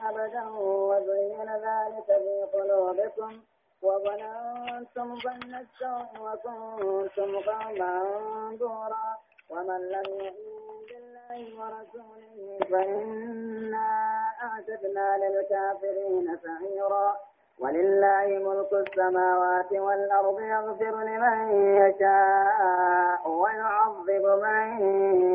أبدا 0.00 0.44
وزين 0.58 1.48
ذلك 1.50 2.06
في 2.06 2.46
قلوبكم 2.52 3.32
وظننتم 3.82 5.18
ظن 5.20 5.54
السوء 5.54 6.10
وكنتم 6.20 7.30
قوما 7.50 7.92
بورا 8.60 9.08
ومن 9.50 9.80
لم 9.94 10.06
يؤمن 10.06 10.86
بالله 10.88 11.40
ورسوله 11.60 12.58
فإنا 12.70 13.88
أعتدنا 14.42 15.18
للكافرين 15.18 16.38
سعيرا. 16.42 17.16
ولله 17.60 18.26
ملك 18.26 18.72
السماوات 18.72 19.72
والأرض 19.72 20.40
يغفر 20.40 20.94
لمن 21.02 21.38
يشاء 21.76 23.28
ويعذب 23.28 24.24
من 24.42 24.66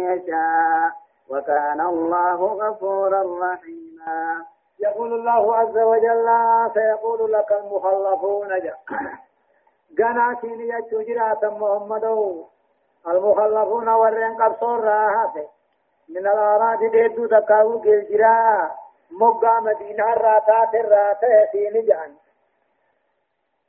يشاء. 0.10 0.92
وكان 1.30 1.82
الله 1.82 2.40
غفورا 2.46 3.22
رحيما. 3.54 3.83
يقول 4.80 5.14
الله 5.14 5.56
عز 5.56 5.78
وجل 5.78 6.28
سيقول 6.74 7.34
لك 7.34 7.52
المخلفون 7.52 8.48
جاء 8.48 8.80
قنا 9.98 10.34
كيني 10.42 10.68
يجرات 10.92 11.46
محمد 11.46 12.04
المخلفون 13.08 13.90
ورين 13.90 14.42
قبصور 14.42 14.80
راهات 14.84 15.36
من 16.10 16.28
الأراض 16.28 16.80
ديدو 16.80 17.26
تكاو 17.28 17.80
جرا. 17.80 18.72
مقا 19.12 19.60
مدينة 19.60 20.14
راتات 20.14 20.74
الراتة 20.76 21.46
في 21.52 21.70
نجان 21.74 22.14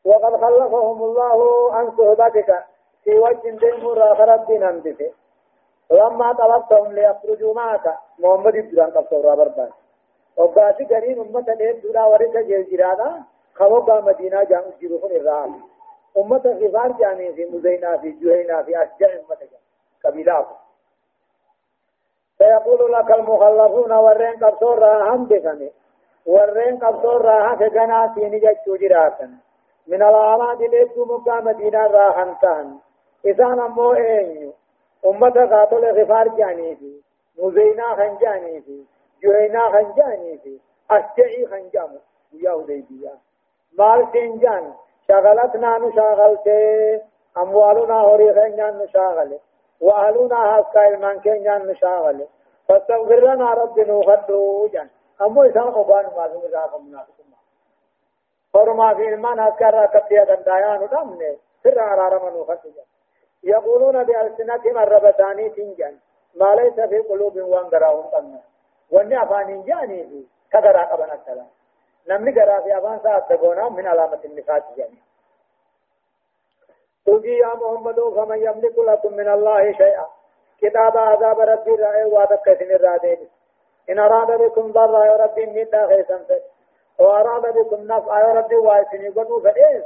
وقد 0.05 0.33
خلفهم 0.41 1.03
الله 1.03 1.39
عن 1.75 1.91
صحبتك 1.99 2.65
في 3.05 3.19
وجه 3.19 3.51
ديم 3.51 3.89
راخ 3.89 4.21
ربنا 4.21 4.83
لما 5.91 6.33
طلبتهم 6.33 6.93
ليخرجوا 6.93 7.55
معك. 7.55 7.99
محمد 8.19 8.55
الدران 8.55 8.91
قبصور 8.91 9.35
بربان 9.35 9.71
وقاسي 10.37 10.85
قرين 10.85 11.21
أمة 11.21 11.55
ديب 11.55 11.83
دولا 11.83 12.05
ورثة 12.05 12.41
جيجرانا 12.41 13.23
خوبا 13.55 14.01
مدينة 14.01 14.45
جان 14.45 14.65
جيروفن 14.81 15.17
الرام 15.17 15.61
أمة 16.19 16.45
غفار 16.61 16.93
جاني 16.93 17.33
في 17.33 17.45
مزينا 17.45 17.97
في 17.97 18.11
جوهينا 18.11 18.63
في 18.63 18.83
أشجع 18.83 19.07
أمة 19.07 19.39
قبيلات 20.05 20.47
سيقول 22.39 22.93
لك 22.93 23.11
المخلفون 23.11 23.93
ورين 23.93 24.37
قبصور 24.45 24.79
راهم 24.79 25.25
بكني 25.25 25.71
ورين 26.27 26.79
قبصور 26.79 27.23
راها 27.23 27.55
كجنا 27.55 28.13
سيني 28.15 28.39
جاتشو 28.39 28.77
جراتن 28.77 29.31
من 29.87 30.03
الأعماد 30.03 30.63
ليبدو 30.63 31.05
مقا 31.05 31.41
مدينة 31.41 31.87
راهن 31.87 32.35
تهن 32.43 32.79
إذا 33.25 33.45
نمو 33.45 33.93
أمة 35.07 35.37
قاتل 35.53 35.85
غفار 36.01 36.29
جاني 36.29 36.77
في 36.77 37.01
مزينا 37.39 37.95
خنجاني 37.97 38.61
في 38.61 38.85
جوينا 39.25 39.63
خنجاني 39.73 40.39
في. 40.39 40.61
أشجعي 40.91 41.47
خنجام 41.47 41.91
ويا 42.33 42.53
هديبيا 42.53 43.15
مال 43.79 44.09
سنجان 44.13 44.65
شغلتنا 45.09 45.79
نشاغلت 45.79 46.49
أموالنا 47.39 47.95
هوري 48.01 48.35
خنجان 48.35 48.79
نشاغل 48.79 49.39
وأهلنا 49.81 50.37
هاسكا 50.37 50.89
إلمان 50.89 51.21
كنجان 51.21 51.67
نشاغل 51.67 52.27
فاستغفر 52.69 53.21
لنا 53.35 53.55
رب 53.55 53.79
نوخدو 53.81 54.69
جان. 54.73 54.89
أمو 55.23 55.43
إسان 55.43 55.69
قبان 55.77 56.07
ما 56.17 56.29
في 56.29 56.47
مزاق 56.47 56.81
منافق 56.81 57.19
فرما 58.53 58.95
في 58.95 59.09
إلمان 59.09 59.39
هاسكا 59.39 59.71
راكبتيا 59.71 60.25
دندايان 60.25 60.83
ودمني 60.83 61.37
سر 61.63 61.81
عرارما 61.81 62.31
نوخدو 62.31 62.69
جان. 62.77 62.89
يقولون 63.43 64.05
بألسنتهم 64.05 64.79
الربتاني 64.79 65.49
تنجان. 65.49 65.99
ما 66.35 66.55
ليس 66.55 66.81
في 66.81 66.99
قلوب 66.99 67.37
وان 67.37 67.65
قراهم 67.65 68.03
قمنا 68.03 68.41
jaanii 69.67 70.05
fi 70.11 70.29
ka 70.53 70.61
garaa 70.61 70.87
qaban 70.87 71.11
akkala 71.11 71.45
namni 72.07 72.33
garaa 72.33 72.63
fi 72.63 72.73
afaan 72.73 72.99
isaa 72.99 73.17
adda 73.17 73.37
goonaa 73.37 73.71
min 73.71 73.87
alaamati 73.87 74.29
nifaati 74.29 74.75
jedhani 74.77 75.03
قل 77.07 77.25
يا 77.25 77.55
محمد 77.55 78.01
فمن 78.17 78.39
يملك 78.39 78.79
لكم 78.79 79.13
من 79.13 79.29
الله 79.29 79.73
شيئا 79.73 80.07
كتاب 80.61 80.97
عذاب 80.97 81.41
ربي 81.41 81.71
رأي 81.71 82.05
وعدك 82.05 82.59
سن 82.59 82.71
الرادين 82.71 83.29
إن 83.91 83.99
أراد 83.99 84.41
بكم 84.41 84.73
ضرا 84.73 85.05
يا 85.05 85.17
ربي 85.17 85.47
من 85.47 85.65
داخل 85.65 86.05
سنفت 86.09 86.43
وأراد 86.99 87.59
بكم 87.59 87.93
نفع 87.93 88.21
يا 88.21 88.33
ربي 88.35 88.57
واسني 88.57 89.09
قدوا 89.09 89.41
فإيه 89.41 89.85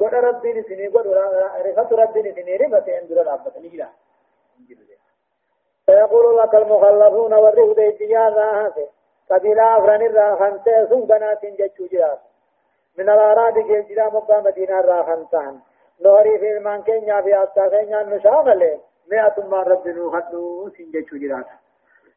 قد 0.00 0.14
ربي 0.14 0.52
نسني 0.52 0.86
قد 0.86 1.06
رفت 1.76 1.92
ربي 1.92 2.22
نسني 2.22 2.56
رفت 2.56 2.88
عند 2.88 3.12
ربك 3.12 3.56
نجلا 3.56 3.88
فيقول 5.88 6.38
لك 6.38 6.54
المخلفون 6.54 7.34
والرهد 7.34 7.78
الدنيا 7.78 8.30
ذاهته 8.30 8.88
قبيلة 9.30 9.78
أفران 9.78 10.02
الراخن 10.02 10.62
تيسون 10.64 11.00
بنات 11.06 11.44
جتشو 11.44 11.86
جراس 11.92 12.18
من 12.98 13.08
الأراضي 13.10 13.62
جيجرا 13.62 14.06
مقا 14.10 14.40
مدينة 14.40 14.78
الراخن 14.80 15.26
تان 15.32 15.58
نوري 16.04 16.38
في 16.38 16.56
المان 16.56 16.82
كينيا 16.82 17.20
في 17.20 17.42
أستا 17.42 17.68
كينيا 17.68 18.02
نشاغل 18.02 18.78
مئة 19.10 19.36
ما 19.50 19.62
رب 19.62 19.88
نوخدو 19.88 20.68
سنجتشو 20.76 21.16
جراس 21.16 21.46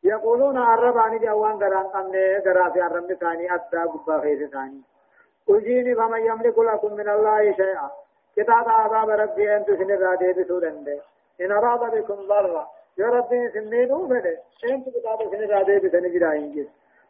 يقولون 0.04 0.58
عرب 0.58 0.98
عن 0.98 1.20
جوان 1.20 1.56
غران 1.64 1.88
قمنا 1.94 2.38
غرا 2.46 2.70
في 2.70 2.82
عرب 2.82 3.14
ثاني 3.14 3.56
أستا 3.56 3.84
قبا 3.86 4.20
خيس 4.22 4.50
ثاني 4.50 4.82
أجيني 5.50 5.96
فمن 5.96 6.26
يملك 6.26 6.60
لكم 6.60 6.94
من 6.94 7.10
الله 7.10 7.54
شيئا 7.54 7.90
كتاب 8.36 8.70
عذاب 8.70 9.10
ربي 9.10 9.56
أنت 9.56 9.68
سنرى 9.68 10.18
دي 10.18 10.34
بسودن 10.44 11.00
إن 11.42 11.52
أراد 11.52 11.80
بكم 11.96 12.28
ضرّا 12.28 12.68
يا 12.98 13.06
ربي 13.06 13.50
سنين 13.54 13.88
فده 14.08 14.38
انت 14.70 14.90
كتاب 14.90 15.20
سن 15.32 15.50
رادي 15.52 15.80
بسن 15.80 16.12
جراين 16.14 16.52
جس 16.56 16.68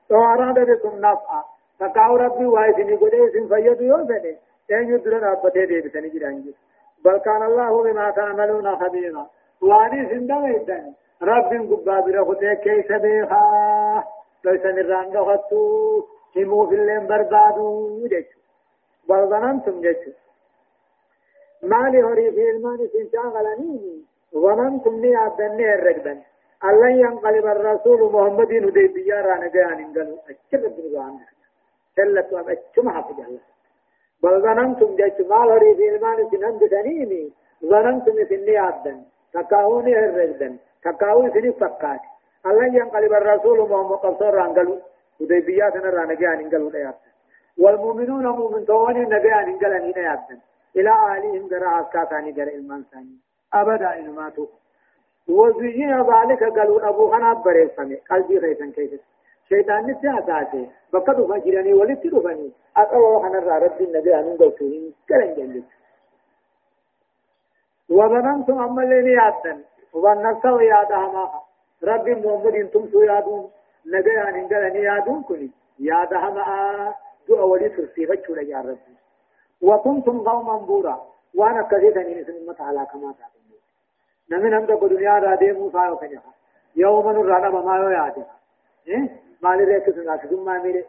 تو 0.09 0.15
اراد 0.15 0.59
بكم 0.69 0.95
نفعا 0.99 1.43
فقاو 1.79 2.15
ربي 2.15 2.45
واي 2.45 2.73
سن 2.73 2.97
قدي 2.97 3.29
سن 3.33 3.47
فيد 3.47 3.81
يوم 3.81 4.05
فده 4.07 4.35
ان 4.71 4.89
يدر 4.93 5.13
ربته 5.23 5.65
دي 5.65 5.81
بسن 5.81 6.09
جراين 6.09 6.41
جس 6.41 6.55
بل 7.05 7.17
كان 7.17 7.43
الله 7.43 7.83
بما 7.83 8.11
تعملون 8.11 8.75
خبيرا 8.79 9.27
واني 9.61 10.09
سن 10.09 10.27
دميدن 10.27 10.93
رب 11.21 11.51
قبا 11.71 11.99
برخته 11.99 12.53
كيس 12.53 12.91
بيخا 12.91 14.03
ليس 14.45 14.65
نران 14.65 15.09
دخطو 15.11 16.03
همو 16.35 16.67
في 16.67 16.75
اللين 16.75 17.07
بربادو 17.07 18.07
جيش 18.07 18.25
بل 19.09 19.27
ظننتم 19.29 19.81
جيش 19.81 19.97
مالي 21.63 22.03
هري 22.03 22.31
في 22.31 22.49
الماني 22.49 22.87
سنشان 22.87 23.29
غلانيني 23.29 24.05
ظننتم 24.33 24.95
ني 24.95 25.15
عبدني 25.15 25.73
الرقبن 25.73 26.21
الله 26.63 26.89
ينقلب 26.89 27.45
الرسول 27.45 28.11
محمد 28.13 28.51
هدي 28.53 28.87
بيارا 28.87 29.35
نجان. 29.43 29.79
انقلوا 29.85 30.17
أجل 30.29 30.65
الدنيا 30.65 31.19
سلت 31.95 32.33
وابتشم 32.33 32.89
حفظ 32.89 33.19
الله 33.19 33.39
بل 34.23 34.41
ظننتم 34.41 34.95
جيش 34.95 35.27
مال 35.29 35.49
هري 35.51 35.75
في 35.75 35.95
المان 35.95 36.29
سنهم 36.31 36.59
بسنيني 36.59 37.31
ظننتم 37.65 38.15
سني 38.29 38.57
عبدن 38.57 38.97
تكاوني 39.33 39.99
الرقبن 39.99 40.57
تكاوني 40.83 41.29
سني 41.33 41.51
فكات 41.51 42.03
الله 42.45 42.65
ينقلب 42.65 43.13
الرسول 43.13 43.69
محمد 43.69 43.97
قصر 44.05 44.45
انقلوا 44.45 44.77
هدي 45.21 45.39
بيارا 45.39 46.05
نجان. 46.05 46.39
انقلوا 46.39 46.93
والمؤمنون 47.57 48.27
مؤمن 48.27 48.65
تواني 48.65 49.03
نجان 49.05 49.47
انقلوا 49.49 50.39
إلى 50.75 50.89
أهلهم 50.89 51.47
جرى 51.47 51.81
أسكاتاني 51.81 52.31
جرى 52.31 52.55
إلمان 52.55 52.83
ثاني 52.91 53.30
أبدا 53.53 53.99
إنماتو 53.99 54.45
وزيين 55.29 56.01
ذلك 56.01 56.43
قالوا 56.43 56.89
أبو 56.89 57.11
خنا 57.11 57.33
بريسمي 57.33 57.95
قلبي 57.95 58.37
غيثا 58.37 58.71
كيف؟ 58.75 59.01
شيطان 59.49 59.91
نسياساتي 59.91 60.69
بقدوا 60.93 61.27
فجراني 61.39 61.73
ولدت 61.73 62.05
رفني 62.13 62.51
أقوى 62.77 63.21
خنا 63.23 63.39
رارد 63.39 63.81
النبي 63.81 64.15
أنهم 64.19 64.37
قلتوهم 64.37 64.93
كلن 65.09 65.33
جلد 65.37 65.63
وظننتم 67.89 68.59
أما 68.59 68.83
اللي 68.83 69.11
يادن 69.11 69.61
وظننتم 69.93 70.61
يادها 70.61 71.07
ما 71.13 71.31
رب 71.83 72.09
محمد 72.09 72.55
أنتم 72.55 72.87
سو 72.91 73.01
يادون 73.01 73.51
نبي 73.85 74.21
أن 74.21 74.47
قال 74.47 74.75
يادون 74.75 75.23
كني 75.23 75.51
يادها 75.79 76.29
ما 76.29 76.93
دعا 77.29 77.43
ولي 77.43 77.69
ترسيغة 77.69 78.17
شولا 78.27 78.41
يا 78.41 78.61
رب. 78.61 78.77
وكنتم 79.61 80.17
قوما 80.29 80.57
بورا. 80.57 80.95
وأنا 81.35 81.61
كذيتني 81.61 82.21
نسمى 82.21 82.39
متى 82.47 82.63
على 82.63 82.87
كما 82.91 83.13
تعلم 83.19 83.40
نمن 84.31 84.53
هم 84.53 84.65
تقول 84.65 84.89
دنيا 84.89 85.19
رادي 85.19 85.51
موسى 85.51 85.83
وكنيا 85.91 86.21
يوم 86.75 87.11
نرانا 87.11 87.49
بما 87.49 87.75
يوادي 87.77 88.23
إيه 88.87 89.03
ما 89.43 89.55
لي 89.57 89.63
ريك 89.63 89.89
سنا 89.95 90.17
ثم 90.17 90.45
ما 90.45 90.55
ميري 90.63 90.83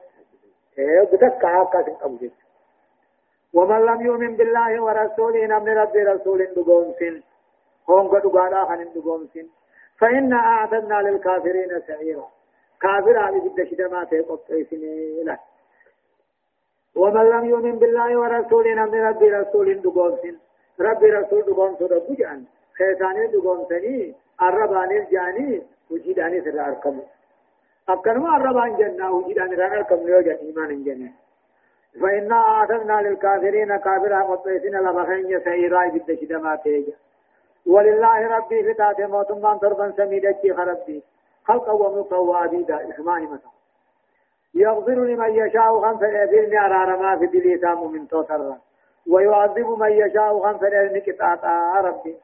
إيه 0.78 1.02
بتك 1.10 1.32
كها 1.42 1.64
كاسين 1.64 1.96
أبوه 2.06 2.30
ومن 3.54 3.80
لم 3.86 4.00
يؤمن 4.00 4.32
بالله 4.36 4.70
ورسوله 4.82 5.46
نمن 5.46 5.68
رب 5.68 5.96
رسول 5.96 6.44
دقوم 6.56 6.92
سن۔ 6.98 7.14
هم 7.88 8.08
قد 8.08 8.24
قالا 8.36 8.64
خن 8.64 8.84
دقوم 8.94 9.26
سن۔ 9.34 9.46
فإن 10.00 10.32
أعتدنا 10.32 10.98
للكافرين 11.00 11.80
سعيرا۔ 11.86 12.26
كافر 12.80 13.16
على 13.16 13.38
جد 13.40 13.58
شدما 13.70 14.04
تيقف 14.04 14.72
له 15.28 15.38
ومن 16.96 17.24
لم 17.34 17.44
يؤمن 17.44 17.76
بالله 17.82 18.08
ورسوله 18.22 18.74
نمن 18.80 19.00
رب 19.08 19.22
رسول 19.22 19.74
دقوم 19.74 20.16
سن۔ 20.22 20.34
رب 20.86 21.04
رسول 21.04 21.42
دقوم 21.42 21.74
سن 21.78 21.84
رب 21.84 22.08
جان 22.18 22.44
خيساني 22.78 23.26
دقوم 23.26 23.66
سني 23.68 24.14
الرباني 24.42 24.98
الجاني 24.98 25.62
وجداني 25.90 26.40
سر 26.40 26.60
أركب 26.60 26.96
أكنما 27.88 28.36
الربان 28.36 28.76
جنة. 28.76 29.12
وجدان 29.12 29.54
رانا 29.54 29.82
كم 29.82 30.08
يوجد 30.08 30.38
إيمان 30.42 30.84
جنة 30.84 31.10
فإنا 32.00 32.34
أعتدنا 32.34 33.02
للكافرين 33.02 33.76
كافرا 33.76 34.18
مطيسين 34.30 34.74
لبخين 34.76 35.40
سعيرا 35.44 35.88
بد 35.88 36.18
شدما 36.20 36.56
تيجا 36.56 36.92
ولله 37.66 38.36
ربي 38.36 38.62
في 38.62 38.74
تاتي 38.74 39.06
موتمان 39.06 39.60
تربا 39.60 39.92
سميدتي 39.96 40.54
خربي 40.54 41.02
خلقا 41.44 41.72
وملقا 41.72 42.16
وعبيدا 42.16 42.90
إسماعي 42.90 43.26
مثلا 43.26 43.52
يغفر 44.54 44.94
لمن 44.94 45.30
يشاء 45.34 45.80
خمسة 45.80 46.08
الأبيل 46.08 46.56
أرار 46.56 46.96
ما 47.02 47.18
في 47.18 47.26
دليسام 47.26 47.92
من 47.92 48.08
توتر 48.08 48.54
ويعذب 49.10 49.68
من 49.78 49.92
يشاء 49.92 50.40
خمسة 50.42 50.68
الأبيل 50.68 51.02
قطعة 51.22 51.80
ربي 51.80 52.16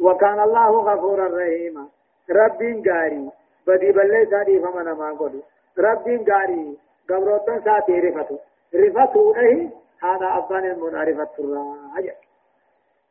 وكان 0.00 0.40
الله 0.40 0.70
غفورا 0.70 1.26
رحيما. 1.28 1.88
ربي 2.30 2.90
قاري 2.90 3.30
بدي 3.66 3.92
بلي 3.92 4.26
سادي 4.30 4.60
فمن 4.60 4.92
ما 4.92 5.12
قدو. 5.12 5.40
ربي 5.78 6.16
قاري 6.16 6.78
قبروتن 7.08 7.60
ساتي 7.64 8.00
رفتو. 8.00 8.36
رفتو 8.74 9.34
إيه 9.34 9.70
هذا 10.02 10.28
أبان 10.38 10.64
المنعرفة 10.64 11.34
الراجع. 11.38 12.14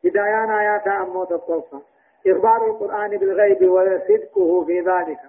هدايان 0.04 0.50
آيات 0.50 0.88
أمو 0.88 1.24
تقصى 1.24 1.78
إخبار 2.26 2.66
القرآن 2.66 3.10
بالغيب 3.16 3.70
وصدقه 3.70 4.64
في 4.64 4.80
ذلك. 4.80 5.20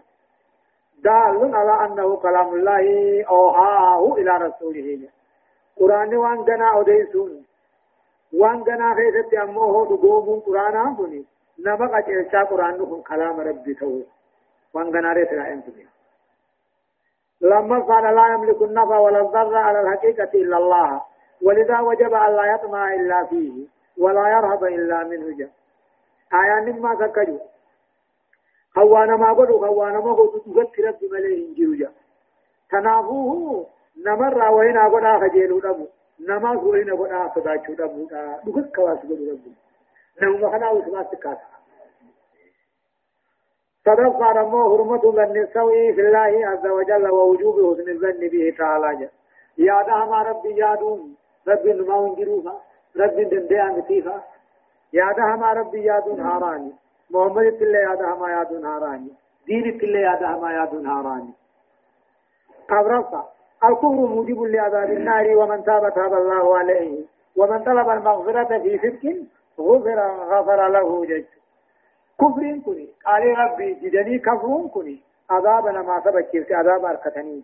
دال 1.03 1.55
على 1.55 1.85
أنه 1.85 2.15
كلام 2.15 2.53
الله 2.55 2.85
أوحاه 3.29 4.15
إلى 4.17 4.31
رسوله. 4.31 5.09
قرآن 5.79 6.15
وان 6.15 6.45
جنا 6.45 6.81
أديسون 6.81 7.45
وان 8.33 8.63
جنا 8.63 8.95
خيست 8.95 9.33
أموه 9.33 9.85
دقوم 9.85 10.39
قرآن 10.39 10.75
أمني 10.75 11.25
نما 11.59 11.87
قجلشا 11.97 12.43
قرآن 12.43 12.73
نكون 12.73 13.01
كلام 13.01 13.39
ربي 13.39 13.73
تو. 13.73 14.01
وان 14.73 14.91
جنا 14.91 15.13
ريت 15.13 15.33
رأيم 15.33 15.63
لما 17.41 17.79
قال 17.79 18.15
لا 18.15 18.33
يملك 18.33 18.61
النفع 18.61 18.97
ولا 18.97 19.19
الضر 19.21 19.55
على 19.55 19.81
الحقيقة 19.81 20.31
إلا 20.33 20.57
الله. 20.57 21.01
ولذا 21.41 21.79
وجب 21.79 22.13
أن 22.13 22.35
لا 22.35 22.45
يطمع 22.53 22.93
إلا 22.93 23.25
فيه 23.25 23.67
ولا 23.97 24.29
يرهب 24.29 24.63
إلا 24.63 25.03
منه 25.03 25.37
جل 25.37 25.49
آيان 26.33 26.81
ما 26.81 26.95
سكجوا 26.99 27.39
خوانا 28.75 29.15
ما 29.15 29.33
قدو 29.33 29.59
خوانا 29.59 29.99
ما 29.99 30.13
قدو. 30.13 30.37
تغت 30.37 30.79
رب 30.79 31.01
مليه 31.11 31.47
انجيو 31.47 31.75
جا. 31.75 31.91
تنافوه 32.71 33.65
نمر 34.05 34.51
وين 34.51 34.77
قدا 34.77 35.19
خجيلو 35.19 35.59
دبو 35.59 35.85
نما 36.19 36.51
وين 36.51 36.89
صداچو 37.35 37.73
دبو 37.73 38.05
دا 38.11 38.39
دغت 38.45 38.75
كواس 38.75 38.99
قدو 38.99 39.31
رب 39.31 39.45
نو 40.21 40.37
مخنا 40.37 40.69
وسما 40.69 41.03
سكاسا 41.03 41.47
صدق 43.85 44.21
رمو 44.21 44.77
حرمة 44.77 45.03
للنساء 45.13 45.67
في 45.95 46.01
الله 46.01 46.47
عز 46.47 46.67
وجل 46.67 47.09
ووجوب 47.09 47.55
حسن 47.55 47.89
الظن 47.89 48.27
به 48.27 48.55
تعالى. 48.57 49.09
يا 49.57 49.81
ده 49.81 50.21
ربي 50.29 50.49
يادون. 50.49 51.15
رب 51.47 51.65
ما 51.67 51.99
انجروفا 51.99 52.53
رب 52.97 53.15
دندي 53.15 53.61
انتيفا 53.61 54.23
يا 54.93 55.11
ده 55.17 55.53
ربي 55.53 55.83
يادون 55.83 56.19
هاراني 56.19 56.71
محمد 57.11 57.51
تلي 57.59 57.77
يادا 57.77 58.13
هما 58.13 58.31
يادون 58.31 58.65
هاراني 58.65 59.11
دين 59.47 59.79
تلي 59.79 60.01
يادا 60.01 60.27
هما 60.27 60.53
يادون 60.53 60.87
هاراني 60.87 61.33
قبرصة. 62.69 63.25
الكفر 63.63 63.87
موجب 63.87 64.41
لعذاب 64.43 64.91
النار 64.91 65.37
ومن 65.37 65.63
تاب 65.63 65.93
تاب 65.95 66.13
الله 66.13 66.57
عليه. 66.57 67.05
ومن 67.37 67.63
طلب 67.63 67.89
المغفرة 67.89 68.59
في 68.59 68.77
صدق 68.77 69.27
غفر 69.59 69.99
غفر 70.31 70.67
له 70.67 71.05
جج 71.05 71.25
كفر 72.19 72.59
كني 72.65 72.89
قال 73.05 73.37
ربي 73.37 73.73
جدني 73.73 74.19
كفر 74.19 74.67
كني 74.73 75.01
عذاب 75.29 75.65
ما 75.67 76.01
سبك 76.05 76.29
كيف 76.29 76.51
عذاب 76.51 76.85
أركتني. 76.85 77.43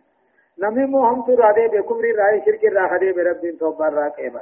نمني 0.59 0.85
موهم 0.85 1.21
تر 1.21 1.43
عدي 1.43 1.67
بكفر 1.67 2.15
رأي 2.15 2.41
شرك 2.45 2.63
راخدي 2.63 3.11
برب 3.11 3.57
توبة 3.59 3.89
راكيبا 3.89 4.41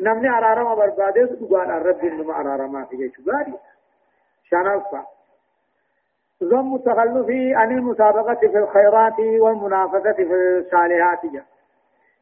نمني 0.00 0.28
أرارما 0.28 0.74
بربادة 0.74 1.24
دقان 1.24 1.70
الرب 1.70 2.04
نما 2.04 2.40
أرارما 2.40 2.84
في 2.84 2.96
جيش. 2.96 3.12
غاري 3.28 3.54
شنفة 4.44 5.14
ضم 6.44 6.74
التخلف 6.74 7.26
عن 7.30 7.78
المسابقة 7.78 8.34
في 8.34 8.58
الخيرات 8.58 9.18
والمنافسة 9.18 10.12
في 10.12 10.34
الصالحات 10.58 11.20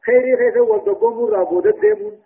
خيري 0.05 0.37
خيث 0.37 0.57
والدقوم 0.57 1.33
رابود 1.33 1.67
الديمون 1.67 2.17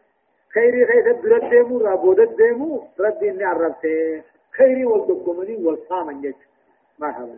خيري 0.54 0.86
خيث 0.86 1.16
درد 1.24 1.50
ديمون 1.50 1.82
رابود 1.82 2.20
الديمون 2.20 2.88
رد 3.00 3.24
إني 3.24 3.44
عرفته 3.44 4.24
خيري 4.58 4.86
والدقومني 4.86 5.66
والصامن 5.66 6.22
جيش 6.22 6.36
مرحبا 7.00 7.38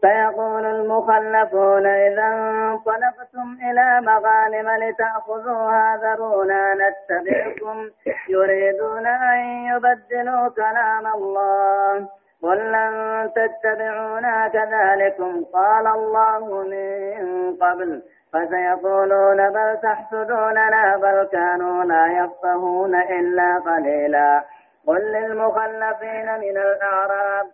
سيقول 0.00 0.64
المخلفون 0.64 1.86
إذا 1.86 2.26
انطلقتم 2.26 3.48
إلى 3.70 4.00
مغانم 4.00 4.68
لتأخذوها 4.82 5.96
ذرونا 5.96 6.74
نتبعكم. 6.74 7.90
يريدون 8.28 9.06
أن 9.06 9.38
يبدلوا 9.70 10.48
كلام 10.48 11.06
الله. 11.06 12.08
قل 12.42 12.72
لن 12.72 13.30
تتبعونا 13.34 14.48
كذلكم 14.48 15.44
قال 15.44 15.86
الله 15.86 16.62
من 16.62 17.56
قبل 17.56 18.02
فسيقولون 18.32 19.50
بل 19.50 19.78
تحسدوننا 19.82 20.96
بل 20.96 21.28
كانوا 21.32 21.84
لا 21.84 22.06
يفقهون 22.24 22.94
إلا 22.94 23.58
قليلا 23.58 24.44
قل 24.86 25.00
للمخلفين 25.12 26.38
من 26.40 26.56
الأعراب 26.56 27.46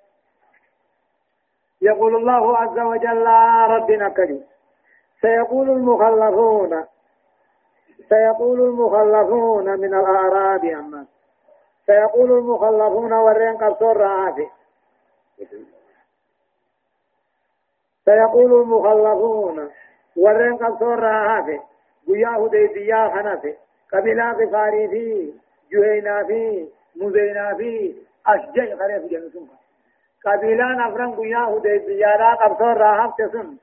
يقول 1.83 2.17
الله 2.17 2.59
عز 2.59 2.79
وجل 2.79 3.27
ربنا 3.71 4.09
كريم 4.09 4.45
سيقول 5.21 5.71
المخلفون 5.71 6.85
سيقول 8.09 8.61
المخلفون 8.61 9.65
من 9.81 9.95
الأعراب 9.95 10.65
أما. 10.65 11.07
سيقول 11.87 12.33
المخلفون 12.33 13.13
ورين 13.13 13.57
قصور 13.57 13.97
رعافي 13.97 14.47
سيقول 18.05 18.61
المخلفون 18.63 19.71
ورين 20.17 20.57
قصور 20.57 20.99
رعافي 20.99 21.61
قياه 22.07 22.49
ديديا 22.49 23.09
خنافي 23.09 23.55
قبلا 23.93 24.33
غفاري 24.33 24.89
في 24.89 25.33
جهينا 25.73 26.25
في 26.25 26.69
مزينا 26.97 27.55
في 27.55 27.95
أشجع 28.27 28.77
خريف 28.77 29.03
جنسوها 29.11 29.57
قبيلان 30.27 30.81
افرن 30.81 31.15
قيا 31.17 31.39
هدي 31.39 31.79
بيارا 31.79 32.35
قبصور 32.35 32.77
راهم 32.77 33.13
تسن 33.19 33.57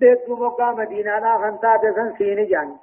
ديت 0.00 0.28
مقا 0.28 0.70
مدينة 0.72 1.18
لا 1.18 1.38
خنتا 1.38 1.76
تسن 1.76 2.16
سيني 2.18 2.44
جان 2.44 2.76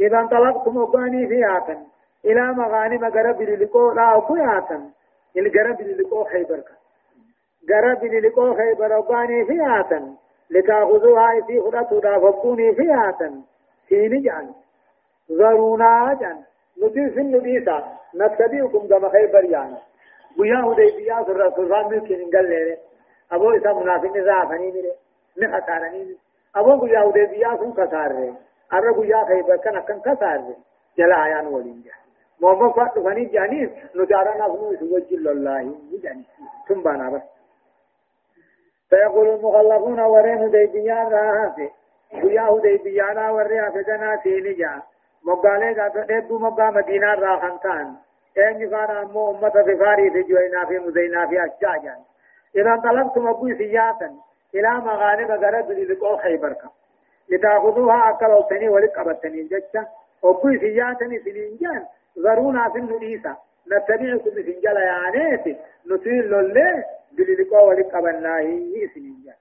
إذا 0.00 0.20
انطلقت 0.20 0.68
مقاني 0.68 1.28
في 1.28 1.56
آتن. 1.56 1.86
إلى 2.24 2.42
مغانم 2.52 3.04
غرب 3.04 3.42
للقو 3.42 3.92
لا 3.92 4.18
أكو 4.18 4.36
آتن. 4.36 4.90
الغرب 5.36 5.80
للقو 5.80 6.24
خيبر 6.24 6.60
غرب 7.70 8.04
للقو 8.04 8.54
خيبر 8.54 8.98
وقاني 8.98 9.44
في 9.44 9.80
آتن 9.80 10.14
لتأخذوها 10.50 11.40
في 11.46 11.60
خدتو 11.60 11.98
دا 11.98 12.18
فقوني 12.18 12.74
في 12.74 12.86
آتن 13.08 13.40
سيني 13.88 14.20
جان 14.20 14.52
ضرونا 15.32 16.18
جان 16.20 16.38
نتي 16.82 17.10
سن 17.14 17.30
نبيسا 17.30 17.76
نتبعكم 18.16 18.88
كما 18.88 19.08
خيبر 19.08 19.44
يعني 19.44 19.76
ويا 20.38 20.60
هدي 20.66 20.96
بيا 20.96 21.24
سر 21.26 21.50
سر 21.56 21.82
ممكن 21.90 22.30
قال 22.36 22.48
لي. 22.50 22.76
أبو 23.32 23.50
اسا 23.50 23.72
منافق 23.72 24.16
نزا 24.16 24.44
فني 24.48 24.72
ميره 24.72 24.94
نخسارني 25.38 26.16
أبو 26.56 26.84
ويا 26.84 27.00
هدي 27.00 27.26
بيا 27.26 27.56
سن 27.56 27.72
كسار 27.72 28.34
ار 28.72 28.98
ويا 28.98 29.24
خيبر 29.24 29.56
كان 29.56 29.80
كان 29.80 30.00
كسار. 30.00 30.44
جلا 30.98 31.16
عيان 31.16 31.46
ولين 31.46 31.82
جا 31.84 31.92
موما 32.40 32.72
فات 32.72 32.98
فني 32.98 33.24
جاني 33.24 33.70
نجارا 33.96 34.32
نفنو 34.40 34.76
سوجي 34.80 35.14
الله. 35.14 35.74
جاني 36.02 36.24
ثم 36.68 36.82
بانا 36.82 37.10
بس 37.10 37.39
فيقول 38.90 39.28
المخلفون 39.28 40.00
ورين 40.00 40.38
هدي 40.38 40.66
بيا 40.66 40.94
راهته 40.94 41.70
ويا 42.24 42.42
هدي 42.42 42.76
بيا 42.76 43.30
وريا 43.30 43.70
فجنا 43.70 44.20
سيني 44.22 44.52
جا 44.52 44.82
مقالة 45.24 45.82
قاتل 45.82 46.20
دبو 46.20 46.38
مقا 46.38 46.70
مدينة 46.70 47.14
راهنتان. 47.14 47.94
eenyu 48.36 48.70
faana 48.70 49.00
ammoo 49.00 49.30
ummata 49.30 49.62
bifaarii 49.62 50.10
fi 50.10 50.24
juwaynaa 50.24 50.66
fi 50.66 50.78
muzaynaa 50.78 51.26
fi 51.26 51.38
ashjaajan 51.38 52.00
إذا 52.56 52.72
انطلقتم 52.72 53.28
أبو 53.28 53.48
سياسا 53.58 54.10
إلى 54.54 54.70
مغانم 54.70 55.30
غرب 55.32 55.70
للقول 55.70 56.18
خيبرك. 56.18 56.62
لتأخذوها 57.28 58.10
أكل 58.10 58.26
أوتني 58.26 58.68
ولك 58.68 58.98
أبتني 58.98 59.42
جتة 59.42 59.86
أبو 60.24 60.58
سياسا 60.60 61.06
سنين 61.24 61.58
جان 61.60 61.84
ذرونا 62.18 62.68
في 62.68 62.78
النئيسة 62.78 63.36
نتبعكم 63.72 64.30
سنجل 64.30 64.76
يانيت 64.76 65.58
نطيل 65.90 66.30
لله 66.30 66.84
بللقاء 67.12 67.68
ولك 67.68 67.94
أبناه 67.94 68.42
سنين 68.94 69.32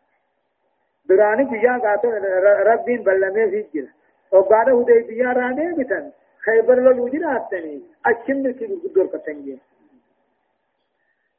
دراني 1.09 1.43
بيا 1.43 1.77
قاتل 1.77 2.13
ربين 2.67 3.03
بلمي 3.03 3.49
في 3.51 3.59
الجل 3.61 3.89
وقال 4.31 4.69
هدي 4.69 4.99
بيا 5.07 5.29
راني 5.33 5.73
بتن 5.73 6.11
خيبر 6.45 6.75
للوجين 6.79 7.25
أتني 7.25 7.81
أشم 8.05 8.53
في 8.53 8.65
الدور 8.65 9.05
كتنجي 9.07 9.57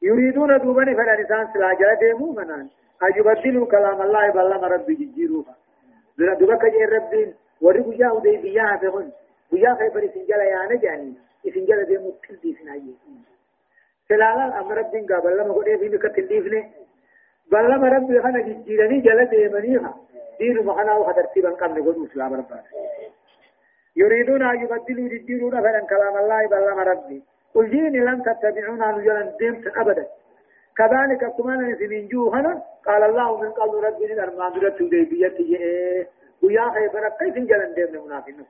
يريدون 0.03 0.59
دوبني 0.59 0.95
فلا 0.95 1.23
لسان 1.23 1.49
سلاجا 1.53 1.95
ديمو 1.95 2.33
منان 2.33 2.69
أيبدلوا 3.05 3.67
كلام 3.67 4.03
الله 4.03 4.31
بلما 4.31 4.67
ربي 4.67 4.95
جيروها 4.95 5.55
دبك 6.19 6.65
جي 6.75 6.85
ربين 6.85 7.35
وري 7.61 7.81
بيا 7.81 8.11
ودي 8.11 8.37
بيا 8.37 8.77
فهن 8.83 9.11
بيا 9.53 9.75
خيبر 9.75 10.03
سنجلا 10.15 10.45
يا 10.45 10.61
نجاني 10.73 11.15
سنجلا 11.55 11.83
دي 11.83 11.99
متلدي 11.99 12.57
سنايي 12.63 12.95
سلالا 14.11 14.47
أمر 14.61 14.75
ربين 14.79 15.07
قابل 15.11 15.33
لما 15.39 15.53
قد 15.55 15.67
يبين 15.75 15.95
كتلديفني 16.05 16.61
بل 17.53 17.65
لما 17.71 17.89
ربي 17.97 18.15
خنا 18.25 18.41
جيراني 18.67 18.99
جل 19.07 19.21
ديمنيها 19.31 19.93
دين 20.39 20.57
مخنا 20.67 20.93
وخطرتيبا 21.01 21.51
قبل 21.61 21.77
قد 21.87 21.97
اسلام 22.11 22.33
ربنا 22.41 22.63
يريدون 23.97 24.43
أن 24.43 24.57
يبدلوا 24.63 25.09
جديرون 25.15 25.55
فلن 25.65 25.85
كلام 25.93 26.15
الله 26.23 26.41
بل 26.53 26.63
لما 26.69 26.83
ربي 26.93 27.19
قل 27.55 27.71
جيني 27.71 27.99
لم 28.09 28.19
تتبعونا 28.27 28.87
نجلا 28.97 29.23
ديمت 29.41 29.67
أبدا 29.83 30.07
كذلك 30.79 31.23
كمان 31.37 31.61
سنين 31.79 32.09
جوهنا 32.09 32.53
قال 32.87 33.03
الله 33.03 33.29
من 33.43 33.51
قبل 33.51 33.77
ربي 33.87 34.05
الأرمان 34.13 34.53
درت 34.61 34.83
ديبيتي 34.83 35.47
ويا 36.43 36.65
خيبر 36.75 37.05
كيف 37.19 37.35
جلن 37.51 37.71
ديم 37.77 38.05
منافقين 38.07 38.47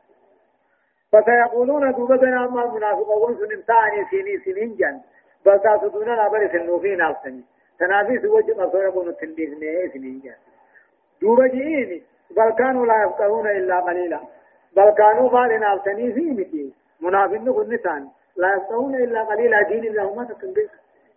فسيقولون 1.13 1.93
دوبنا 1.93 2.45
أما 2.45 2.65
المنافقون 2.65 3.37
سنين 3.41 3.61
ثاني 3.71 4.01
سنين 4.11 4.41
سنين 4.45 4.71
جن 4.81 4.97
بل 5.47 5.61
تاسدون 5.61 6.09
أبدا 6.09 6.49
سنوفين 6.53 7.01
أفسني 7.01 7.45
تنافيس 7.79 8.25
وجه 8.25 8.55
مصور 8.55 8.89
يكون 8.89 9.17
تنديسني 9.17 9.89
سنين 9.93 10.21
جن 10.25 10.35
دوبا 11.23 11.47
جيني 11.47 12.03
بل 12.37 12.51
كانوا 12.59 12.87
لا 12.87 13.05
يفقهون 13.05 13.47
إلا 13.47 13.81
قليلا 13.81 14.21
بل 14.77 14.91
كانوا 14.91 15.29
بالنا 15.29 15.75
أفسني 15.75 16.13
في 16.13 16.21
متي 16.21 16.75
منافقين 17.01 17.53
كن 17.53 17.75
نسان 17.75 18.09
لا 18.37 18.55
يفقهون 18.57 18.95
إلا 18.95 19.23
قليلا 19.23 19.63
دين 19.63 19.85
الله 19.85 20.15
ما 20.15 20.25
تكن 20.25 20.55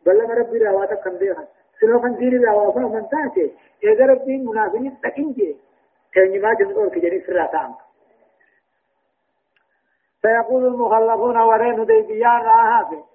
بل 0.05 0.17
لما 0.17 0.33
ربي 0.33 0.57
رواتا 0.57 0.95
كم 0.95 1.17
بيها 1.17 1.47
سلو 1.79 2.01
كان 2.01 2.15
دين 2.15 2.45
رواتا 2.45 2.79
من 2.79 3.09
تاتي 3.09 3.51
إذا 3.83 4.05
ربي 4.05 4.37
منافقين 4.37 4.97
تكنجي 5.03 5.57
تنجي 6.15 6.39
ما 6.39 6.53
جنور 6.53 6.89
كجني 6.89 7.21
سرا 7.21 7.45
تام 7.45 7.75
سيقول 10.21 10.65
المخلفون 10.65 11.37
ورين 11.37 11.85
ديبيان 11.85 12.41
راهاتي 12.41 13.12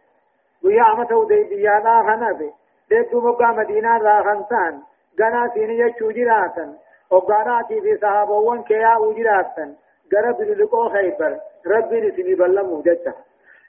قيامة 0.63 1.27
ديبيان 1.29 1.83
راهناتي 1.87 2.51
ديتو 2.91 3.21
مقا 3.21 3.49
مدينة 3.53 3.99
راهنتان 3.99 4.75
غنا 5.21 5.51
سيني 5.55 5.79
يچو 5.79 6.11
جراتن 6.11 6.71
وقاناتي 7.11 7.81
في 7.81 7.97
صحابوان 8.03 8.63
كيا 8.63 8.97
وجراتن 8.97 9.71
غرب 10.13 10.41
للقو 10.41 10.89
خيبر 10.89 11.33
ربي 11.67 12.01
نسمي 12.01 12.35
بلمو 12.35 12.83
جتا 12.87 13.13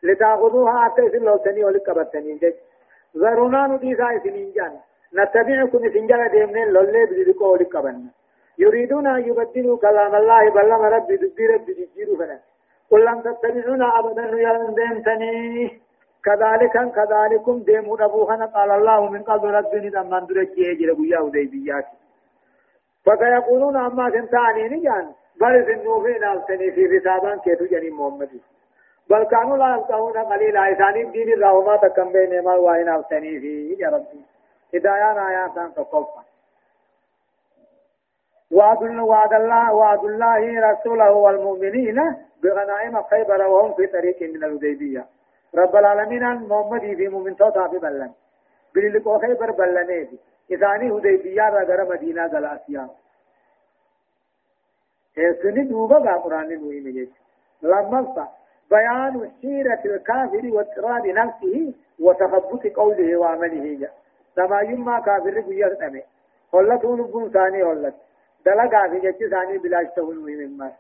لتاخذوها 0.04 0.84
حتى 0.84 1.02
يسلو 1.02 1.38
تني 1.38 1.64
ولقبتني 1.66 2.34
جتا 2.42 2.70
ذرونا 3.18 3.68
نديسا 3.68 4.20
سنين 4.24 4.52
جان 4.56 4.74
نتبعكم 5.18 5.84
سنجل 5.94 6.22
ديمن 6.34 6.68
لولي 6.74 7.06
بلدكو 7.06 7.56
لقبن 7.56 7.98
يريدون 8.58 9.08
أن 9.08 9.22
يبدلوا 9.30 9.78
كلام 9.78 10.16
الله 10.16 10.50
بل 10.50 10.66
لما 10.70 10.90
ربي 10.90 11.16
دبي 11.18 11.46
ربي 11.48 11.90
جيرو 11.96 12.16
فنا 12.20 12.40
قل 12.92 13.06
لن 13.06 13.24
تتبعونا 13.24 14.00
أبدا 14.00 14.24
يلن 14.46 14.74
ديمتني 14.80 15.82
كذلك 16.26 16.76
كذلكم 16.96 17.60
ديمو 17.60 17.96
أبوهنا 17.96 18.46
قال 18.46 18.72
الله 18.72 19.10
من 19.10 19.24
قبل 19.24 19.48
ربي 19.50 19.78
ندم 19.88 20.10
من 20.10 20.26
درجي 20.26 20.62
يجري 20.62 20.94
بياه 20.94 21.30
ديبيات 21.30 21.86
فسيقولون 23.06 23.76
أما 23.78 24.10
سنتاني 24.12 24.64
نجان 24.70 25.06
بل 25.42 25.66
سنوفين 25.68 26.24
ألسني 26.24 26.72
في 26.72 27.00
حسابان 27.00 27.40
كيف 27.40 27.64
جني 27.72 27.90
محمد 27.90 28.30
بل 29.10 29.24
كانوا 29.24 29.58
لا 29.58 29.76
يفقهون 29.76 30.18
قليلا 30.18 30.72
إساني 30.74 31.02
الدين 31.02 31.34
الرحمة 31.34 31.76
تكم 31.76 32.12
بين 32.12 32.44
ما 32.44 32.56
وين 32.56 32.90
أفتني 32.90 33.40
فيه 33.40 33.78
يا 33.86 33.90
ربي. 33.90 34.22
هدايا 34.74 35.28
آيات 35.30 35.76
تقفا 35.76 36.24
وعد 38.52 38.82
وعد 38.84 39.34
الله 39.34 39.74
وعد 39.74 40.06
الله 40.06 40.72
رسوله 40.72 41.12
والمؤمنين 41.12 42.16
بغنائم 42.44 43.04
خيبر 43.04 43.48
وهم 43.48 43.74
في 43.74 43.88
طريق 43.88 44.22
من 44.22 44.44
الحديبية 44.44 45.06
رب 45.56 45.76
العالمين 45.76 46.24
محمد 46.24 46.82
في 46.82 47.08
مؤمن 47.08 47.36
توتا 47.36 47.68
في 47.68 47.78
بلن. 47.78 48.12
بللقو 48.76 49.20
خيبر 49.20 49.52
بلنه 49.52 50.08
إذاني 50.52 51.00
حديبية 51.00 51.50
رغر 51.50 51.90
مدينة 51.90 52.26
غلاسيا. 52.26 52.90
سني 55.42 55.64
دوبا 55.64 56.14
قرآن 56.16 56.50
نوي 56.50 56.80
مجيش 56.80 57.10
لما 57.62 58.28
بيان 58.72 59.32
سيرة 59.42 59.82
الكافر 59.86 60.44
واضطراب 60.54 61.08
نفسه 61.08 61.74
وتخبط 62.00 62.68
قوله 62.68 63.18
وعمله 63.18 63.90
لما 64.38 64.62
يما 64.62 65.00
كافر 65.00 65.42
بيار 65.42 65.78
أمي 65.88 66.04
هلت 66.54 66.86
ونبون 66.86 67.30
ثاني 67.32 67.64
هلت 67.64 67.96
دلقا 68.46 68.88
في 68.90 69.00
جتي 69.00 69.30
ثاني 69.30 69.58
بلا 69.58 69.82
اشتهون 69.82 70.18
مما 70.18 70.72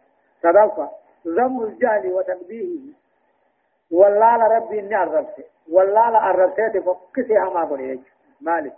صدفة. 0.43 0.89
ذم 1.27 1.63
الجهل 1.63 2.13
وتنبيهه. 2.13 2.93
والله 3.91 4.55
ربي 4.55 4.79
إني 4.79 4.95
عرفت 4.95 5.45
والله 5.71 6.17
عرفت 6.17 6.77
فكسها 6.77 7.49
ما 7.53 7.63
قلت 7.63 7.99
مالك 8.41 8.73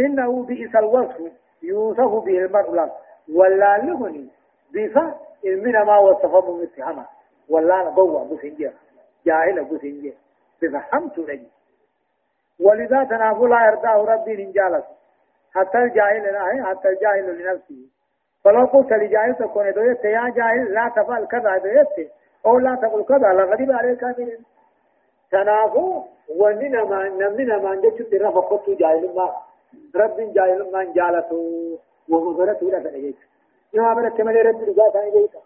إنه 0.00 0.42
بئس 0.42 0.76
الوصف 0.76 1.32
يوصف 1.62 2.24
به 2.24 2.38
المرء 2.38 2.90
والله 3.34 3.76
لهني 3.76 4.28
بفا 4.72 5.14
المنا 5.44 5.84
ما 5.84 5.98
وصفه 5.98 6.62
مثل 6.62 7.02
ولا 7.48 7.80
أنا 7.80 7.90
ضوء 7.90 8.24
بسنجة 8.24 8.72
جاهل 9.26 9.64
بسنجة 9.64 10.12
بفهمت 10.62 11.18
لي 11.18 11.46
ولذا 12.60 13.04
تنافو 13.04 13.46
لا 13.46 13.66
يرضاه 13.66 14.14
ربي 14.14 14.46
نجالس 14.46 14.84
حتى 15.54 15.78
الجاهل 15.78 16.32
لا 16.32 16.66
حتى 16.66 16.88
الجاهل 16.88 17.38
لنفسه 17.42 17.88
فلو 18.44 18.66
قلت 18.66 18.92
لجاهل 18.92 19.34
تكون 19.34 19.72
دويت 19.72 20.04
يا 20.04 20.28
جاهل 20.36 20.74
لا 20.74 20.92
تفعل 20.96 21.26
كذا 21.26 21.58
دويت 21.58 22.10
أو 22.46 22.58
لا 22.58 22.74
تقل 22.82 23.02
كذا 23.04 23.28
لغضب 23.32 23.70
عليك 23.72 24.04
من 24.04 24.28
تنافو 25.30 26.02
وننا 26.28 26.84
ما 26.84 27.08
نمنا 27.08 27.58
ما 27.58 27.74
نجت 27.74 28.02
ترى 28.10 28.32
فقط 28.32 28.70
جاهل 28.70 29.14
ما 29.16 29.26
رب 29.96 30.32
جاهل 30.36 30.60
ما 30.72 30.84
جالته 30.96 31.40
ومغرته 32.08 32.70
لا 32.70 32.78
تجيك 32.78 33.16
يوم 33.74 33.86
أمرت 33.86 34.16
كمال 34.16 34.46
رب 34.46 34.60
رجاء 34.68 34.90
ثاني 34.90 35.10
بيتا 35.10 35.40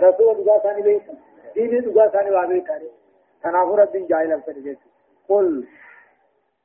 رسول 0.00 0.38
رجاء 0.38 0.58
ثاني 0.58 0.82
بيتا 0.82 1.14
ديني 1.54 1.80
دغا 1.80 2.08
ثاني 2.08 2.30
وابي 2.30 2.60
كاري 2.60 2.88
تنافر 3.42 3.82
الدين 3.82 4.06
جاهل 4.06 4.32
الفرجت 4.32 4.78
قل 5.28 5.64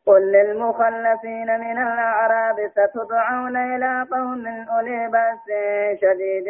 قل 0.07 0.31
للمخلفين 0.31 1.59
من 1.59 1.77
الأعراب 1.77 2.71
ستدعون 2.71 3.57
إلى 3.57 4.05
قوم 4.11 4.67
أولي 4.69 5.07
بأس 5.07 5.47
شديد 6.01 6.45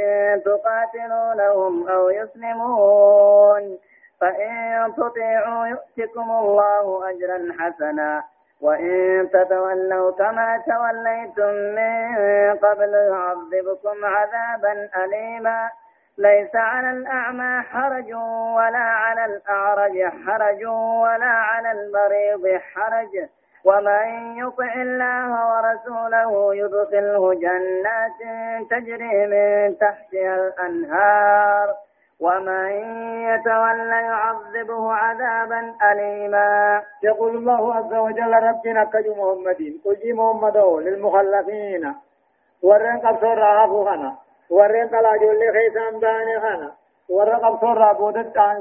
تقاتلونهم 0.46 1.90
أو 1.90 2.10
يسلمون. 2.10 3.78
فإن 4.22 4.94
تطيعوا 4.98 5.68
يؤتكم 5.68 6.32
الله 6.32 7.10
أجرا 7.10 7.40
حسنا. 7.60 8.24
وإن 8.62 9.30
تتولوا 9.34 10.12
كما 10.12 10.64
توليتم 10.68 11.54
من 11.54 12.56
قبل 12.58 12.94
يعذبكم 12.94 14.06
عذابا 14.06 14.90
أليما. 15.04 15.70
ليس 16.18 16.56
على 16.56 16.92
الأعمى 16.92 17.62
حرج 17.62 18.14
ولا 18.58 18.78
على 18.78 19.26
الأعرج 19.26 20.04
حرج 20.26 20.66
ولا 21.04 21.26
على 21.26 21.72
المريض 21.72 22.62
حرج. 22.74 23.30
ومن 23.66 24.38
يطع 24.38 24.74
الله 24.76 25.30
ورسوله 25.52 26.56
يدخله 26.56 27.34
جنات 27.34 28.20
تجري 28.70 29.28
من 29.28 29.78
تحتها 29.78 30.36
الأنهار. 30.36 31.74
ومن 32.20 32.70
يتولى 33.30 34.00
يعذبه 34.12 34.94
عذابا 34.94 35.74
أليما. 35.92 36.84
يقول 37.04 37.36
الله 37.38 37.76
عز 37.76 37.94
وجل 37.94 38.34
ربنا 38.34 38.84
كج 38.84 39.08
محمد 39.08 39.80
قل 39.86 40.14
محمد 40.14 40.58
للمخلفين 40.58 41.94
ورن 42.64 42.98
قبصر 42.98 43.38
رافو 43.38 43.86
warreen 44.50 44.92
dhalaa 44.92 45.16
ijoollee 45.16 45.52
keessaan 45.52 46.00
baane 46.00 46.40
kana 46.42 46.68
warra 47.16 47.40
qabsoorraa 47.40 47.96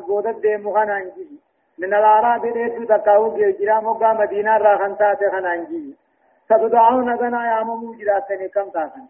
boodat 0.08 0.42
deemu 0.42 0.72
kanaan 0.72 1.10
jihi 1.16 1.40
من 1.78 1.94
الأعراب 1.94 2.42
ديتو 2.46 2.84
تكاو 2.84 3.36
جيجرا 3.36 3.80
موغا 3.80 4.12
مدينة 4.12 4.56
راخن 4.56 4.96
تاتي 4.96 5.30
خنانجي 5.30 5.96
ستدعون 6.44 7.08
غنا 7.20 7.40
يا 7.50 7.62
موجراتني 7.62 8.48
كم 8.48 8.68
تاسن 8.70 9.06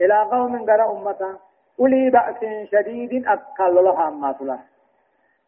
إلى 0.00 0.22
قوم 0.32 0.64
غرا 0.70 0.92
أمتا. 0.92 1.38
أولي 1.80 2.10
بأس 2.10 2.68
شديد 2.72 3.26
أقل 3.26 3.74
لها 3.74 4.08
أما 4.08 4.32
تلا 4.32 4.58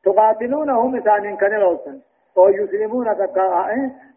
تقاتلونهم 0.04 0.96
إسان 0.96 1.36
كان 1.36 1.50
لوسن 1.60 2.00
أو 2.36 2.48
يسلمون 2.48 3.06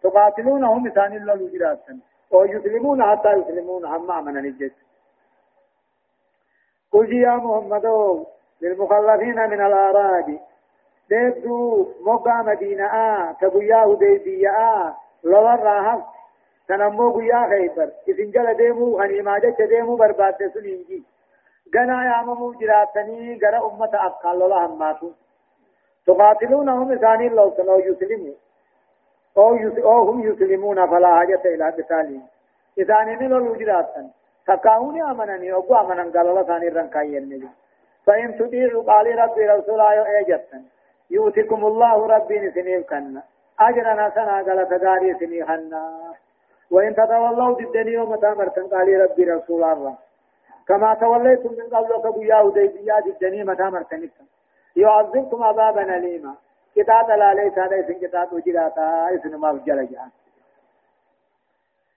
تقاتلونهم 0.04 0.88
إسان 0.88 1.14
الله 1.16 1.50
جراتن 1.54 2.00
أو 2.34 2.46
يسلمون 2.46 3.04
حتى 3.04 3.32
يسلمون 3.34 3.86
هم 3.86 4.26
من 4.26 4.34
نجد. 4.34 4.72
قل 6.92 7.14
يا 7.14 7.36
محمد 7.36 7.86
للمخلفين 8.62 9.50
من 9.50 9.62
الأعراب. 9.62 10.40
ديدو 11.10 11.88
موقع 12.02 12.42
مدينة 12.42 12.86
آه 12.86 13.32
تبويا 13.32 13.86
هديبية 13.86 14.50
آه 14.50 14.96
لور 15.24 15.60
راهف 15.60 16.02
تنمو 16.68 17.12
قيا 17.12 17.48
خيبر 17.50 17.90
إذن 18.08 18.32
جل 18.32 18.54
ديمو 18.54 19.00
غنيما 19.00 19.40
جت 19.40 19.62
ديمو 19.62 19.96
برباد 19.96 20.52
سنينجي 20.54 21.04
غنا 21.76 21.98
يا 22.06 22.22
ممو 22.24 22.52
جراتني 22.52 23.40
غرا 23.44 23.60
أمة 23.68 23.94
أقال 23.94 24.42
الله 24.44 24.66
هماتو 24.66 25.10
تقاتلونهم 26.08 26.92
إساني 26.92 27.30
لو 27.30 27.54
سنو 27.58 27.78
يسلموا 27.80 28.34
أو, 29.38 29.56
يس 29.56 29.78
أو 29.78 30.10
هم 30.10 30.20
يسلمون 30.28 30.88
فلا 30.88 31.16
حاجة 31.18 31.42
إلى 31.46 31.66
قتالهم 31.70 32.24
إساني 32.80 33.28
لو 33.28 33.56
جراتن 33.56 34.10
تكاوني 34.48 35.04
أمنني 35.12 35.54
أبو 35.54 35.76
أمنن 35.76 36.12
قال 36.12 36.28
الله 36.28 36.44
ثاني 36.44 36.68
رنكاين 36.68 37.24
نجي 37.30 37.50
فإن 38.06 38.38
تطيعوا 38.38 38.84
قال 38.84 39.20
ربي 39.20 39.46
رسول 39.48 39.74
الله 39.74 40.20
أجتن 40.20 40.64
يؤتكم 41.12 41.66
الله 41.66 42.08
ربي 42.08 42.40
نسنيف 42.40 42.90
كنا 42.90 43.24
أجرنا 43.60 44.10
سنا 44.10 44.36
قال 44.48 44.70
تقاري 44.70 45.14
سنيحنا 45.20 46.14
وإن 46.72 46.96
تتولوا 46.96 47.54
ضدني 47.54 47.98
ومتى 47.98 48.30
مرتن 48.30 48.68
قال 48.68 49.02
ربي 49.02 49.24
رسول 49.32 49.64
الله. 49.64 49.96
كما 50.68 50.94
توليتم 50.94 51.52
من 51.60 51.68
قبل 51.76 52.10
كبيا 52.10 52.40
وديبيا 52.42 53.00
ضدني 53.00 53.44
متى 53.44 53.64
مرتن 53.64 54.10
يعذبكم 54.76 55.44
عذابا 55.44 55.98
أليما 55.98 56.34
كتاب 56.76 57.10
لا 57.10 57.34
ليس 57.34 57.58
هذا 57.58 57.80
اسم 57.80 57.94
كتاب 57.94 58.34
وجراتا 58.34 59.16
اسم 59.16 59.42
ما 59.42 59.62
جلجأ. 59.66 60.02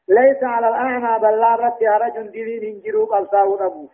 ليس 0.08 0.44
على 0.44 0.68
الأعمى 0.68 1.18
بل 1.18 1.40
لا 1.40 1.54
رت 1.54 1.82
هرج 1.82 2.12
دليل 2.28 2.64
انجروا 2.64 3.06
قبصاه 3.06 3.66
أبوه 3.66 3.88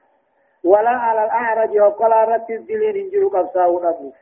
ولا 0.65 0.91
على 0.91 1.25
الأعرج 1.25 1.79
وقال 1.79 2.29
رت 2.29 2.51
الدليل 2.51 2.97
انجروا 2.97 3.31
قبصاه 3.31 3.89
أبوه 3.89 4.13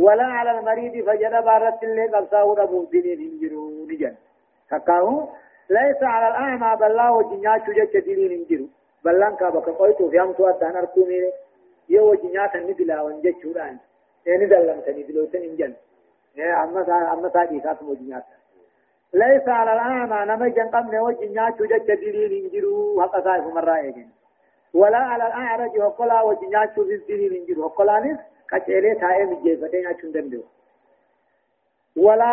ولا 0.00 0.24
على 0.24 0.50
المريض 0.58 1.04
فجد 1.06 1.44
بارت 1.44 1.82
اللي 1.82 2.06
قبصاه 2.06 2.62
أبوه 2.62 2.86
دليل 2.92 3.20
انجروا 3.20 3.70
نجن 3.90 4.14
تكاهو 4.70 5.28
ليس 5.70 6.02
على 6.02 6.28
الأعمى 6.28 6.76
بل 6.80 6.96
لا 6.96 7.10
وجنيا 7.10 7.62
شجت 7.66 7.96
دليل 8.06 8.32
انجروا 8.32 8.68
بل 9.04 9.20
لن 9.20 9.36
كابك 9.36 9.68
قويتو 9.68 10.10
في 10.10 10.20
أمتوا 10.20 10.50
الدهن 10.50 10.76
أركوني 10.76 11.30
يو 11.88 12.10
وجنيا 12.10 12.46
تنبلا 12.46 13.02
وانجت 13.02 13.36
شوران 13.42 13.76
يعني 14.26 14.46
دلم 14.46 14.80
تنبلو 14.80 15.24
تنجن 15.24 15.74
أما 16.38 17.12
أما 17.12 17.28
تاجي 17.28 17.60
كاتم 17.60 17.88
وجنيا 17.88 18.22
ليس 19.14 19.48
على 19.48 19.72
الأعمى 19.72 20.32
نما 20.32 20.48
جن 20.48 20.68
قبل 20.68 20.98
وجنيا 20.98 21.54
شجت 21.58 21.86
دليل 22.02 22.32
انجروا 22.44 23.02
حقا 23.02 23.38
مرة 23.56 23.78
يجن 23.78 24.08
ولا 24.74 24.98
على 24.98 25.26
الأعرج 25.26 25.78
وقلا 25.80 26.22
وجنيا 26.22 26.72
شو 26.74 26.84
في 26.84 27.50
الدين 28.54 28.84
من 28.84 28.90
جرو 28.90 28.90
وقلا 28.90 28.94
نس 28.94 28.94
كتيري 28.94 28.94
تاي 28.94 29.24
مجيفتين 29.24 29.86
أشون 29.86 30.12
دندو 30.12 30.42
ولا 31.96 32.24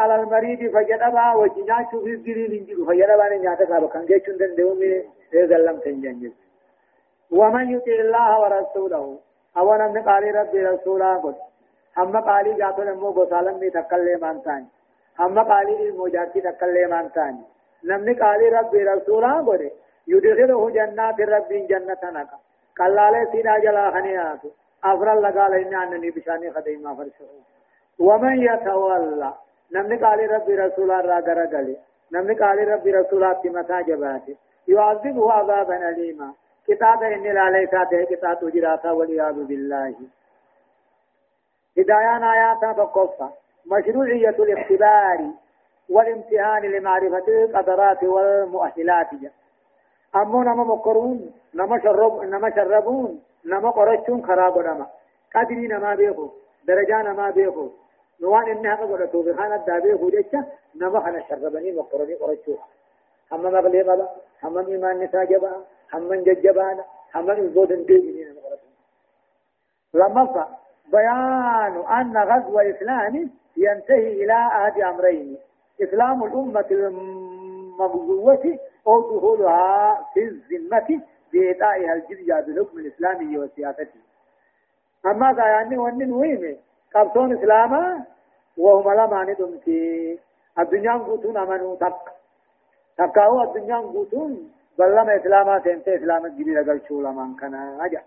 على 0.00 0.14
المريض 0.14 0.60
فجدبا 0.74 1.32
وجنيا 1.32 1.88
شو 1.90 2.04
في 2.04 2.10
الدين 2.14 2.50
من 2.50 2.66
جرو 2.66 2.84
فجدبا 2.86 3.28
نياتا 3.28 3.64
كابا 3.64 3.86
كان 3.86 4.06
جيشون 4.06 4.36
دندو 4.36 4.74
مي 4.74 5.04
رزلم 5.34 5.78
تنجنجز 5.84 6.34
ومن 7.30 7.70
يطع 7.70 7.92
الله 7.92 8.40
ورسوله 8.40 9.18
أولا 9.56 9.88
من 9.88 10.02
قال 10.02 10.34
ربي 10.34 10.66
رسولا 10.66 11.14
قد 11.14 11.36
هم 11.96 12.16
قالي 12.16 12.52
جاتو 12.54 12.82
نمو 12.82 13.10
غسالم 13.10 13.58
مي 13.60 13.70
تكلم 13.70 14.24
انتاني 14.24 14.66
هم 15.18 15.38
قالي 15.38 15.88
الموجاتي 15.88 16.40
تكلم 16.40 16.92
انتاني 16.94 17.44
نمني 17.84 18.12
قالي 18.12 18.48
ربي 18.48 18.82
رسولا 18.84 19.32
قد 19.48 19.70
يدخله 20.08 20.70
جنات 20.70 21.20
رب 21.20 21.52
جنة 21.70 22.02
نقا 22.16 22.38
قال 22.78 22.94
لا 22.94 23.26
سينا 23.32 23.58
جلا 23.58 23.90
خنيات 23.90 24.42
أفرل 24.84 25.22
لقال 25.22 25.54
إن 25.54 25.74
أنني 25.74 26.10
بشاني 26.10 26.52
خديما 26.52 26.94
فرشه 26.94 27.24
ومن 27.98 28.42
يتولى 28.42 29.32
نمني 29.72 29.96
قال 29.96 30.30
ربي 30.30 30.54
رسول 30.54 30.90
الله 30.90 31.18
غرغلي 31.18 31.76
نمني 32.12 32.34
قال 32.34 32.68
ربي 32.68 32.90
رسول 32.90 33.24
الله 33.24 33.32
تمتا 33.32 33.80
جباتي 33.80 34.36
يعذبه 34.68 35.32
عذابا 35.32 35.88
أليما. 35.88 36.32
كتاب 36.68 37.02
إن 37.02 37.22
لا 37.22 37.50
ليس 37.50 37.70
كتاب 38.10 38.50
جراتا 38.50 38.90
والعياذ 38.90 39.44
بالله. 39.44 39.94
هدايان 41.78 42.22
آيات 42.22 42.76
تقصى 42.76 43.28
مشروعية 43.66 44.36
الاختبار 44.38 45.30
والامتحان 45.90 46.62
لمعرفة 46.62 47.28
القدرات 47.28 48.04
والمؤهلات. 48.04 49.14
جا. 49.14 49.30
امو 50.14 50.42
نما 50.42 50.64
مقرون 50.64 51.32
نما 51.54 51.78
شرب 51.78 52.24
نما 52.24 52.50
شربون 52.50 53.20
نما 53.44 53.70
قرچون 53.70 54.22
خراب 54.26 54.58
نما 54.58 54.86
قدري 55.34 55.68
نما 55.68 55.94
بيخو 55.94 56.28
درجة 56.68 57.02
نما 57.02 57.30
بيخو 57.30 57.68
نوان 58.20 58.48
انها 58.48 58.74
قدرتو 58.74 59.22
بخانة 59.22 59.56
دابيخو 59.56 60.10
جيشا 60.10 60.44
نما 60.80 61.00
خنا 61.00 61.20
شربني 61.28 61.72
مقروني 61.72 62.14
قرچو 62.14 62.54
هم 63.32 63.42
مغلي 63.42 63.82
قبا 63.82 64.08
هم 64.42 64.58
ايمان 64.58 64.98
نسا 65.00 65.24
جبا 65.24 65.52
هم 65.92 66.14
ججبانا 66.14 66.84
هم 67.14 67.30
الزود 67.30 67.72
انديني 67.72 68.24
نما 68.24 68.40
قرچو 68.40 68.68
لما 69.94 70.48
بيان 70.92 71.74
أن 71.98 72.16
غزو 72.16 72.60
الإسلام 72.60 73.30
ينتهي 73.56 74.24
إلى 74.24 74.32
أحد 74.32 74.80
أمرين 74.80 75.38
إسلام 75.82 76.24
الأمة 76.24 76.66
المغزوة 76.70 78.58
أو 78.88 79.36
في 80.14 80.20
الذمة 80.20 81.02
بإيطائها 81.32 81.94
الجزية 81.94 82.40
بالحكم 82.40 82.78
الإسلامي 82.78 83.38
وسياسته. 83.38 84.00
أما 85.06 85.34
يعني 85.38 85.78
ونن 85.78 86.12
ويمه 86.12 86.56
قبطون 86.94 87.38
إسلاما 87.38 88.04
وهم 88.58 88.92
لما 88.92 89.24
ندمتي 89.24 90.18
الدنيا 90.58 90.92
قوتون 90.92 91.36
أمنوا 91.36 91.76
تق. 91.76 92.12
تقاو 92.98 93.42
الدنيا 93.42 93.76
قوتون 93.76 94.52
بل 94.78 94.92
لما 94.92 95.16
إسلاما 95.16 95.60
سنت 95.64 95.88
إسلاما 95.88 96.26
الجديد 96.26 96.68
قال 96.68 96.80
شو 96.88 97.02
لمن 97.02 97.36
كان 97.36 97.54
أجا. 97.80 98.02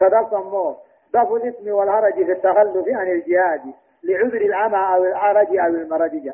صدق 0.00 0.34
أمو. 0.34 0.76
ضف 1.12 1.32
الاسم 1.32 1.70
والهرج 1.70 2.14
في 2.14 2.32
التخلف 2.32 2.88
عن 2.88 3.08
الجهاد 3.08 3.62
لعذر 4.02 4.40
العمى 4.40 4.94
أو 4.94 5.04
العرج 5.04 5.56
أو 5.56 5.66
المرض 5.66 6.32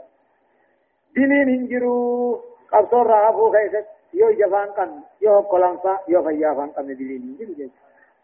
دينين 1.14 1.48
انجروا 1.48 2.36
قبصور 2.72 3.06
رافو 3.06 3.52
خيست 3.52 3.86
يو 4.14 4.30
جفان 4.30 4.68
قم 4.76 4.90
يو 5.20 5.40
قلنفا 5.40 5.98
يو 6.08 6.22
فيافان 6.22 6.68
قم 6.70 6.86
دليل 6.86 7.70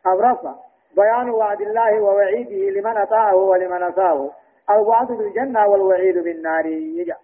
أبرفا 0.06 0.58
بيان 0.96 1.30
وعد 1.30 1.60
الله 1.60 2.00
ووعيده 2.00 2.80
لمن 2.80 2.96
أطاعه 2.96 3.34
ولمن 3.36 3.82
أساه 3.82 4.30
الوعد 4.70 5.08
بالجنة 5.12 5.66
والوعيد 5.66 6.18
بالنار 6.18 6.66
يجا 6.66 7.16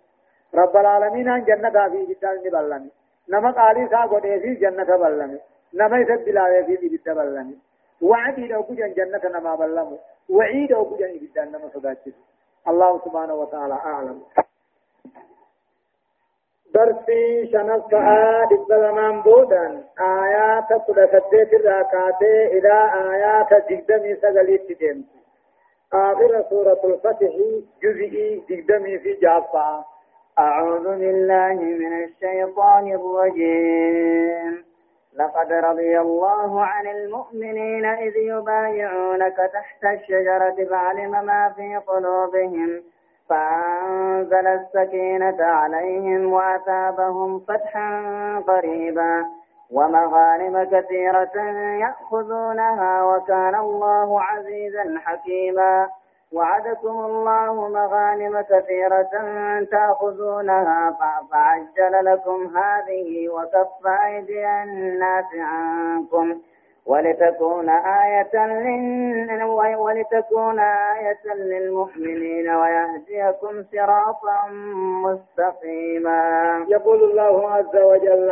رب 0.54 0.76
العالمين 0.76 1.28
أن 1.28 1.44
جنة 1.44 1.88
في 1.88 2.06
جدال 2.06 2.36
نبلني 2.46 2.90
نما 3.28 3.50
قالي 3.50 3.88
ساقود 3.88 4.22
في 4.22 4.54
جنة 4.54 4.96
بلني 4.96 5.38
نما 5.74 5.98
يسد 5.98 6.24
بلاوي 6.24 6.64
في 6.64 6.88
جدة 6.88 7.14
بلني 7.14 7.58
وعدي 8.02 8.46
لو 8.46 8.62
كجن 8.62 8.92
جنة 8.92 9.24
نما 9.38 9.54
بلمو 9.54 9.98
وعيد 10.30 10.70
لو 10.72 10.84
كجن 10.84 11.12
جدال 11.22 11.52
نما 11.52 11.68
صداتي 11.74 12.12
الله 12.68 13.00
سبحانه 13.04 13.34
وتعالى 13.34 13.74
أعلم 13.74 14.22
درسي 16.74 17.46
شنفعا 17.52 18.44
دبلمان 18.50 19.20
بودان 19.22 19.84
آيات 20.00 20.68
كل 20.86 21.08
سديت 21.12 21.52
الراكاتي 21.54 22.46
إلى 22.58 22.74
آيات 23.12 23.50
جقدمي 23.70 24.16
سغليت 24.16 24.78
ديمت 24.78 25.04
آخر 25.92 26.44
سورة 26.50 26.80
الفتح 26.84 27.32
جزئي 27.82 28.42
جقدمي 28.50 28.98
في 28.98 29.12
جافا 29.22 29.84
أعوذ 30.38 30.84
بالله 30.98 31.54
من 31.54 32.04
الشيطان 32.04 32.92
الرجيم 32.92 34.64
لقد 35.16 35.52
رضي 35.52 36.00
الله 36.00 36.64
عن 36.64 36.86
المؤمنين 36.86 37.84
إذ 37.84 38.16
يبايعونك 38.16 39.36
تحت 39.36 39.84
الشجرة 39.84 40.56
فعلم 40.70 41.10
ما 41.10 41.52
في 41.56 41.76
قلوبهم 41.76 42.82
فأنزل 43.30 44.46
السكينة 44.46 45.44
عليهم 45.44 46.32
وأثابهم 46.32 47.40
فتحا 47.40 47.90
قريبا 48.48 49.24
ومغانم 49.70 50.64
كثيرة 50.64 51.36
يأخذونها 51.80 53.02
وكان 53.04 53.54
الله 53.54 54.22
عزيزا 54.22 54.98
حكيما 55.04 55.88
وعدكم 56.32 56.88
الله 57.04 57.68
مغانم 57.68 58.40
كثيرة 58.40 59.10
تأخذونها 59.70 60.96
فعجل 61.30 62.04
لكم 62.04 62.56
هذه 62.56 63.28
وكف 63.28 63.86
أيدي 63.86 64.46
الناس 64.62 65.24
عنكم 65.34 66.40
ولتكون 66.86 67.68
آية 67.68 68.46
لل... 68.46 69.42
ولتكون 69.76 70.58
آية 70.58 71.34
للمؤمنين 71.34 72.50
ويهديكم 72.50 73.64
صراطا 73.72 74.48
مستقيما. 75.04 76.20
يقول 76.68 77.04
الله 77.04 77.50
عز 77.50 77.76
وجل 77.76 78.30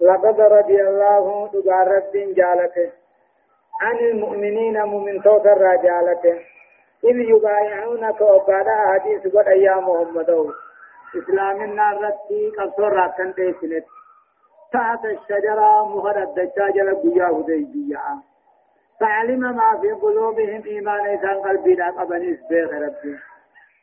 لقد 0.00 0.40
رضي 0.40 0.82
الله 0.82 1.50
رب 1.68 2.12
جالته 2.12 2.90
عن 3.80 3.96
المؤمنين 3.98 4.82
مؤمن 4.82 5.22
صوت 5.22 5.46
الرجالته 5.46 6.38
إذ 7.04 7.16
يبايعونك 7.16 8.20
وقال 8.20 8.66
حديث 8.92 9.36
قد 9.36 9.48
أيام 9.48 9.88
محمد 9.88 10.30
إسلام 11.18 11.62
النار 11.62 11.94
رتي 12.04 12.52
قصر 12.58 12.92
راكن 12.92 13.34
تيسنت. 13.34 13.84
تحت 14.72 15.04
الشجرة 15.04 15.96
مهر 15.96 16.22
الدجاجة 16.22 16.82
لقيا 16.82 17.26
هديبية 17.26 18.00
فعلم 19.00 19.40
ما 19.40 19.80
في 19.80 19.92
قلوبهم 19.92 20.62
إيمان 20.66 21.06
إذا 21.06 21.34
قلبي 21.34 21.74
لا 21.74 21.90
قبني 21.90 22.36
سبيخ 22.36 22.72
ربي. 22.72 23.18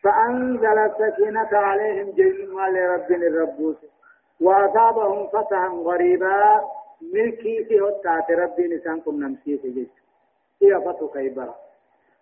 فأنزل 0.03 0.77
السكينة 0.77 1.49
عليهم 1.51 2.11
جميعا 2.11 2.69
لرب 2.69 3.11
الربوس. 3.11 3.75
وأصابهم 4.41 5.27
فتحا 5.27 5.67
غريبا. 5.67 6.61
ملكي 7.13 7.65
في 7.65 7.79
هتات 7.79 8.31
ربي 8.31 8.75
نسانكم 8.75 9.23
نمسي 9.23 9.57
في 9.57 9.69
جيش. 9.69 9.89
هي 10.61 10.81
فتح 10.81 11.13
خيبر. 11.13 11.53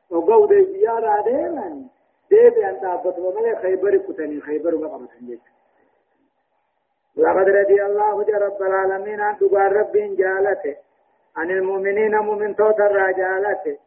وقود 0.10 0.52
الزيارة 0.52 1.22
دائما 1.22 1.84
ديبي 2.30 2.70
أن 2.70 2.82
تعبط 2.82 3.18
وملي 3.20 3.56
خيبر 3.56 3.98
كتني 3.98 4.42
خيبر 4.42 4.76
وقبط 4.76 5.10
جيش. 5.22 5.40
لقد 7.18 7.50
رضي 7.50 7.86
الله 7.86 8.24
رب 8.38 8.62
العالمين 8.62 9.22
عن 9.22 9.38
تقال 9.38 9.72
رب 9.76 9.92
جالته 9.94 10.76
عن 11.38 11.52
المؤمنين 11.52 12.18
مؤمن 12.18 12.56
توتر 12.56 13.12
جالته 13.12 13.78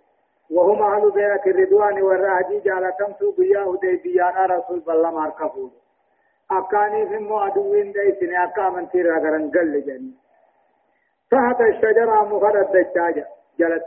وهم 0.51 0.83
أهل 0.83 1.11
بيعة 1.11 1.43
الرضوان 1.47 2.03
والرهدي 2.03 2.61
جالتم 2.61 3.13
سوقيا 3.19 3.61
هديبيا 3.61 4.47
رسول 4.47 4.83
الله 4.89 5.11
ماركفون 5.11 5.71
أكاني 6.51 7.09
في 7.09 7.19
معدوين 7.19 7.93
ديسن 7.93 8.37
أكا 8.37 8.69
من 8.69 8.89
تيرا 8.91 9.19
غرن 9.19 9.51
قل 9.51 9.85
جني. 9.87 10.15
تحت 11.31 11.61
الشجرة 11.61 12.23
دجاجة 12.75 13.27
جلت. 13.59 13.85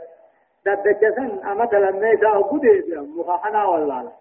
دجاجة 0.66 2.40
قدي 2.50 2.96
مخحنا 2.96 3.64
والله. 3.64 4.12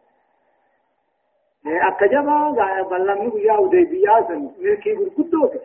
Akka 1.90 2.08
jabaa 2.08 2.52
bal'amni 2.90 3.30
guyyaa 3.32 3.58
hudaybiyaa 3.58 4.28
san 4.28 4.50
milkii 4.60 4.96
gurguddoote 4.96 5.62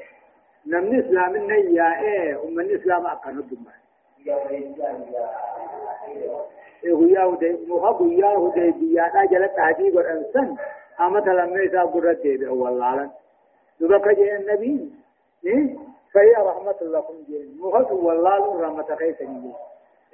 namni 0.66 0.98
islaamin 0.98 1.46
nan 1.46 1.74
yaa'ee 1.74 2.34
ummanni 2.46 2.72
islaama 2.78 3.12
akkana 3.12 3.42
dummaa 3.50 3.78
guyyaa 6.98 7.26
hudee 7.30 7.52
muka 7.68 7.92
guyyaa 8.00 8.36
hudaybiyaadhaa 8.38 9.26
jalatti 9.32 9.60
adii 9.60 9.90
godhan 9.90 10.24
san 10.32 10.58
amata 10.98 11.32
lammee 11.40 11.64
isaa 11.70 11.86
gurra 11.86 12.14
deebi'an 12.22 12.58
wallaalan 12.64 13.10
dubaka 13.80 14.14
jeen 14.14 14.46
nabiin 14.46 14.82
فهي 16.14 16.32
رحمة 16.50 16.80
لكم 16.82 17.14
جين 17.28 17.56
مخص 17.60 17.90
والله 17.92 18.60
رحمة 18.60 18.96
كيسني 19.00 19.40
جين 19.40 19.54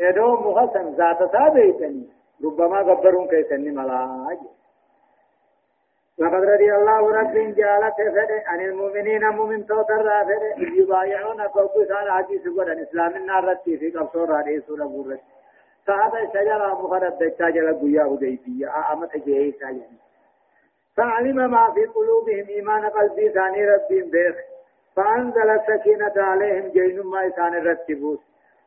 إدو 0.01 0.37
مخص 0.37 0.77
ذات 0.77 1.21
ثابتني 1.33 2.03
ربما 2.45 2.79
قبرون 2.79 3.27
كيسني 3.29 3.71
ملاج 3.71 4.39
لقد 6.19 6.45
رضي 6.45 6.75
الله 6.75 7.11
رب 7.21 7.35
جالت 7.35 7.95
فده 7.97 8.43
عن 8.47 8.61
المؤمنين 8.61 9.29
مؤمن 9.29 9.67
توتر 9.67 10.03
فده 10.25 10.55
يبايعون 10.79 11.49
فوق 11.49 11.75
سال 11.89 12.11
حديث 12.11 12.49
قد 12.49 12.69
إسلام 12.69 13.17
النار 13.17 13.45
رتي 13.45 13.77
في 13.79 13.91
قبصور 13.91 14.29
رادي 14.31 14.61
سورة 14.61 14.85
بورت 14.85 15.21
صحابة 15.87 16.19
الشجرة 16.23 16.83
مخرد 16.83 17.19
دجاج 17.19 17.59
لقيا 17.59 18.05
هديبية 18.05 18.93
أمت 18.93 19.17
جيه. 19.17 19.53
ساجن 19.61 19.83
فعلم 20.97 21.37
ما 21.51 21.73
في 21.75 21.87
قلوبهم 21.87 22.47
إيمان 22.49 22.85
قلبي 22.85 23.29
ثاني 23.29 23.67
ربهم 23.67 24.11
بيخ. 24.11 24.37
فأنزل 24.97 25.51
السكينة 25.51 26.13
عليهم 26.17 26.69
جين 26.69 27.01
ما 27.03 27.29
ثاني 27.29 27.59
رتبوس 27.59 28.19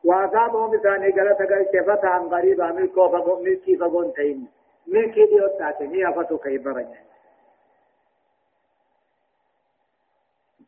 وأصابهم 0.04 0.78
ثاني 0.78 1.12
قلت 1.12 1.42
قلت 1.42 1.84
فتحا 1.88 2.20
قريبا 2.20 2.72
ملكو 2.72 3.10
فقون 3.10 3.44
ملكي 3.44 3.78
فقون 3.78 4.14
تين 4.14 4.48
ملكي 4.88 5.26
ديوتاتين 5.26 5.96
هي 5.96 6.14
فتو 6.14 6.38
كيبرين 6.38 6.88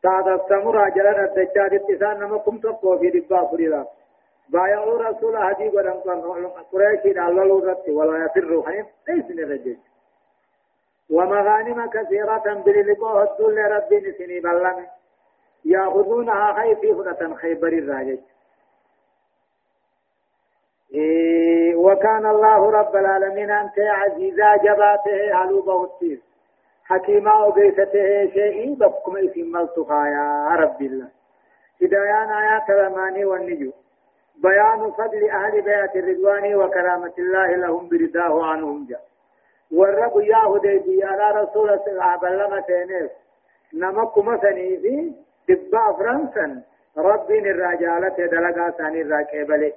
بعد 0.04 0.28
السمرة 0.28 0.88
جلنا 0.88 1.24
الدجاج 1.24 1.74
اتسان 1.74 2.18
نمكم 2.20 2.58
تقوى 2.58 2.98
في 2.98 3.10
دبا 3.20 3.44
فريدا 3.46 3.86
بايعوا 4.48 4.98
رسول 5.02 5.36
هدي 5.36 5.68
ودن 5.68 6.00
قريش 6.72 7.16
على 7.16 7.42
رت 7.42 7.88
ولا 7.88 8.24
يفروا 8.24 8.66
حين 8.66 8.86
ليس 9.08 9.30
نرجل 9.30 9.76
ومغانم 11.10 11.86
كثيرة 11.90 12.62
بللقوه 12.66 13.22
الدل 13.22 13.58
رب 13.58 13.94
نسني 13.94 14.40
بلم 14.40 14.86
يأخذونها 15.64 16.52
خيفي 16.52 16.92
هدة 16.92 17.34
خيبر 17.34 17.68
الراجج 17.68 18.18
إيه 20.94 21.74
وكان 21.76 22.26
الله 22.26 22.70
رب 22.70 22.96
العالمين 22.96 23.50
أنت 23.50 23.78
عزيزا 23.78 24.56
جباته 24.56 25.34
علو 25.34 25.62
بوتيس 25.62 26.29
حكيما 26.90 27.34
وقيسته 27.44 28.30
شيء 28.34 28.74
بكم 28.74 29.16
إسم 29.16 29.52
ملتقى 29.52 30.02
يا 30.16 30.48
رب 30.62 30.82
الله. 30.82 31.08
هدايان 31.82 32.28
آيات 32.30 32.70
الأماني 32.70 33.24
والنجو. 33.24 33.72
بيان 34.42 34.90
فضل 34.90 35.30
أهل 35.30 35.62
بيعة 35.62 35.90
الرضوان 35.96 36.54
وكرامة 36.54 37.12
الله 37.18 37.46
لهم 37.56 37.88
برداه 37.88 38.44
عنهم 38.44 38.86
جاء 38.88 39.04
والرب 39.72 40.20
يا 40.20 40.44
هدي 40.46 41.04
على 41.04 41.40
رسول 41.42 41.70
الله 41.70 42.28
لما 42.30 42.60
سينيس 42.66 43.10
نمكم 43.74 44.38
سنيفي 44.42 45.12
دبا 45.48 45.92
فرنسا 45.92 46.62
ربي 46.98 47.38
الرجالة 47.38 48.16
دلقا 48.26 48.70
ثاني 48.70 49.00
الراكبلي 49.02 49.72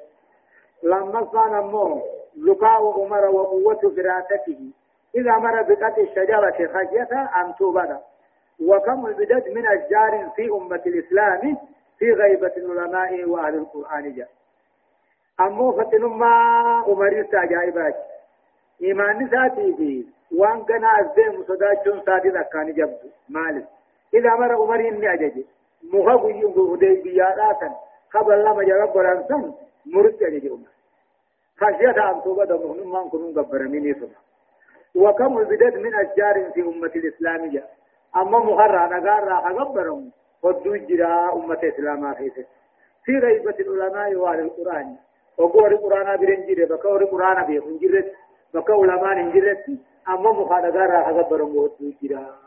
لما 0.84 1.28
صان 1.32 1.54
أمه 1.54 2.02
لقاء 2.38 3.02
عمر 3.02 3.26
وقوة 3.26 3.82
فراسته 3.96 4.60
إذا 5.16 5.32
أمر 5.32 5.62
بقطع 5.62 6.02
الشجرة 6.02 6.68
خشية 6.74 7.30
أن 7.42 7.56
توبد 7.60 8.00
وكم 8.62 9.06
البدد 9.06 9.50
من 9.50 9.66
أشجار 9.66 10.32
في 10.36 10.50
أمة 10.50 10.82
الإسلام 10.86 11.58
في 12.00 12.14
غيبة 12.14 12.52
العلماء 12.58 13.26
وأهل 13.26 13.56
القرآن 13.56 14.16
جاء. 14.16 14.30
أمو 15.40 15.72
فتن 15.72 16.06
ما 16.06 16.34
أمري 16.88 17.24
تاجايبات 17.24 17.96
إيمان 18.82 19.24
نساتي 19.24 19.74
في 19.78 20.06
وان 20.38 20.64
كان 20.66 20.86
أزدهم 20.86 21.44
صداچون 21.44 22.02
سادي 22.06 22.30
ذكاني 22.30 22.72
جبد. 22.72 23.12
مالك 23.30 23.66
إذا 24.14 24.30
أمر 24.30 24.64
أمري 24.64 24.90
إني 24.90 25.14
أجج 25.14 25.44
مخبو 25.94 26.30
ينقو 26.30 26.74
هدي 26.74 27.02
بياداتا 27.02 27.76
قبل 28.14 28.44
لما 28.44 28.64
جرب 28.64 28.96
ورنسان 28.96 29.54
مرد 29.86 30.24
أجج 30.24 30.46
أمر 30.46 30.72
خشية 31.58 32.12
أن 32.12 32.22
توبد 32.24 32.52
مهنم 32.52 32.94
من 32.94 33.10
كنون 33.10 33.34
قبرميني 33.40 33.94
سبحانه 33.94 34.33
وكم 34.96 35.38
البدد 35.38 35.78
من 35.78 35.96
أشجار 35.96 36.52
في 36.54 36.62
أمة 36.62 36.92
الإسلامية 36.96 37.64
أما 38.16 38.40
مخرى 38.40 38.88
نقار 38.88 39.32
أغبرهم 39.48 40.12
ودو 40.44 40.76
جرا 40.76 41.34
أمة 41.34 41.60
الإسلام 41.64 42.14
في 43.06 43.18
غيبة 43.18 43.56
العلماء 43.60 44.16
وأهل 44.16 44.40
القرآن. 44.40 44.96
وقول 45.38 45.74
القرآن 45.74 46.18
برنجير 46.18 46.76
بكور 46.76 47.02
القرآن 47.02 47.46
بيخنجرت 47.46 48.14
بكا 48.54 48.74
علماء 48.74 49.18
نجرت 49.18 49.66
أما 50.10 50.32
مخرى 50.32 50.68
نقار 50.72 51.10
أغبرهم 51.10 51.58
ودو 51.58 51.94
جرا 52.02 52.38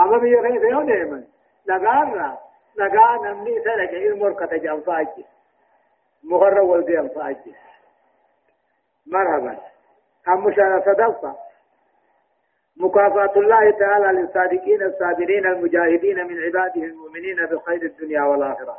أما 0.00 0.18
بيخي 0.18 0.58
سيو 0.60 0.82
ديما 0.82 1.24
نقار 1.68 2.36
نقار 2.78 3.22
نمني 3.24 3.60
سلك 3.64 3.94
المركة 3.94 4.56
جنفاج 4.56 5.08
مخرى 6.24 6.60
والدي 6.60 7.00
أنفاج 7.00 7.36
مرحبا. 9.06 9.58
أم 10.28 10.54
شاء 10.54 10.80
صدقت 10.80 11.36
مكافاة 12.76 13.32
الله 13.36 13.70
تعالى 13.70 14.20
للصادقين 14.20 14.82
الصابرين 14.82 15.46
المجاهدين 15.46 16.26
من 16.26 16.42
عباده 16.42 16.82
المؤمنين 16.82 17.46
بخير 17.46 17.82
الدنيا 17.82 18.22
والآخرة. 18.22 18.76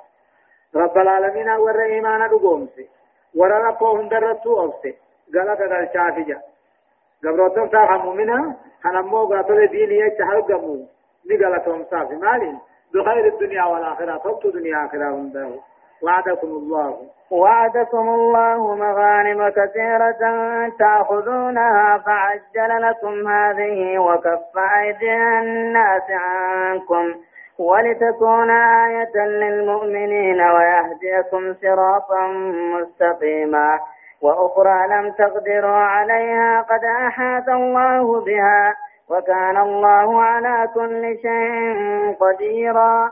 رب 0.75 0.97
العالمين 0.97 1.49
ور 1.49 1.81
إيمان 1.81 2.29
دقومسي 2.29 2.89
ور 3.35 3.51
ربهم 3.51 4.09
درتو 4.09 4.59
أوسي 4.59 4.95
غلط 5.35 5.59
غل 5.61 5.89
شافجة 5.93 6.41
قبرتهم 7.23 7.69
صاحا 7.69 7.97
مؤمنا 7.97 8.55
حنمو 8.83 9.25
قاتل 9.25 9.67
ديني 9.67 9.97
يتحل 9.99 10.41
قمو 10.41 10.87
نقلتهم 11.31 11.85
صافي 11.91 12.15
مالين 12.15 12.59
بخير 12.93 13.25
الدنيا 13.33 13.63
والآخرة 13.63 14.17
تبتو 14.17 14.49
دنيا 14.49 14.85
آخرة 14.85 15.09
هم 15.09 15.31
وعدكم 16.03 16.47
الله. 16.47 16.97
وعدكم 17.31 18.09
الله 18.09 18.75
مغانم 18.75 19.49
كثيرة 19.49 20.21
تأخذونها 20.79 21.97
فعجل 21.97 22.81
لكم 22.81 23.27
هذه 23.27 23.97
وكف 23.99 24.57
أيدي 24.77 25.13
الناس 25.13 26.03
عنكم. 26.09 27.13
ولتكون 27.59 28.51
آية 28.51 29.25
للمؤمنين 29.25 30.41
ويهديكم 30.41 31.53
صراطا 31.61 32.27
مستقيما. 32.77 33.79
وأخرى 34.21 34.87
لم 34.87 35.11
تقدروا 35.11 35.75
عليها 35.75 36.61
قد 36.61 36.83
أحاط 36.83 37.49
الله 37.49 38.25
بها. 38.25 38.75
وكان 39.09 39.57
الله 39.57 40.23
على 40.23 40.69
كل 40.73 41.17
شيء 41.21 42.15
قديرا. 42.19 43.11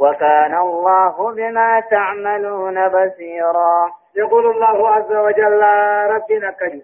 وكان 0.00 0.54
الله 0.58 1.34
بما 1.34 1.80
تعملون 1.90 2.88
بصيرا. 2.88 3.90
يقول 4.16 4.46
الله 4.46 4.88
عز 4.88 5.12
وجل 5.12 5.62
ربنا 6.14 6.50
كريم 6.50 6.82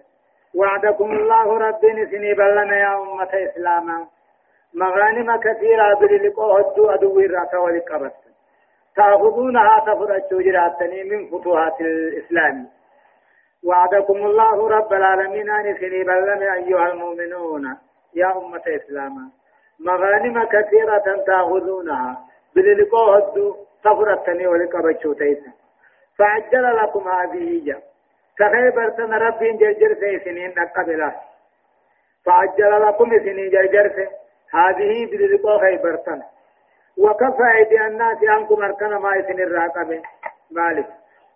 وعدكم 0.55 1.11
الله 1.11 1.57
ربي 1.57 2.05
سني 2.05 2.33
بلنا 2.33 2.77
يا 2.77 3.01
أمة 3.01 3.29
إسلاما. 3.33 4.05
مغانم 4.73 5.35
كثيرة 5.35 5.93
بللقوا 5.99 6.59
هدو 6.59 6.89
أدو 6.89 7.19
الرأس 7.19 7.53
ولقبت 7.53 8.13
تأخذونها 8.95 9.79
تفرجوا 9.79 10.41
جراتني 10.41 11.03
من 11.03 11.29
فتوحات 11.29 11.81
الإسلام. 11.81 12.67
وعدكم 13.67 14.13
الله 14.13 14.69
رب 14.69 14.93
العالمين 14.93 15.49
أن 15.49 15.77
سني 15.77 16.03
بلنا 16.03 16.53
أيها 16.53 16.87
المؤمنون 16.87 17.77
يا 18.15 18.31
أمة 18.37 18.63
إسلاما. 18.67 19.29
مغانم 19.79 20.43
كثيرة 20.43 21.23
تأخذونها. 21.27 22.17
بللقوا 22.55 23.17
هدو 23.17 23.55
تفرجتني 23.83 24.47
ولقبت 24.47 25.07
تيسا 25.19 25.51
فعجل 26.17 26.75
لكم 26.75 27.07
هذه 27.07 27.61
جاء 27.65 27.93
كخيبر 28.39 28.89
سن 28.97 29.13
ربي 29.13 29.51
جرجر 29.51 29.95
في 29.95 30.19
سنين 30.25 30.53
نقبلا. 30.57 31.11
فعجل 32.25 32.87
لكم 32.87 33.09
سنين 33.09 33.49
جرجر 33.49 33.89
في 33.89 34.07
هذه 34.51 35.05
برزق 35.11 35.61
خيبر 35.61 35.97
سن. 36.05 36.21
وكفى 36.97 37.47
أيدي 37.57 37.87
الناس 37.87 38.17
عنكم 38.23 38.63
أركنا 38.63 38.99
ما 38.99 39.15
يسن 39.15 39.39
الراقب. 39.39 40.01
مالك. 40.51 40.87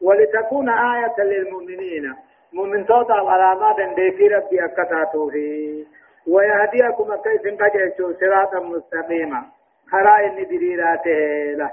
ولتكون 0.02 0.70
آية 0.70 1.24
للمؤمنين. 1.24 2.16
مؤمن 2.54 2.86
توتا 2.86 3.14
علامات 3.14 3.76
في 3.96 4.28
ربي 4.28 4.66
أكتاتو 4.66 5.30
في 5.30 5.86
ويهديكم 6.28 7.16
كيف 7.16 7.62
قجلتو 7.62 8.14
صراطا 8.20 8.60
مستقيما. 8.60 9.57
خرائن 9.92 10.36
دريراته 10.36 11.54
له 11.60 11.72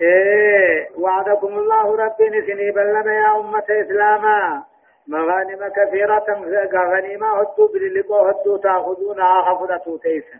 إيه 0.00 0.88
وعدكم 0.98 1.58
الله 1.58 1.96
ربي 1.96 2.28
نسني 2.28 2.70
بلما 2.70 3.14
يا 3.14 3.36
أمة 3.40 3.64
إسلاما۔ 3.70 4.62
مغانم 5.08 5.68
كثيرة 5.68 6.26
غنيمة 6.74 7.40
هدو 7.40 7.66
بللقو 7.72 8.26
هدو 8.26 8.56
تأخذونها 8.56 9.42
خفضة 9.42 9.98
تيسا 9.98 10.38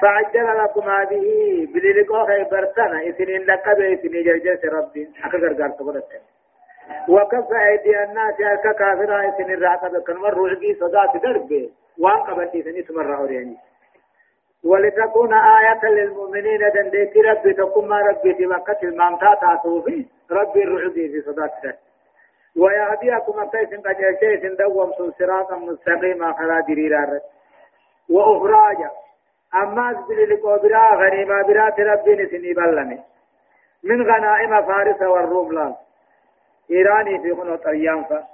فعجل 0.00 0.64
لكم 0.64 0.80
هذه 0.80 1.26
بللقو 1.74 2.26
خيبرتنا 2.26 3.08
إثنين 3.08 3.42
لك 3.42 3.68
بإثنين 3.68 4.24
جرجس 4.24 4.64
ربي 4.64 5.10
أكثر 5.24 5.62
قال 5.62 5.76
تقولت 5.76 6.04
وكف 7.08 7.52
أيدي 7.52 8.02
الناس 8.04 8.40
أكا 8.40 8.72
كافرة 8.72 9.28
إثنين 9.28 9.62
رعتا 9.62 9.88
بكن 9.88 10.16
مروا 10.16 10.48
عقي 10.48 10.74
صدات 10.74 11.22
دربي 11.22 11.72
وان 11.98 12.16
قبلت 12.16 12.54
إثنين 12.56 12.84
تمرع 12.84 13.18
أورياني 13.18 13.56
ولتكون 14.64 15.34
آية 15.34 15.84
للمؤمنين 15.90 16.60
دنديت 16.74 17.16
ربي 17.16 17.52
تقوم 17.52 17.92
ربي 17.92 18.34
في 18.34 18.46
مكة 18.46 18.78
المامتا 18.82 19.34
تاتوفي 19.40 20.06
ربي 20.30 20.62
الرعدي 20.62 21.08
في 21.08 21.20
صداقة 21.20 21.74
ويهديكم 22.56 23.40
أكيس 23.40 23.80
قد 23.80 23.96
يشيس 24.00 24.52
دوم 24.58 24.92
صراطا 25.18 25.56
مستقيما 25.56 26.32
خلا 26.32 26.60
دريرا 26.68 27.20
وأخراجا 28.10 28.90
أما 29.54 29.90
أسبل 29.90 30.34
لقوبرا 30.34 30.94
غنيما 30.94 31.42
برات 31.42 31.80
ربي 31.80 32.14
نسني 32.22 32.52
بلني. 32.52 33.00
من 33.84 34.02
غنائم 34.02 34.62
فارس 34.66 35.02
والروم 35.02 35.52
لا 35.52 35.74
إيراني 36.70 37.18
في 37.22 37.34
خنوط 37.34 37.66
أيام 37.66 38.04
فارس 38.04 38.24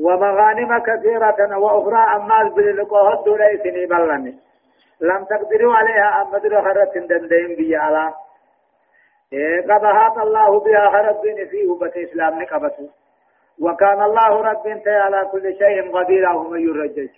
ومغانم 0.00 0.78
كثيرة 0.78 1.58
وأخرى 1.58 2.16
أما 2.16 2.54
باللقاء 2.56 3.24
دون 3.24 3.42
إسني 3.42 3.86
بلني. 3.86 4.34
لم 5.00 5.24
تقدروا 5.24 5.74
عليها 5.74 6.22
أما 6.22 6.38
در 6.38 6.62
خرت 6.62 6.98
دندين 6.98 7.56
بي 7.56 7.76
على 7.76 8.14
إيه 9.32 9.62
قد 9.62 9.84
هات 9.84 10.18
الله 10.18 10.60
بها 10.60 10.90
خرت 10.90 11.20
بين 11.22 11.48
فيه 11.48 11.78
بس 11.80 11.96
إسلام 11.96 12.42
نقبته 12.42 12.88
وكان 13.60 14.02
الله 14.02 14.40
رب 14.42 14.66
انت 14.66 14.88
على 14.88 15.28
كل 15.32 15.54
شيء 15.58 15.96
قدير 15.96 16.38
من 16.38 16.60
يرجج. 16.60 17.08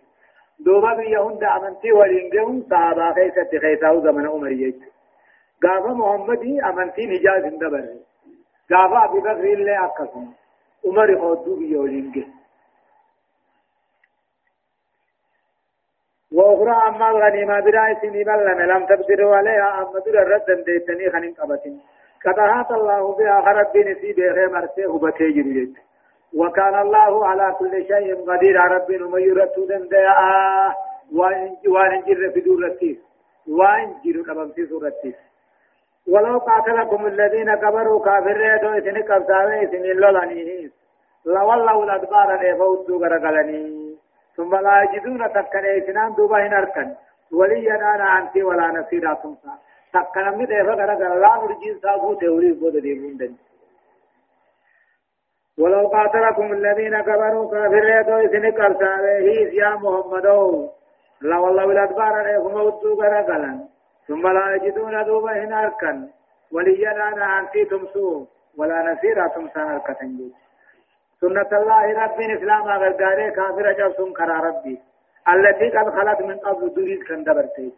دوبا 0.60 0.94
بيهن 0.94 1.44
أمنتي 1.44 1.92
ولينجهم 1.92 2.62
صحابة 2.70 3.12
خيسة 3.14 3.58
خيسة 3.60 4.00
زمن 4.00 4.28
عمر 4.28 4.48
يجي. 4.48 4.82
قافا 5.62 5.88
محمد 5.92 6.60
أمنتي 6.64 7.06
نجاز 7.06 7.44
دبر 7.54 7.84
قافا 8.70 9.04
أبي 9.04 9.20
بكر 9.20 9.52
اللي 9.52 9.84
أكسم 9.84 10.26
عمر 10.86 11.18
خودو 11.20 11.56
بيولينجه 11.56 12.24
وأخرى 16.38 16.76
أما 16.88 17.06
الغنيمة 17.10 17.60
براء 17.60 17.90
سني 18.02 18.24
بلن 18.24 18.60
لم 18.72 18.82
تقدروا 18.86 19.36
عليها 19.36 19.68
أما 19.82 19.98
در 20.06 20.22
الرد 20.22 20.48
ديتني 20.64 21.10
خنين 21.10 21.34
قبتين. 21.34 21.80
قطعات 22.24 22.70
الله 22.70 23.02
بها 23.18 23.36
خرب 23.46 23.72
بنسي 23.74 24.12
بخي 24.12 24.46
مرسيه 24.54 24.92
بتيجر 25.02 25.66
وكان 26.34 26.74
الله 26.84 27.26
على 27.26 27.46
كل 27.58 27.74
شيء 27.90 28.08
قدير. 28.28 28.56
رب 28.74 28.90
ومن 29.02 29.22
يرتو 29.22 29.64
دنداء. 29.70 30.18
وان 31.12 32.02
جر 32.06 32.30
في 32.34 32.40
دور 32.40 32.66
التيس 32.66 32.98
وإن 33.48 33.94
جر 34.04 34.32
قبم 34.32 34.52
في 34.52 34.66
سورة 34.66 34.88
التيس 34.88 35.14
ولو 36.08 36.38
قاتلكم 36.38 37.06
الذين 37.06 37.54
كبروا 37.54 38.04
كافر 38.04 38.40
يدو 38.40 38.68
إثني 38.78 39.02
قبضاوي 39.02 39.64
إثني 39.64 39.92
لولانيه 39.92 40.70
لولوا 41.26 41.84
الأدبار 41.84 42.28
لفوتوا 42.42 42.98
غرقلني. 42.98 43.87
ثم 44.38 44.56
لا 44.56 44.82
يجدون 44.82 45.32
تكن 45.32 45.64
إثنان 45.78 46.14
دوبا 46.14 46.46
هنركن 46.46 46.88
وليا 47.32 47.74
أنا 47.74 48.18
أنت 48.18 48.36
ولا 48.36 48.66
نصيرا 48.66 49.14
تمسا 49.14 49.54
تكن 49.94 50.38
من 50.38 50.44
دفع 50.44 50.74
غرق 50.78 51.00
لا 51.24 51.32
نرجين 51.42 51.78
سابو 51.82 52.14
تولي 52.14 52.52
بود 52.52 52.76
ديبون 52.76 53.16
دن 53.16 53.34
ولو 55.58 55.86
قاتلكم 55.88 56.52
الذين 56.52 57.00
كفروا 57.00 57.50
كافر 57.50 57.84
يدو 57.98 58.16
إثني 58.26 58.50
قرصاره 58.50 59.28
يا 59.62 59.70
محمد 59.82 60.26
لا 61.20 61.36
والله 61.38 61.66
بالأدبار 61.66 62.14
لهم 62.26 62.54
ودو 62.54 63.02
غرقلن 63.02 63.58
ثم 64.08 64.24
لا 64.36 64.44
يجدون 64.54 65.04
دوبا 65.04 65.32
هنركن 65.44 65.96
وليا 66.52 66.92
أنا 67.08 67.38
أنت 67.38 67.54
تمسو. 67.70 68.26
ولا 68.58 68.92
نصيرا 68.92 69.28
تمسا 69.28 69.60
نركتن 69.64 70.16
جيش 70.16 70.47
سنة 71.20 71.50
الله 71.52 72.04
رب 72.04 72.20
إسلام 72.20 72.62
غرغاري 72.62 73.30
كافر 73.30 73.72
جبسون 73.72 74.12
كرا 74.12 74.40
ربي. 74.46 74.78
التي 75.32 75.68
قد 75.70 75.88
خلت 75.90 76.20
من 76.20 76.38
قبل 76.38 76.74
دوريد 76.74 77.02
كان 77.02 77.24
دبرتي 77.24 77.72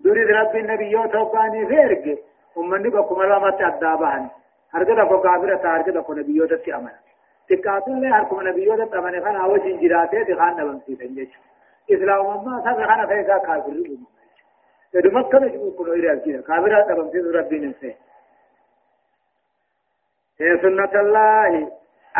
دوريد 0.00 0.28
رب 0.30 0.56
النبي 0.56 0.90
يو 0.90 1.06
توقاني 1.06 1.66
فيرك. 1.66 2.18
أمني 2.58 2.88
بكم 2.88 3.22
الله 3.22 3.38
مت 3.38 3.60
أدابان 3.62 4.28
هرجع 4.74 4.94
دكو 5.04 5.20
كافر 5.20 5.56
تارجع 5.56 5.92
دكو 5.92 6.12
نبي 6.14 6.32
يو 6.36 6.46
أمانة 6.68 7.00
تكاتل 7.48 8.02
له 8.02 8.08
هركم 8.16 8.48
نبي 8.48 8.62
يو 8.64 8.74
تسي 8.84 8.98
أمانة 8.98 9.20
خان 9.24 9.36
أول 9.36 9.60
جنجراته 9.64 10.22
تخان 10.22 10.56
نبم 10.56 10.80
سيدنجش 10.86 11.32
إسلام 11.92 12.44
ما 12.44 12.54
سب 12.64 12.78
خان 12.88 13.06
فيها 13.06 13.38
كافر 13.38 13.72
يدو 14.94 15.10
مكة 15.10 15.72
كل 15.78 15.88
إيراد 15.92 16.18
كذا 16.24 16.40
كافر 16.40 17.10
سيد 17.12 17.26
ربي 17.36 17.58
نسي 17.58 17.94
سنة 20.62 20.94
الله. 21.00 21.52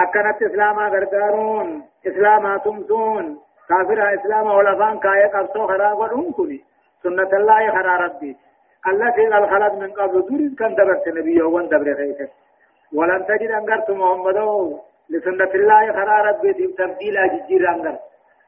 أكنت 0.03 0.43
إسلاما 0.43 0.89
غرغارون 0.89 1.69
إسلاما 2.07 2.59
تمسون 2.59 3.39
كافر 3.69 4.15
إسلاما 4.15 4.53
ولفان 4.55 4.99
كاية 4.99 5.27
قبصو 5.27 5.67
خراب 5.67 5.99
ونكني 5.99 6.61
سنة 7.03 7.33
الله 7.33 7.71
خرا 7.71 7.97
ربي. 7.97 8.37
التي 8.91 9.27
قد 9.27 9.45
خلت 9.51 9.75
من 9.83 9.91
قبل 9.99 10.21
دور 10.29 10.43
كان 10.59 10.75
دبرت 10.75 11.09
نبي 11.09 11.43
وان 11.43 11.69
دبر 11.69 11.95
خيسه 11.95 12.29
ولن 12.95 13.27
تجد 13.27 13.51
أنقرت 13.51 13.91
محمدو. 13.91 14.79
لسنة 15.11 15.53
الله 15.55 15.93
خرا 15.93 16.17
ربي 16.29 16.53
تبديل 16.79 17.17
أججير 17.17 17.71
أنقر. 17.71 17.97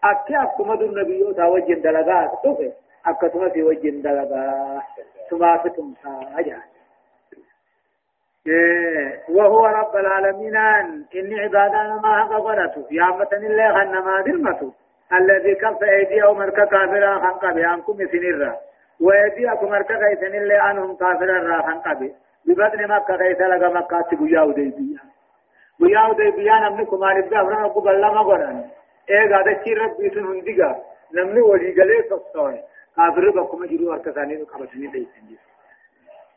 أكي 0.04 0.36
أكما 0.42 0.74
دون 0.74 1.00
نبي 1.00 1.34
تاوجن 1.36 1.80
دلغات 1.80 2.30
أكتما 3.06 3.48
في 3.48 3.62
وجن 3.62 4.02
دلغات 4.02 4.82
سمافتم 5.30 5.94
ساجان 6.02 6.69
وهو 9.28 9.66
رب 9.66 9.96
العالمين. 9.96 10.56
إن 11.14 11.38
عبادنا 11.38 12.00
ما 12.02 12.24
قبلته 12.24 12.86
يا 12.90 13.04
متن 13.04 13.44
الله 13.46 13.72
خنما 13.74 14.20
درمته 14.20 14.72
الذي 15.12 15.54
كف 15.54 15.82
أيديهم 15.82 16.38
مركا 16.38 16.64
كافرا 16.64 17.18
خنقا 17.18 17.52
بأنكم 17.52 18.06
سنرا 18.12 18.56
وأيديكم 19.00 19.70
مركا 19.70 19.94
كيسن 19.94 20.34
الله 20.34 20.70
أنهم 20.70 20.96
كافرا 20.96 21.38
را 21.38 21.62
خنقا 21.62 22.10
ببدن 22.46 22.88
مكة 22.88 23.16
كيس 23.16 23.40
لغا 23.40 23.68
مكة 23.68 24.00
تبيا 24.00 24.40
وديبيا 24.40 24.98
بيا 25.80 26.06
وديبيا 26.06 26.54
نمنكم 26.68 27.04
عارف 27.04 27.30
جافرا 27.30 27.66
قبل 27.68 28.00
لما 28.00 28.22
قرأن. 28.22 28.64
إيه 29.10 29.34
قادتي 29.34 29.74
ربي 29.74 30.10
تنهندقا 30.10 30.82
نمني 31.14 31.40
ولي 31.40 32.02
تصوي 32.10 32.60
كافر 32.96 33.30
بكم 33.30 33.64
جروا 33.64 33.94
أركساني 33.94 34.36
قبطني 34.36 34.86
بيتنجي 34.86 35.38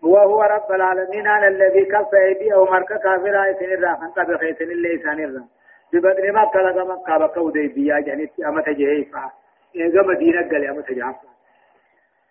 وهو 0.04 0.42
رب 0.42 0.72
العالمين 0.72 1.28
على 1.28 1.48
الذي 1.48 1.86
كف 1.86 2.14
ايديهم 2.14 2.72
مركا 2.72 2.98
كافر 2.98 3.44
ايسن 3.44 3.66
الراحن 3.66 4.08
قبل 4.08 4.38
خيسن 4.38 4.72
اللي 4.72 4.92
ايسان 4.92 5.20
الراحن 5.20 5.48
ببدر 5.94 6.32
ما 6.32 6.46
كلا 6.46 6.84
مكة 6.84 7.18
بكا 7.18 7.42
وديبيا 7.42 8.00
جانت 8.00 8.40
أمت 8.40 8.70
جهيفا 8.70 9.32
إيغا 9.76 10.02
مدينة 10.02 10.42
قال 10.42 10.70
أمت 10.70 10.92
جعفا 10.92 11.28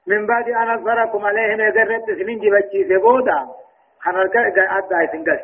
من 0.06 0.26
بعد 0.26 0.48
أن 0.48 0.68
أظهركم 0.70 1.26
عليهم 1.26 1.60
يقررت 1.60 2.10
سنين 2.10 2.38
جبتشي 2.38 2.84
سبودا. 2.88 3.48
خنرك 4.00 4.36
أدى 4.36 5.06
سنقل 5.12 5.40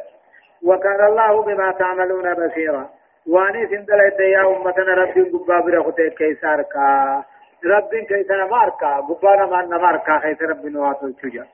وكان 0.64 1.06
الله 1.06 1.42
بما 1.42 1.72
تعملون 1.72 2.34
بصيرا. 2.34 2.88
واني 3.28 3.66
سندل 3.66 4.00
يا 4.20 4.56
أمتنا 4.56 4.94
ربي 4.94 5.22
قبابر 5.30 5.80
أختي 5.80 6.10
كيساركا. 6.10 7.24
رب 7.64 7.94
كيسنا 8.08 8.46
ماركا 8.46 8.90
قبانا 9.08 9.46
ما 9.46 9.62
نماركا 9.62 10.18
خيس 10.18 10.42
رب 10.42 10.66
نواتو 10.66 11.06
الشجا 11.06 11.46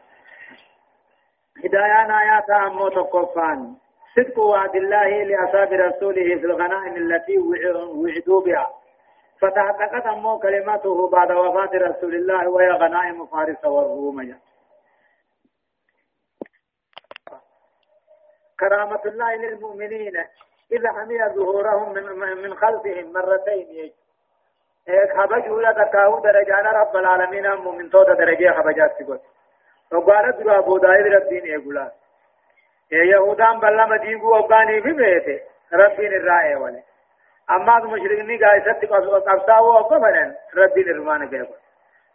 هدايان 1.64 2.10
آيات 2.10 2.50
أمو 2.50 2.88
تقفان 2.88 3.74
صدق 4.16 4.38
وعد 4.38 4.76
الله 4.76 5.22
لأصحاب 5.24 5.72
رسوله 5.72 6.36
في 6.36 6.44
الغنائم 6.46 6.96
التي 6.96 7.38
وعدوا 7.38 8.40
بها 8.40 8.70
فتحققت 9.40 10.06
أمو 10.06 10.38
كلمته 10.38 11.08
بعد 11.10 11.32
وفاة 11.32 11.70
رسول 11.74 12.14
الله 12.14 12.48
وهي 12.48 12.70
غنائم 12.70 13.26
فارس 13.26 13.64
والروم 13.64 14.38
كرامة 18.60 19.00
الله 19.06 19.34
للمؤمنين 19.34 20.16
إذا 20.72 20.92
حمي 20.92 21.18
ظهورهم 21.34 21.92
من, 21.94 22.02
من 22.42 22.54
خلفهم 22.54 23.12
مرتين 23.12 23.92
خبجوا 25.16 25.62
لتكاو 25.62 26.18
درجان 26.20 26.66
رب 26.66 26.96
العالمين 26.96 27.50
من 27.78 27.90
توت 27.90 28.06
درجة 28.06 28.52
خبجات 28.52 28.98
سبت 28.98 29.20
وقالت 29.92 30.46
رابو 30.46 30.78
دائر 30.78 31.14
ربين 31.16 31.46
يقولات 31.46 31.92
يهودان 32.92 33.60
بلا 33.60 33.86
مديقو 33.86 34.28
وقاني 34.28 34.82
في 34.82 34.92
بيته 34.92 35.40
ربين 35.72 36.12
الرائع 36.12 36.58
ولي 36.58 36.82
أما 37.50 37.78
المشركين 37.78 38.44
قايسة 38.44 38.72
قبطاو 39.26 39.66
وقفنا 39.66 40.34
ربين 40.56 40.88
الرمان 40.88 41.28
قيبا 41.28 41.54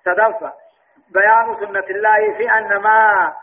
صدفة 0.05 0.53
بيان 1.09 1.55
سنة 1.59 1.85
الله 1.89 2.33
في 2.37 2.51
أن 2.51 2.75
ما 2.77 3.33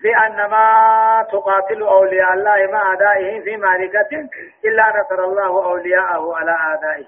في 0.00 0.16
أن 0.16 0.50
ما 0.50 1.26
تقاتل 1.32 1.82
أولياء 1.82 2.32
الله 2.32 2.66
مع 2.72 2.82
أعدائه 2.82 3.40
في 3.40 3.56
معركة 3.56 4.28
إلا 4.64 5.00
نصر 5.00 5.24
الله 5.24 5.64
أولياءه 5.64 6.36
على 6.36 6.50
أعدائه 6.50 7.06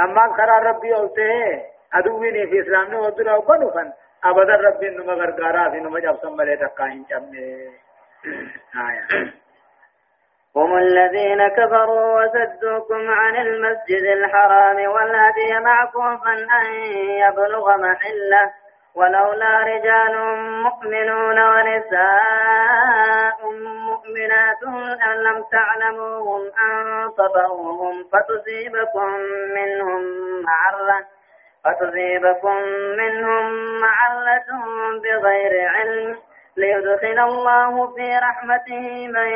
أما 0.00 0.24
القرار 0.24 0.62
ربي 0.66 0.94
أوته 0.94 1.62
أدويني 1.94 2.46
في 2.46 2.60
إسلامنا 2.60 2.98
ودرا 3.00 3.32
وقنفا 3.34 3.92
أبدا 4.24 4.54
ربي 4.56 4.88
نما 4.90 5.12
غرغارا 5.12 5.70
في 5.70 5.80
نما 5.80 6.00
جاب 6.00 6.16
سمبلي 6.22 6.56
تقاين 6.56 7.04
جمني 7.10 7.68
آية. 8.76 9.32
هم 10.56 10.76
الذين 10.76 11.48
كفروا 11.48 12.22
وسدوكم 12.22 13.10
عن 13.10 13.36
المسجد 13.36 14.02
الحرام 14.16 14.76
والهدي 14.76 15.58
معكوفا 15.60 16.32
أن 16.32 16.66
يبلغ 17.24 17.76
محلة 17.76 18.52
ولولا 18.94 19.60
رجال 19.60 20.14
مؤمنون 20.62 21.38
ونساء 21.38 23.38
مؤمنات 23.88 24.62
أن 25.06 25.14
لم 25.22 25.44
تعلموهم 25.52 26.42
أن 26.66 27.10
تطؤوهم 27.18 28.04
فتصيبكم 28.12 29.08
منهم 29.54 30.02
معرة. 30.42 30.98
فتصيبكم 31.64 32.56
منهم 32.98 33.52
معلة 33.80 34.46
بغير 35.02 35.68
علم 35.68 36.18
ليدخل 36.56 37.18
الله 37.20 37.94
في 37.94 38.18
رحمته 38.18 39.08
من 39.08 39.28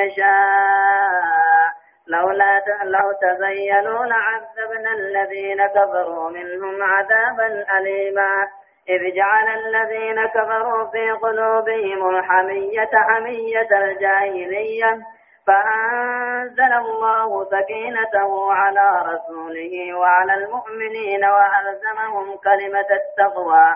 يشاء. 0.00 1.66
لولا 2.06 2.62
لو 2.84 3.12
تزينوا 3.22 4.04
لعذبنا 4.06 4.92
الذين 4.92 5.66
كفروا 5.66 6.30
منهم 6.30 6.82
عذابا 6.82 7.64
أليما. 7.78 8.48
إذ 8.88 9.14
جعل 9.14 9.48
الذين 9.48 10.26
كفروا 10.26 10.90
في 10.90 11.10
قلوبهم 11.10 12.16
الحمية 12.16 12.90
حمية 12.94 13.68
الجاهلية 13.72 14.98
فأنزل 15.46 16.72
الله 16.72 17.44
سكينته 17.44 18.52
على 18.52 19.02
رسوله 19.12 19.94
وعلى 19.94 20.34
المؤمنين 20.34 21.24
وألزمهم 21.24 22.36
كلمة 22.36 22.86
التقوى 22.90 23.74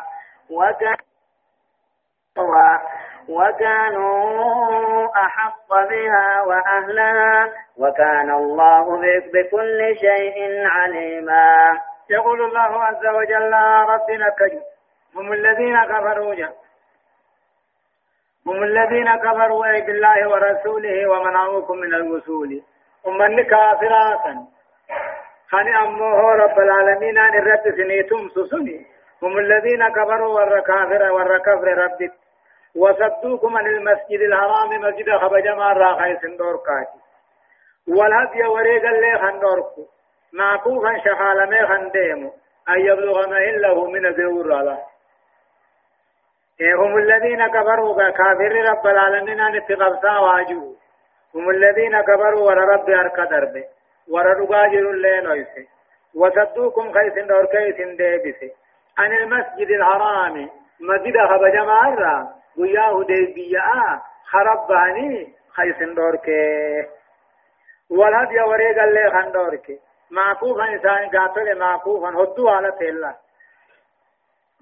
وكان 0.50 0.96
وكانوا 3.28 5.08
أحق 5.26 5.68
بها 5.90 6.42
وأهلها 6.42 7.52
وكان 7.78 8.30
الله 8.30 8.84
بكل 9.34 9.96
شيء 10.00 10.66
عليما. 10.66 11.80
يقول 12.10 12.42
الله 12.42 12.84
عز 12.84 13.06
وجل 13.06 13.54
ربنا 13.88 14.28
كجو 14.38 14.60
هم 15.16 15.32
الذين 15.32 15.84
كفروا 15.84 16.34
هم 18.50 18.62
الذين 18.62 19.16
كفروا 19.16 19.66
أي 19.66 19.80
بالله 19.80 20.28
ورسوله 20.28 21.10
ومنعوكم 21.10 21.76
من 21.76 21.94
الوصول. 21.94 22.62
هم 23.06 23.42
كافرات 23.42 24.24
خاني 25.50 25.76
أمه 25.76 26.20
رب 26.42 26.58
العالمين 26.58 27.18
أن 27.18 27.38
الرد 27.38 27.74
سنيتم 27.76 28.28
سسني. 28.28 28.86
هم 29.22 29.38
الذين 29.38 29.88
كفروا 29.88 30.34
والركافر 30.34 31.12
والركفر 31.12 31.68
ربك 31.84 32.12
وصدوكم 32.76 33.56
عن 33.56 33.66
المسجد 33.66 34.20
الحرام 34.20 34.68
مسجد 34.80 35.10
خبجما 35.10 35.72
راخي 35.72 36.16
سندور 36.22 36.56
كاتي. 36.56 37.00
والهدي 37.88 38.46
وريق 38.46 38.84
اللي 38.84 39.18
خندوركو 39.18 39.86
معكوفا 40.32 40.98
شخالمي 41.04 41.66
خنديمو 41.66 42.32
أن 42.68 42.80
يبلغ 42.80 43.28
ما 43.28 43.38
إله 43.38 43.90
من 43.90 44.06
الزور 44.06 44.60
الله 44.60 44.78
هم 46.62 46.96
الذين 46.96 47.48
كفروا 47.48 48.10
كافر 48.10 48.52
رب 48.70 48.86
العالمين 48.86 49.40
أن 49.40 49.56
اتقبسا 49.56 50.18
واجو 50.18 50.74
هم 51.34 51.50
الذين 51.50 52.00
كفروا 52.00 52.46
ور 52.46 52.58
رب 52.58 52.90
أرك 52.90 53.20
درب. 53.30 53.64
ور 54.08 54.26
رقاجر 54.26 54.90
اللين 54.90 55.26
ويسي 55.26 55.68
وصدوكم 56.14 56.92
خيس 56.92 57.24
دور 57.24 57.46
كيس 57.46 57.76
ديبسي 57.76 58.52
عن 58.98 59.12
المسجد 59.12 59.70
الحرام 59.70 60.48
مسجد 60.80 61.16
خبج 61.30 61.56
مرة 61.56 62.28
وياه 62.58 63.04
ديبيا. 63.04 64.00
خرب 64.24 64.66
باني 64.68 65.34
خيس 65.56 65.76
دور 65.96 66.16
كي. 66.16 66.86
والهدي 67.90 68.40
وريق 68.40 68.82
اللي 68.82 69.10
خندور 69.10 69.56
كي. 69.56 69.78
معقوفا 70.10 70.64
إنسان 70.68 71.08
قاتل 71.08 71.58
معقوفا 71.58 72.08
هدو 72.08 72.48
على 72.48 72.72
تيلا. 72.78 73.14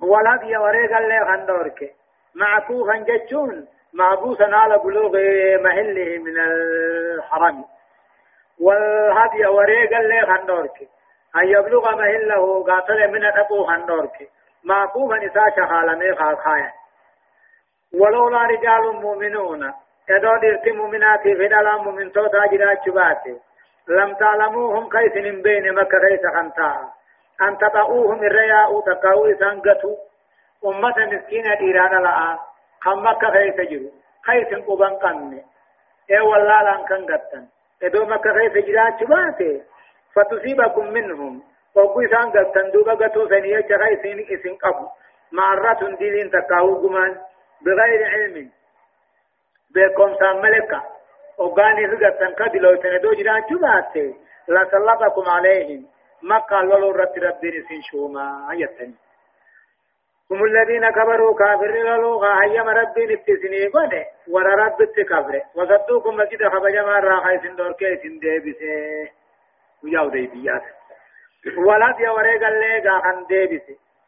والهدي 0.03 0.57
وريق 0.57 0.97
اللي 0.97 1.25
خندورك 1.27 1.95
معكوفا 2.35 2.97
جتشون 2.97 3.69
معبوسا 3.93 4.45
على 4.53 4.79
بلوغ 4.79 5.13
محله 5.63 6.19
من 6.19 6.39
الحرم 6.39 7.65
والهدي 8.61 9.47
وريق 9.47 9.97
اللي 9.97 10.21
خندورك 10.21 10.89
أن 11.37 11.49
يبلغ 11.49 11.97
محله 11.97 12.65
قاتل 12.65 13.13
من 13.13 13.25
أبو 13.25 13.65
خندورك 13.65 14.29
معكوفا 14.65 15.27
إسا 15.27 15.45
شخالمي 15.57 16.15
خاخايا 16.15 16.73
ولولا 17.95 18.43
رجال 18.43 18.95
مؤمنون 19.03 19.73
يدو 20.11 20.37
ديرت 20.37 20.69
مؤمنات 20.69 21.23
في 21.23 21.49
دلام 21.49 21.95
من 21.95 22.13
توتا 22.13 22.47
شباتي 22.87 23.37
لم 23.89 24.15
تعلموهم 24.15 24.89
كيف 24.89 25.15
من 25.17 25.43
بين 25.43 25.75
مكة 25.75 25.99
كيف 26.09 26.21
خنتا 26.35 26.98
أن 27.43 27.59
تطعوهم 27.59 28.25
الرياء 28.25 28.81
تقاو 28.81 29.27
إسانقتو 29.27 29.97
أمة 30.67 30.95
مسكينة 31.13 31.61
إيران 31.61 32.03
لآ 32.03 32.39
خم 32.81 33.07
مكة 33.07 33.31
كيف 33.31 33.61
جرو. 33.71 33.91
كيف 34.27 34.67
قبان 34.67 34.95
قمني 34.97 35.43
إيه 36.11 36.21
والله 36.21 36.63
لأن 36.63 36.85
كان 36.85 37.07
قتن. 37.07 37.47
إدو 37.83 38.05
مكة 38.05 38.33
كيف 38.39 38.67
جرات 38.67 39.01
شباتي 39.01 39.63
فتصيبكم 40.15 40.87
منهم. 40.87 41.43
وقو 41.75 42.01
إسان 42.01 42.31
قتن 42.31 42.71
دوبا 42.71 42.95
قتو 42.95 43.29
سنية 43.29 43.61
كيف 43.61 44.03
إسن 44.33 44.55
قبو. 44.55 44.87
معرة 45.33 45.97
ديلين 45.99 46.31
تقاو 46.31 46.87
قمان. 46.87 47.17
بغير 47.63 48.05
علم. 48.05 48.51
بكم 49.75 50.15
ساملكا 50.15 50.83
وقاني 51.39 51.87
رغتن 51.87 52.35
قبلوا 52.35 52.83
سندو 52.83 53.13
جران 53.13 53.43
شباتي 53.51 54.15
لسلطكم 54.49 55.29
عليهم. 55.31 55.87
ما 56.23 56.39
قال 56.39 56.67
ولو 56.73 56.91
رت 56.91 57.19
ربي 57.19 57.59
نسين 57.59 57.83
شوما 57.83 58.49
يتني 58.53 58.95
هم 60.31 60.45
الذين 60.45 60.91
كبروا 60.91 61.39
كافر 61.39 61.71
للغة 61.71 62.43
هيما 62.43 62.73
ربي 62.73 63.07
نتسني 63.07 63.67
قد 63.67 64.07
ورا 64.29 64.55
رب 64.55 64.83
التكبر 64.83 65.43
وصدوكم 65.55 66.17
مسجد 66.17 66.49
خبجما 66.49 66.99
راخي 66.99 67.39
سندور 67.39 67.73
كي 67.73 67.97
سندي 67.97 68.39
بسي 68.39 69.11
وياو 69.85 70.09
دي 70.09 70.27
بيات 70.27 70.63
ولد 71.57 72.01
يوريق 72.01 72.47
الليقا 72.47 73.01
خن 73.01 73.27
ديبس 73.27 73.63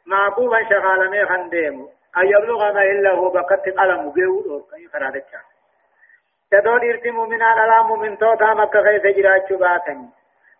معقوبا 0.06 0.68
شغالمي 0.70 1.26
خن 1.26 1.48
ديمو. 1.48 1.88
أن 2.18 2.26
يبلغ 2.26 2.72
ما 2.72 2.82
إلا 2.82 3.10
هو 3.14 3.30
بقت 3.30 3.68
قلم 3.68 4.12
جيو 4.12 4.60
كي 4.60 4.88
فرادك 4.88 5.26
تدود 6.50 6.84
إرتي 6.84 7.10
مؤمنا 7.10 7.46
على 7.46 7.88
مؤمن 7.88 8.18
توتا 8.18 8.54
مكة 8.54 8.82
خيس 8.82 9.16
جراج 9.16 9.52
باتني. 9.52 10.08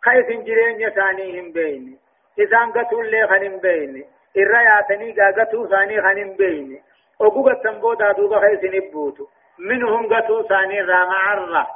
خيس 0.04 0.26
جرين 0.26 0.80
يسانيهم 0.80 1.52
بين. 1.52 1.98
إسان 2.40 2.72
قتول 2.72 3.10
لي 3.10 3.26
خنم 3.26 3.56
بين. 3.58 4.04
إرى 4.36 5.12
قاقتو 5.18 5.66
ثاني 5.66 6.02
خنم 6.02 6.36
بين. 6.36 6.82
وقوغا 7.20 7.54
تنبودا 7.54 8.12
دوبا 8.12 8.40
خيس 8.40 8.64
نبوتو 8.64 9.26
منهم 9.58 10.14
قتو 10.14 10.42
ثاني 10.42 10.80
راما 10.80 11.14
عرّا. 11.14 11.66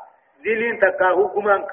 دلين 0.44 0.78
تكاهو 0.80 1.26
قمانك 1.26 1.70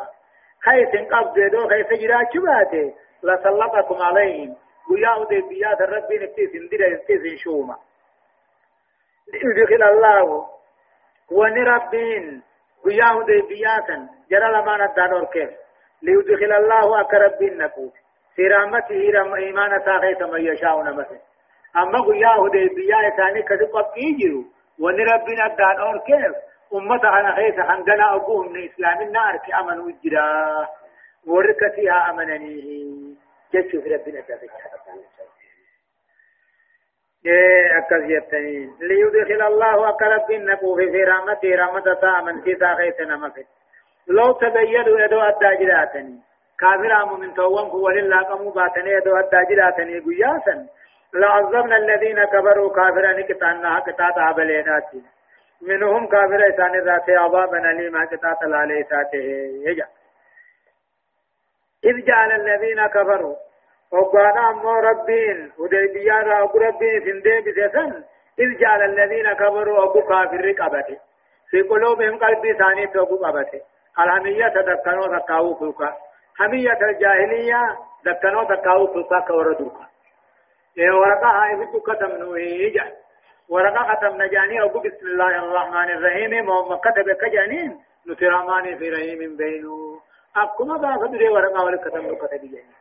خيس 0.66 0.96
قبض 1.12 1.40
دو 1.52 1.68
خيس 1.70 1.88
جراج 2.02 2.38
باتي 2.38 2.94
لسلطكم 3.24 4.02
عليهم. 4.02 4.56
ويا 4.92 5.22
أدي 5.22 5.42
بيات 5.42 5.82
الرب 5.82 6.14
نفتيس 6.14 6.56
اندر 6.56 6.94
نفتيس 6.94 7.40
شوما. 7.44 7.78
ليدخل 9.34 9.84
الله. 9.84 10.48
ونربين. 11.32 12.42
ويا 12.86 13.22
أدي 13.22 13.42
بياتا 13.42 14.10
جرى 14.32 14.48
لما 14.52 14.78
ندان 14.78 15.14
أركيف 15.14 15.61
ليدخل 16.04 16.52
الله 16.54 17.02
أكربين 17.02 17.58
نقود 17.58 17.92
سيرامته 18.36 19.12
رم 19.16 19.34
إيمان 19.34 19.82
ساقيت 19.86 20.24
من 20.24 20.42
يشاء 20.42 20.82
نمسه. 20.82 21.20
أما 21.76 22.08
ويا 22.08 22.48
أدي 22.48 22.70
بيات 22.76 23.18
ثاني 23.18 23.44
كذب 23.44 23.76
قيجروا 23.76 24.44
ونربين 24.80 25.40
ندان 25.46 25.80
أركيف 25.80 26.36
أمة 26.74 27.20
أنا 27.20 27.36
خيس 27.36 27.60
حنقنا 27.60 28.16
أبوهم 28.16 28.54
من 28.54 28.70
إسلام 28.70 29.02
النار 29.02 29.40
في 29.46 29.56
أمن 29.56 29.80
وجرا. 29.80 30.68
وركتها 31.28 32.10
أمننيه 32.10 32.92
جيش 33.52 33.72
في 33.72 33.96
ربنا 33.96 34.22
تابع 34.22 34.48
أكز 37.78 38.04
ليدخل 38.82 39.42
الله 39.48 39.90
أقرب 39.90 40.32
إنكو 40.32 40.76
في 40.76 41.04
رحمته 41.04 41.56
رحمة 41.56 41.94
تامن 41.94 42.42
في 42.42 42.58
نمسك 43.00 43.48
لو 44.08 44.32
تبينوا 44.32 45.00
يدو 45.00 45.22
الداجراتني 45.22 46.20
كافر 46.60 47.04
آمو 47.04 47.16
من 47.16 47.34
توان 47.34 47.70
ولله 47.72 48.22
قمو 48.24 48.50
باتني 48.50 48.92
يدو 48.92 49.18
الداجراتني 49.18 50.00
قياسا 50.00 50.68
لعظمنا 51.14 51.78
الذين 51.78 52.24
كفروا 52.24 52.74
كافرا 52.74 53.22
كتانا 53.22 53.80
كتاتا 53.80 54.20
عبليناتي. 54.20 55.02
منهم 55.62 56.08
كافر 56.08 56.50
إسان 56.50 56.80
ذاتي 56.80 57.16
عذابا 57.16 57.58
لما 57.58 58.06
كتاتا 58.06 58.46
لاليساته 58.46 59.26
يجب 59.68 59.86
إذ 61.86 62.06
جعل 62.06 62.32
الذين 62.32 62.88
كفروا 62.88 63.36
وقانا 63.92 64.50
أمو 64.50 64.80
ربين. 64.80 65.52
وديبيا 65.60 66.14
رأبو 66.14 66.58
ربين 66.58 67.02
سندي 67.06 67.40
بسسن 67.42 68.04
إذ 68.40 68.58
جعل 68.60 68.82
الذين 68.84 69.34
كفروا 69.34 69.84
أبو 69.84 70.02
كافر 70.02 70.52
قبته. 70.52 70.98
في 71.50 71.62
قلوبهم 71.62 72.18
قلبي 72.18 72.54
ثاني 72.54 72.86
أبو 72.86 73.16
قبته. 73.16 73.62
الهمية 74.00 74.48
تدكنوا 74.48 75.20
تكاو 75.20 75.56
فلقا 75.56 75.98
همية 76.40 76.80
الجاهلية 76.82 77.78
دكنوا 78.06 78.44
تكاو 78.44 78.88
فلقا 78.88 79.20
كوردوكا. 79.20 79.86
إيه 80.78 80.92
ورقا 80.92 81.28
هاي 81.28 81.68
في 81.72 81.80
كتم 81.80 82.12
نويجا 82.18 82.92
ورقا 83.50 83.96
ختم 83.96 84.22
نجاني 84.22 84.64
أبو 84.64 84.80
بسم 84.80 85.08
الله 85.08 85.38
الرحمن 85.44 85.90
الرحيم. 85.98 86.46
محمد 86.46 86.80
كتب 86.80 87.12
كجانين 87.22 87.80
نتراماني 88.08 88.78
في 88.78 88.90
رحيم 88.90 89.38
بينه 89.38 90.00
أكما 90.36 90.78
بابا 90.78 91.08
دري 91.08 91.30
ورقا 91.30 91.62
ولا 91.64 91.78
كتم 91.78 92.08
لو 92.08 92.16
كتب 92.16 92.42
جاني 92.42 92.74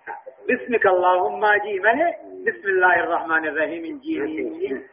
بسمك 0.49 0.87
اللهم 0.87 1.47
جي 1.65 1.81
ملي 1.81 2.17
بسم 2.47 2.69
الله 2.69 3.01
الرحمن 3.01 3.47
الرحيم 3.49 3.99
جي 3.99 4.87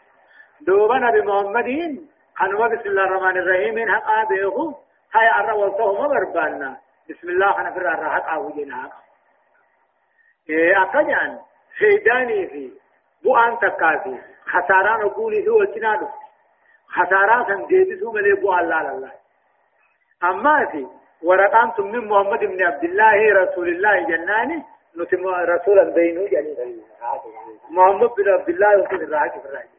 دوبا 0.62 0.98
نبي 0.98 1.22
محمد 1.22 1.70
خنوا 2.36 2.68
بسم 2.68 2.90
الله 2.90 3.04
الرحمن 3.04 3.38
الرحيم. 3.38 3.90
حقا 3.90 4.24
بيخو 4.24 4.74
هاي 5.16 5.44
أرى 5.44 5.52
والتهم 5.52 6.08
بربانا. 6.08 6.78
بسم 7.10 7.30
الله 7.30 7.52
خنفر 7.54 7.88
أرى 7.88 8.10
حقا 8.10 8.36
وجنا 8.38 8.92
إيه 10.50 10.84
أكجان 10.84 11.40
سيداني 11.80 12.48
في 12.48 12.72
بؤان 13.24 13.60
تكافي 13.60 14.18
خساران 14.46 15.02
أقولي 15.02 15.44
في 15.44 15.50
والتنادو 15.50 16.08
خساران 16.88 17.46
سنجيبسو 17.46 18.12
ملي 18.12 18.34
بؤان 18.34 18.70
لا 18.70 18.84
لا 18.84 19.12
أما 20.24 20.66
في 20.66 20.88
ورقان 21.24 21.72
من 21.80 22.08
محمد 22.08 22.40
بن 22.40 22.64
عبد 22.66 22.84
الله 22.84 23.34
رسول 23.44 23.68
الله 23.70 24.00
جناني 24.08 24.64
نتم 24.98 25.28
رسولا 25.28 25.84
بينه 25.84 26.28
جنين 26.28 26.84
محمد 27.70 28.10
بن 28.18 28.30
عبد 28.30 28.50
الله 28.50 28.82
وكل 28.82 29.04
الراحة 29.04 29.30
في 29.40 29.46
الراحة 29.46 29.77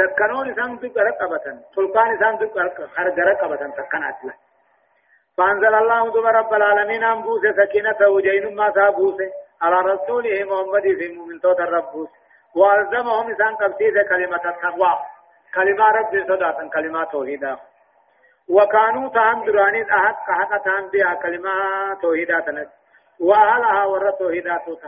دكانون 0.00 0.50
إسان 0.50 0.76
دك 0.82 0.96
غرق 0.96 1.22
أبتن 1.22 1.56
سلطان 1.76 2.08
إسان 2.16 2.34
دك 2.38 2.56
غرق 2.98 3.44
أبتن 3.44 3.70
تكنات 3.78 4.18
له 4.24 4.34
فأنزل 5.36 5.74
الله 5.74 6.00
دب 6.14 6.26
رب 6.26 6.54
العالمين 6.54 7.04
أن 7.04 7.22
بوس 7.22 7.40
سكينة 7.60 8.00
وجين 8.14 8.54
ما 8.56 8.72
سابوس 8.76 9.18
على 9.62 9.76
رسوله 9.92 10.44
محمد 10.50 10.82
في 10.98 11.06
مؤمن 11.16 11.40
توت 11.40 11.60
الربوس 11.60 12.08
وألزمهم 12.54 13.30
إسان 13.30 13.54
قبسيس 13.54 13.94
كلمة 14.08 14.40
التقوى 14.50 14.92
كلمة 15.54 15.84
رب 15.98 16.12
صداتا 16.28 16.68
كلمة 16.74 17.04
توحيدا 17.04 17.56
وكانوا 18.48 19.08
تهم 19.08 19.44
دراني 19.44 19.82
أحق 19.98 20.26
حق 20.38 20.52
تهم 20.64 20.84
بها 20.92 21.14
كلمة 21.14 21.50
توحيدا 22.02 22.40
تنت 22.40 22.68
وأهلها 23.20 23.84
ور 23.84 24.10
توحيدا 24.10 24.56
تنت 24.66 24.82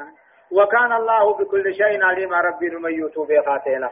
وكان 0.53 0.93
الله 0.93 1.35
بكل 1.39 1.75
شيء 1.75 2.05
عليم 2.05 2.33
ربي 2.35 2.71
من 2.71 2.93
يوتوب 3.01 3.29
خاتله 3.47 3.91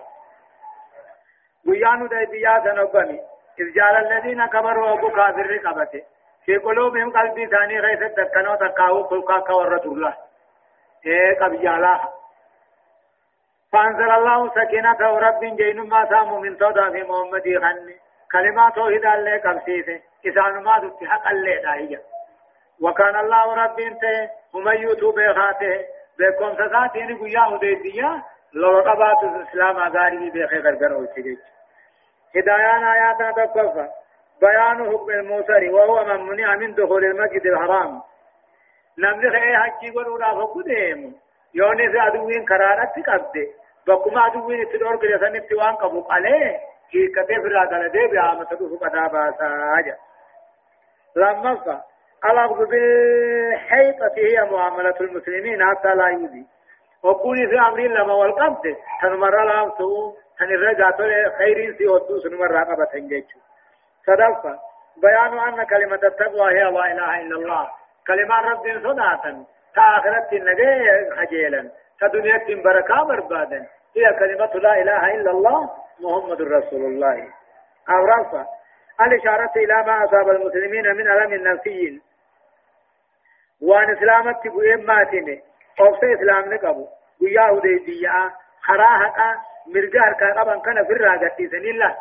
ويانو 1.66 2.06
دای 2.06 2.26
بیا 2.26 2.60
سنوبني 2.64 3.20
إذ 3.60 3.72
جعل 3.76 3.96
الذين 3.96 4.46
كفروا 4.46 4.92
أبو 4.92 5.08
كافر 5.10 5.56
قبته 5.56 6.02
في 6.44 6.56
قلوبهم 6.56 7.12
قلبي 7.12 7.46
ثاني 7.46 7.80
غيث 7.80 8.14
تكنو 8.14 8.54
تكاو 8.54 9.04
كلقا 9.08 9.38
كورة 9.40 9.82
الله 9.84 10.14
إيه 11.06 11.38
قبجالا 11.40 12.00
فأنزل 13.72 14.10
الله 14.10 14.50
سكينة 14.54 15.00
رب 15.00 15.40
جين 15.40 15.80
ما 15.80 16.08
سامو 16.10 16.40
من 16.40 16.58
تودا 16.58 16.90
في 16.90 17.02
محمد 17.02 17.42
خن 17.62 17.94
كلمات 18.32 18.74
توحيد 18.74 19.06
الله 19.06 19.38
قبسيته 19.38 20.00
إسان 20.26 20.62
ما 20.62 20.78
دت 20.78 21.04
حق 21.04 21.30
الله 21.30 21.62
داهية 21.62 22.00
وكان 22.80 23.16
الله 23.16 23.54
رب 23.54 23.80
انت 23.80 24.04
هم 24.54 24.68
يوتوب 24.68 25.20
خاته 25.36 25.84
بكم 26.18 26.56
ساتين 26.56 27.18
قيا 27.18 27.40
هديديا 27.40 28.22
لو 28.52 28.80
قبات 28.80 29.24
الإسلام 29.24 29.76
أغاري 29.76 30.30
بخي 30.30 30.58
غرغر 30.58 30.92
وچيج 30.92 31.38
هدايان 32.36 32.84
آيات 32.84 33.36
تكفى. 33.36 33.88
بيان 34.40 34.92
حكم 34.92 35.10
الموسر 35.10 35.70
وهو 35.72 36.04
من 36.04 36.26
منع 36.26 36.54
من 36.54 36.74
دخول 36.74 37.04
المسجد 37.04 37.46
الحرام. 37.46 38.00
نملك 38.98 39.34
اي 39.34 39.56
حجي 39.58 39.90
قلولا 39.90 40.34
فقدهم 40.34 41.14
يوني 41.54 41.90
في 41.90 41.98
عدوين 41.98 42.44
كرارت 42.44 43.08
قبضه 43.08 43.46
بكما 43.86 44.20
عدوين 44.20 44.68
تدور 44.68 44.96
كجسن 44.96 45.36
اتوان 45.36 45.74
قبوق 45.74 46.12
عليه 46.12 46.58
كي 46.90 47.06
كتف 47.08 47.44
را 47.44 47.64
دلده 47.64 48.06
بعامة 48.12 48.46
دوف 48.60 48.84
قدابا 48.84 49.30
ساجا. 49.38 49.96
لما 51.16 51.54
فا. 51.54 51.82
الأخذ 52.24 52.66
بالحيطة 52.66 54.12
هي 54.16 54.50
معاملة 54.50 54.94
المسلمين 55.00 55.64
حتى 55.64 55.88
لا 55.94 56.08
يؤذي. 56.08 56.46
وقولي 57.02 57.48
في 57.48 57.58
أمر 57.58 57.80
لما 57.80 58.14
والقبض 58.14 58.76
تنمر 59.02 59.42
الأمسو 60.42 60.96
تنرجع 60.96 61.36
خير 61.38 61.76
سي 61.78 61.86
ودوس 61.86 62.26
نمر 62.26 62.50
رقبة 62.50 62.84
تنجيش 62.84 63.24
صدفة 64.06 64.58
بيان 64.96 65.38
أن 65.38 65.64
كلمة 65.66 66.00
التقوى 66.04 66.50
هي 66.52 66.62
لا 66.70 66.92
إله 66.92 67.20
إلا 67.20 67.36
الله 67.36 67.70
كلمة 68.06 68.40
رب 68.40 68.64
صداتا 68.84 69.44
تآخرت 69.74 70.32
النجي 70.32 71.10
خجيلا 71.16 71.70
تدنيا 72.00 72.62
بركة 72.64 73.02
بربادا 73.04 73.66
هي 73.96 74.12
كلمة 74.18 74.54
لا 74.54 74.82
إله 74.82 75.14
إلا 75.14 75.30
الله 75.30 75.70
محمد 76.00 76.42
رسول 76.42 76.84
الله 76.84 77.28
أو 77.90 78.04
رفع 78.04 78.44
الإشارة 79.00 79.52
إلى 79.56 79.74
ما 79.86 80.04
أصاب 80.04 80.28
المسلمين 80.30 80.96
من 80.96 81.10
ألم 81.10 81.48
نفسي 81.48 82.00
وان 83.62 83.96
اسلامت 83.96 84.46
بوئم 84.48 84.80
ماتين 84.86 85.42
قفت 85.78 86.04
اسلام 86.04 86.54
نقبو 86.54 86.86
ويا 87.22 87.58
هديدية 87.58 88.32
خراهقا 88.62 89.49
مرجع 89.74 90.08
هركا 90.08 90.40
قبن 90.40 90.60
كان 90.60 90.84
في 90.86 90.92
الراجة 90.92 91.36
الله 91.70 91.96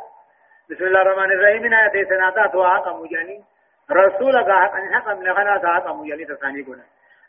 بسم 0.70 0.84
الله 0.84 1.02
الرحمن 1.02 1.32
الرحيم 1.32 1.74
آية 1.74 2.06
سناتا 2.10 2.48
تواها 2.48 2.94
مجاني 2.94 3.44
رسول 3.92 4.44
قاها 4.44 4.78
أن 4.78 4.94
حقا 4.96 5.14
من 5.14 5.28
غنا 5.28 5.58
تاها 5.58 5.94
مجاني 5.94 6.26
تساني 6.26 6.62
قنا 6.62 6.84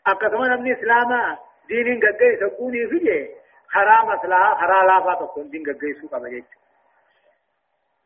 أكثر 0.07 0.37
من 0.37 0.71
إسلاما 0.71 1.37
دين 1.67 1.99
قدي 1.99 2.37
سكوني 2.39 2.87
فيه 2.87 3.29
خرا 3.69 4.05
مسلا 4.05 4.55
خرا 4.55 4.85
لافا 4.85 5.25
تكون 5.25 5.49
دين 5.49 5.63
قدي 5.63 5.93
سوق 6.01 6.17
بجيج 6.17 6.43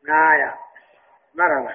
نايا 0.08 0.54
مرحبا 1.34 1.74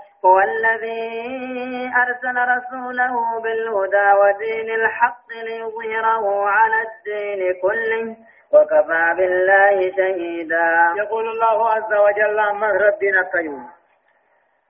هو 0.25 0.39
الذي 0.39 1.91
أرسل 1.95 2.37
رسوله 2.37 3.39
بالهدى 3.39 4.11
ودين 4.21 4.75
الحق 4.75 5.29
ليظهره 5.29 6.49
على 6.49 6.75
الدين 6.87 7.61
كله 7.61 8.15
وكفى 8.53 9.13
بالله 9.17 9.91
شهيدا. 9.97 10.93
يقول 10.97 11.29
الله 11.29 11.69
عز 11.69 11.93
وجل 11.93 12.39
عما 12.39 12.67
ربنا 12.67 13.19
القيوم 13.19 13.69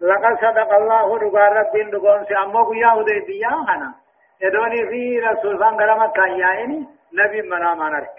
لقد 0.01 0.37
صدق 0.37 0.73
الله 0.73 1.17
رقا 1.17 1.47
رب 1.47 1.91
دقون 1.91 2.25
سي 2.25 2.35
أمو 2.35 2.73
يهود 2.73 3.05
بياهنا 3.05 3.93
يدوني 4.41 4.87
في 4.89 5.19
رسول 5.19 5.59
فان 5.59 5.73
غرمت 5.81 6.15
كان 6.15 6.31
يائني 6.39 6.87
نبي 7.13 7.41
منا 7.41 7.73
ما 7.73 7.89
نرك. 7.89 8.15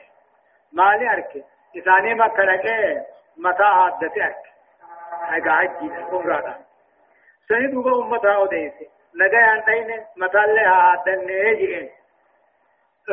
مالي 0.73 1.13
أرك. 1.13 1.45
إثاني 1.79 2.15
ما 2.15 2.29
كرك 2.29 2.65
متى 3.37 3.63
عادتي 3.63 4.25
أرك. 4.25 4.45
هيدا 5.29 5.53
حجي 5.53 5.91
سيد 7.53 7.75
وغا 7.75 8.05
أمتا 8.05 8.35
أوديس 8.35 8.73
نجا 9.21 9.41
أنتين 9.55 9.89
متى 10.17 10.39
ها 10.39 10.69
عادني 10.69 11.55
جئين 11.55 11.91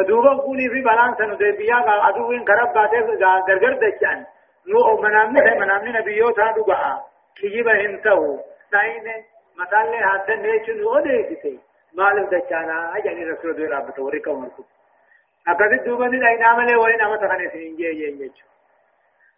دوبا 0.07 0.37
كوني 0.37 0.69
في 0.69 0.81
بلان 0.81 1.15
سنو 1.17 1.35
دي 1.35 1.51
بيا 1.51 2.09
أدوين 2.09 2.45
كرب 2.45 2.73
باتي 2.73 2.97
غرغر 2.97 3.73
دچان 3.83 4.25
نو 4.67 5.01
منامني 5.01 5.59
منامني 5.59 5.91
نبيوتا 5.99 6.51
دوبا 6.51 7.03
كيجيبا 7.35 7.73
هنتو 7.81 8.39
تاين 8.71 9.07
متى 9.59 9.75
ها 9.75 10.05
عادني 10.05 10.59
چن 10.65 10.83
أوديس 10.83 11.59
مالف 11.93 12.29
دچانا 12.33 12.97
أجاني 12.97 13.23
رسول 13.23 13.55
دوي 13.55 13.67
رابطة 13.67 14.03
ورقا 14.03 14.31
ورقا 14.31 14.63
أكاد 15.47 15.83
دوبا 15.83 16.07
دي 16.07 16.17
داينا 16.17 16.57
ملي 16.57 16.75
وين 16.75 17.01
أما 17.01 17.17
تخاني 17.17 17.49
سنجي 17.49 17.93
جي 17.93 18.31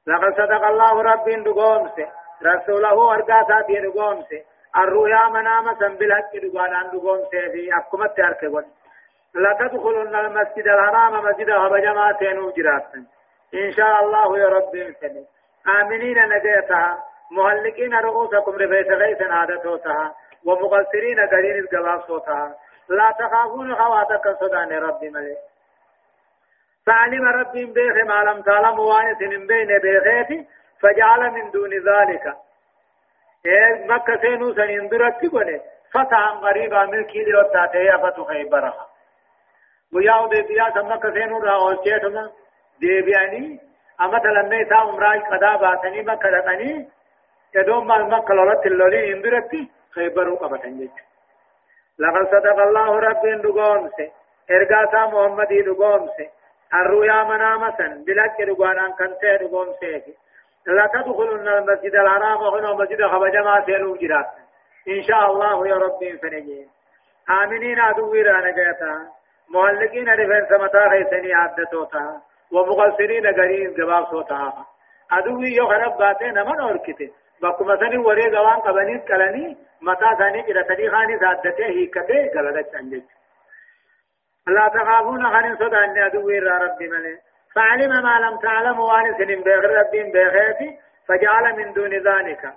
لقد 0.08 0.34
صدق 0.34 0.64
الله 0.66 1.02
رب 1.02 1.30
دقومس 1.30 1.98
رسوله 2.44 3.14
أرقاتا 3.14 3.62
بي 3.68 3.82
دقومس 3.82 4.26
الرؤيا 4.78 5.30
منام 5.30 5.76
سنبلك 5.80 6.30
دقانا 6.44 6.90
دقومس 6.94 7.30
في 7.30 7.70
أكمت 7.78 8.18
تارك 8.18 8.44
لا 9.34 9.54
تدخلن 9.60 10.16
المسجد 10.16 10.68
الحرام 10.68 11.14
مسجد 11.26 11.50
هبجماتين 11.50 12.40
وجراتن 12.40 13.06
إن 13.54 13.72
شاء 13.72 14.04
الله 14.04 14.40
يا 14.40 14.50
رب 14.50 14.94
سني 15.02 15.26
آمنين 15.68 16.18
نجيتها 16.30 17.04
مهلكين 17.32 17.94
رؤوسكم 17.94 18.52
رفيت 18.52 18.88
غيث 18.92 19.22
عادتها 19.22 20.16
ومقصرين 20.46 21.20
قليل 21.32 21.56
الجواب 21.66 22.02
صوتها 22.08 22.56
لا 22.90 23.12
تخافون 23.20 23.76
خواتك 23.76 24.38
صدان 24.40 24.70
ربي 24.74 25.10
ملك 25.10 25.38
فعلم 26.88 27.26
رب 27.28 27.52
بيخ 27.52 27.96
ما 28.08 28.24
لم 28.32 28.42
تعلم 28.42 28.80
وانس 28.80 29.18
بين 29.18 29.78
بيخيتي 29.82 30.48
فجعل 30.82 31.32
من 31.32 31.52
دون 31.52 31.70
ذلك 31.74 32.34
مكة 33.46 34.22
سينو 34.22 34.54
سنين 34.54 34.88
درت 34.90 35.26
بني 35.26 35.62
فتحا 35.94 36.30
قريبا 36.30 36.86
ملكي 36.86 37.24
لي 37.24 37.34
وتاتي 37.36 37.96
أفتو 37.96 38.24
خيبرها 38.26 38.88
وياو 39.94 40.28
دي 40.28 40.42
بيا 40.42 40.70
سمكة 40.74 41.14
سينو 41.14 41.40
را 41.40 41.56
أولشيتنا 41.56 42.32
دي 42.80 43.02
بياني 43.02 43.60
أما 44.02 44.20
تلمي 44.20 44.66
تا 44.66 44.76
عمراي 44.76 45.20
قدا 45.20 45.56
باتني 45.56 46.02
مكة 46.02 46.30
لتني 46.30 46.90
يدوم 47.56 47.88
ما 47.88 47.98
مكة 47.98 48.34
لولت 48.34 48.66
اللولي 48.66 49.14
اندرتي 49.14 49.70
خيبرو 49.96 50.36
قبطن 50.36 50.78
جيش 50.78 50.92
لقد 52.00 52.26
صدق 52.32 52.60
الله 52.60 53.00
رب 53.00 53.26
دقوم 53.44 53.90
سي 53.98 54.12
إرقاتا 54.52 55.06
محمدي 55.06 55.62
دقوم 55.62 56.10
سي 56.18 56.30
الرؤيا 56.74 57.24
منامة 57.24 57.80
بلك 58.08 58.40
رقوانا 58.40 58.92
كنت 59.00 59.24
رقوم 59.42 59.74
سيكي 59.80 60.14
لا 60.66 60.90
تدخلن 60.94 61.48
المسجد 61.48 61.96
الحرام 61.96 62.38
هنا 62.38 62.74
مسجد 62.74 63.02
خبجما 63.06 63.66
سيلو 63.66 63.96
جرات. 63.96 64.26
إن 64.88 65.04
شاء 65.04 65.32
الله 65.32 65.68
يا 65.68 65.76
ربي 65.76 66.18
فنجين 66.18 66.70
آمنين 67.30 67.80
عدوي 67.80 68.22
رانا 68.22 68.52
قيتا 68.58 69.08
مهلقين 69.50 70.10
رفن 70.10 70.46
سمتا 70.50 70.88
غيثني 70.88 71.34
عدتوتا 71.34 72.22
ومغسرين 72.52 73.28
قرين 73.28 73.74
قباب 73.74 74.06
صوتا 74.06 74.66
عدوي 75.12 75.50
يو 75.56 75.68
خرب 75.68 75.98
باتين 75.98 76.34
من 76.34 76.60
أركته 76.62 77.12
بكما 77.42 77.78
سني 77.78 77.98
وري 77.98 78.28
غوان 78.36 78.60
قبنيت 78.60 79.08
كلني 79.08 79.58
متا 79.82 80.16
ثاني 80.20 80.52
إلى 80.52 80.64
تدي 80.64 80.90
خاني 80.90 81.16
ذاتته 81.16 81.66
هيكته 81.66 82.32
غلطت 82.36 82.76
أنجت 82.76 83.08
لا 84.48 84.68
تخافون 84.68 85.24
خن 85.34 85.56
صدا 85.56 85.84
أن 85.86 85.98
أدوي 85.98 86.40
ربي 86.40 86.88
ملي. 86.88 87.20
فعلم 87.56 88.04
ما 88.04 88.20
لم 88.20 88.38
تعلم 88.38 88.80
وان 88.80 89.18
سنين 89.18 89.42
بغير 89.44 89.80
ربين 89.80 90.12
بغيتي 90.12 90.78
فجعل 91.08 91.56
من 91.58 91.74
دون 91.74 91.94
ذلك. 91.94 92.54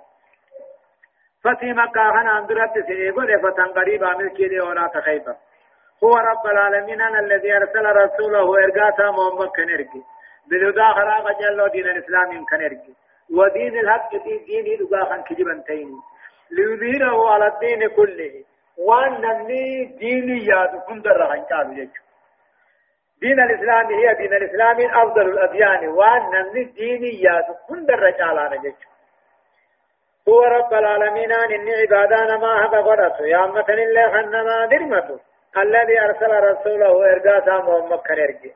فتي 1.45 1.72
مكة 1.72 2.11
خن 2.11 2.26
عند 2.28 2.53
رب 2.53 2.74
سنين 2.88 3.12
فتن 3.42 3.68
قريبا 3.78 4.16
ملكي 4.16 4.49
لي 4.49 4.90
تخيبا 4.95 5.36
هو 6.05 6.16
رب 6.16 6.47
العالمين 6.47 7.01
أنا 7.01 7.20
الذي 7.20 7.57
أرسل 7.57 7.86
رسوله 7.86 8.64
إرقاتا 8.64 9.11
محمد 9.11 9.49
كنرقي 9.57 10.03
بالهدى 10.51 10.95
خراق 10.97 11.40
جل 11.40 11.68
دين 11.72 11.86
الإسلام 11.86 12.45
كنرقي 12.51 12.92
ودين 13.30 13.78
الحق 13.78 14.11
دين 14.11 14.45
دين 14.45 14.78
دقاخا 14.80 15.16
كجبا 15.16 15.62
تيني 15.66 15.99
ليظهره 16.51 17.30
على 17.30 17.47
الدين 17.47 17.88
كله. 17.88 18.45
نمني 19.24 19.84
ديني 19.84 20.47
ياد 20.47 20.76
كندر 20.88 21.16
رغنجال 21.16 21.78
يجو 21.78 22.03
دين 23.24 23.40
الإسلام 23.40 23.86
هي 24.00 24.14
دين 24.14 24.34
الإسلام 24.34 24.78
أفضل 25.02 25.28
الأديان 25.28 25.88
وأن 25.88 26.22
نمني 26.34 26.64
ديني 26.64 27.22
ياد 27.22 27.48
كندر 27.68 27.98
رجال 27.98 28.38
يجو 28.64 28.90
هو 30.28 30.42
رب 30.56 30.72
العالمين 30.74 31.32
إن 31.32 31.68
عبادان 31.80 32.40
ما 32.40 32.52
هذا 32.62 32.78
غرس. 32.78 33.20
يا 33.20 33.44
أمة 33.44 33.68
الله 33.68 34.08
خنما 34.12 34.66
درمته 34.66 35.18
الذي 35.56 36.00
أرسل 36.00 36.32
رسوله 36.50 37.12
إرقاتا 37.12 37.56
محمد 37.66 37.98
كنرجي 38.08 38.52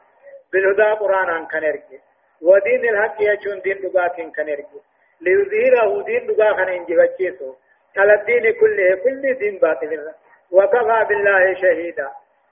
بالهدى 0.52 0.90
قرآن 1.00 1.46
كنرجي 1.52 1.98
ودين 2.42 2.88
الحق 2.88 3.18
يجون 3.20 3.60
دين 3.60 3.78
دقاك 3.82 4.16
كنرجي 4.36 4.80
ليظهره 5.24 6.02
دين 6.08 6.26
دقاك 6.26 6.58
انجبتشيسو 6.68 7.54
على 7.96 8.14
الدين 8.14 8.44
كله 8.60 8.88
كل 9.04 9.34
دين 9.40 9.58
باطل. 9.58 10.12
وكفى 10.52 10.98
بالله 11.08 11.54
شهيدا. 11.62 12.08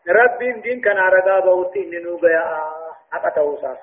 رب 0.09 0.38
دين 0.38 0.80
كان 0.80 0.96
رقا 0.98 1.40
بوتين 1.40 2.02
نوبيا 2.02 2.62
أقته 3.12 3.57
صاف 3.62 3.78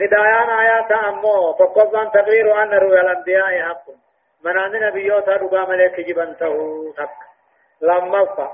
هدايان 0.00 0.50
آيات 0.50 0.92
أمو 0.92 1.52
فقضان 1.52 2.10
تقرير 2.10 2.62
أن 2.62 2.70
رؤيا 2.70 3.00
الأنبياء 3.00 3.68
حق 3.68 3.84
من 4.44 4.80
نبيوتا 4.82 5.36
رقا 5.36 5.64
ملك 5.64 6.00
جبنته 6.00 6.54
حق 6.98 7.18
لما 7.82 8.24
فا 8.24 8.52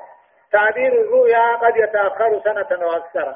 تعبير 0.53 0.92
الرؤيا 0.92 1.57
قد 1.57 1.76
يتأخر 1.76 2.40
سنة 2.45 2.86
وأكثر 2.86 3.34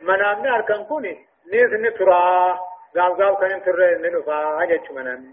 من 0.00 0.24
أمن 0.24 0.46
أركن 0.46 0.84
كوني 0.84 1.26
نيز 1.52 1.72
نترى 1.72 2.58
قال 2.96 3.16
قال 3.16 3.36
كان 3.40 3.62
ترى 3.64 3.94
ننفع 3.94 4.62
هجت 4.62 4.90
من 4.90 5.08
أمن 5.08 5.30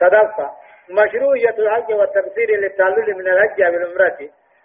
صدفة 0.00 0.50
مشروعية 0.90 1.54
الحج 1.58 1.92
والتفسير 1.94 2.60
للتعلل 2.60 3.14
من 3.14 3.28
الحج 3.28 3.62
بالعمرة 3.62 4.18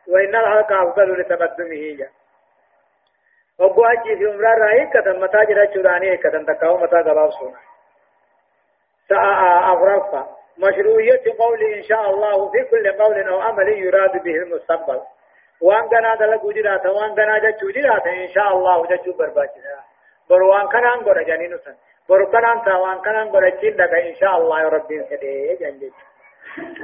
وإن 0.08 0.36
الحج 0.36 0.74
أفضل 0.74 1.22
لتقدمه 1.22 1.98
جا 1.98 2.10
وقو 3.60 3.86
حجي 3.86 4.18
في 4.18 4.26
عمرة 4.26 4.54
رأي 4.66 4.86
كتن 4.88 5.20
متى 5.20 5.38
جرى 5.46 5.68
چراني 5.68 6.18
كتن 6.18 6.46
تكاو 6.46 6.78
متى 6.78 6.96
غباب 6.96 7.32
سونا. 7.32 7.60
ساعة 9.10 9.72
أغرفة. 9.74 10.28
مشروعية 10.58 11.24
قول 11.40 11.64
إن 11.64 11.84
شاء 11.84 12.10
الله 12.10 12.52
في 12.52 12.64
كل 12.72 12.92
قول 12.92 13.28
أو 13.28 13.40
عمل 13.40 13.70
يراد 13.70 14.24
به 14.24 14.36
المستقبل. 14.36 15.02
وان 15.62 15.90
كان 15.90 16.18
دلق 16.20 16.46
جراتا 16.46 16.90
وان 16.90 17.16
كان 17.16 17.42
جچو 17.42 17.70
جراتا 17.70 18.10
إن 18.10 18.28
شاء 18.28 18.54
الله 18.54 18.86
جچو 18.86 19.12
برباچنا 19.18 19.84
بروان 20.30 20.68
كان 20.68 20.86
أنغر 20.86 21.24
جانينو 21.24 21.58
سن 21.58 21.76
برو 22.10 22.32
كان 22.32 22.46
أنت 22.46 22.68
وان 22.68 23.02
كان 23.02 23.16
أنغر 23.16 23.50
چين 23.50 23.76
دقا 23.76 24.10
إن 24.10 24.16
شاء 24.16 24.38
الله 24.38 24.62
ربين 24.70 25.04
سده 25.10 25.58
جنجي. 25.60 25.92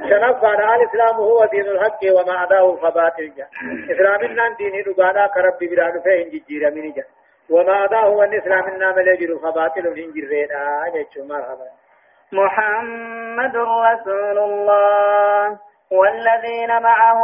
شنف 0.08 0.44
الإسلام 0.44 1.16
هو 1.16 1.44
دين 1.44 1.66
الحق 1.66 1.98
وما 2.12 2.42
أداه 2.42 2.76
فباطل 2.76 3.32
جا 3.36 3.46
إسلامنا 3.94 4.54
دين 4.58 4.84
رقانا 4.88 5.26
كرب 5.26 5.58
بران 5.60 6.00
فإن 6.00 6.40
جير 6.48 6.70
من 6.70 6.92
جا 6.92 7.04
وما 7.50 7.84
أداه 7.84 8.04
هو 8.04 8.22
الإسلامنا 8.22 8.92
ملجر 8.92 9.38
فباطل 9.38 9.82
من 9.82 10.12
جرين 10.12 10.48
آجة 10.86 11.24
مرحبا 11.24 11.68
محمد 12.32 13.56
رسول 13.56 14.38
الله 14.38 15.58
والذين 15.90 16.82
معه 16.82 17.20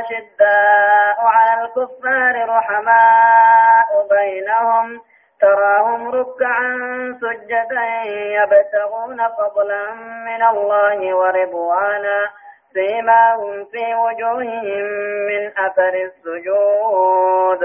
أشداء 0.00 1.18
على 1.20 1.64
الكفار 1.64 2.48
رحماء 2.48 4.06
بينهم 4.10 5.00
تراهم 5.42 6.08
ركعا 6.10 6.72
سجدا 7.20 7.86
يبتغون 8.06 9.28
فضلا 9.28 9.94
من 10.26 10.42
الله 10.42 11.14
ورضوانا 11.14 12.30
فيما 12.72 13.34
هم 13.34 13.64
في 13.64 13.94
وجوههم 13.94 14.84
من 15.28 15.50
أثر 15.58 15.94
السجود. 15.94 17.62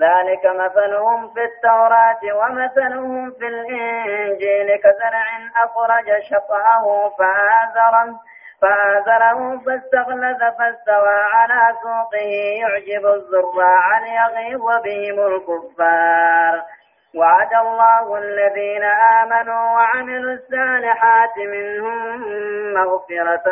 ذلك 0.00 0.46
مثلهم 0.46 1.28
في 1.34 1.44
التوراة 1.44 2.20
ومثلهم 2.34 3.30
في 3.30 3.46
الإنجيل 3.46 4.76
كزرع 4.76 5.26
أخرج 5.64 6.22
شطأه 6.30 7.12
فآزره 7.18 8.20
فآزره 8.62 9.60
فاستغلظ 9.66 10.38
فاستوى 10.58 11.18
على 11.32 11.76
سوقه. 11.82 12.30
يعجب 12.60 13.06
الزراع 13.06 13.98
ليغيظ 13.98 14.64
بهم 14.84 15.26
الكفار. 15.26 16.77
وعد 17.14 17.52
الله 17.54 18.18
الذين 18.18 18.84
آمنوا 19.22 19.64
وعملوا 19.76 20.32
الصالحات 20.32 21.36
منهم 21.38 22.18
مغفرة 22.74 23.46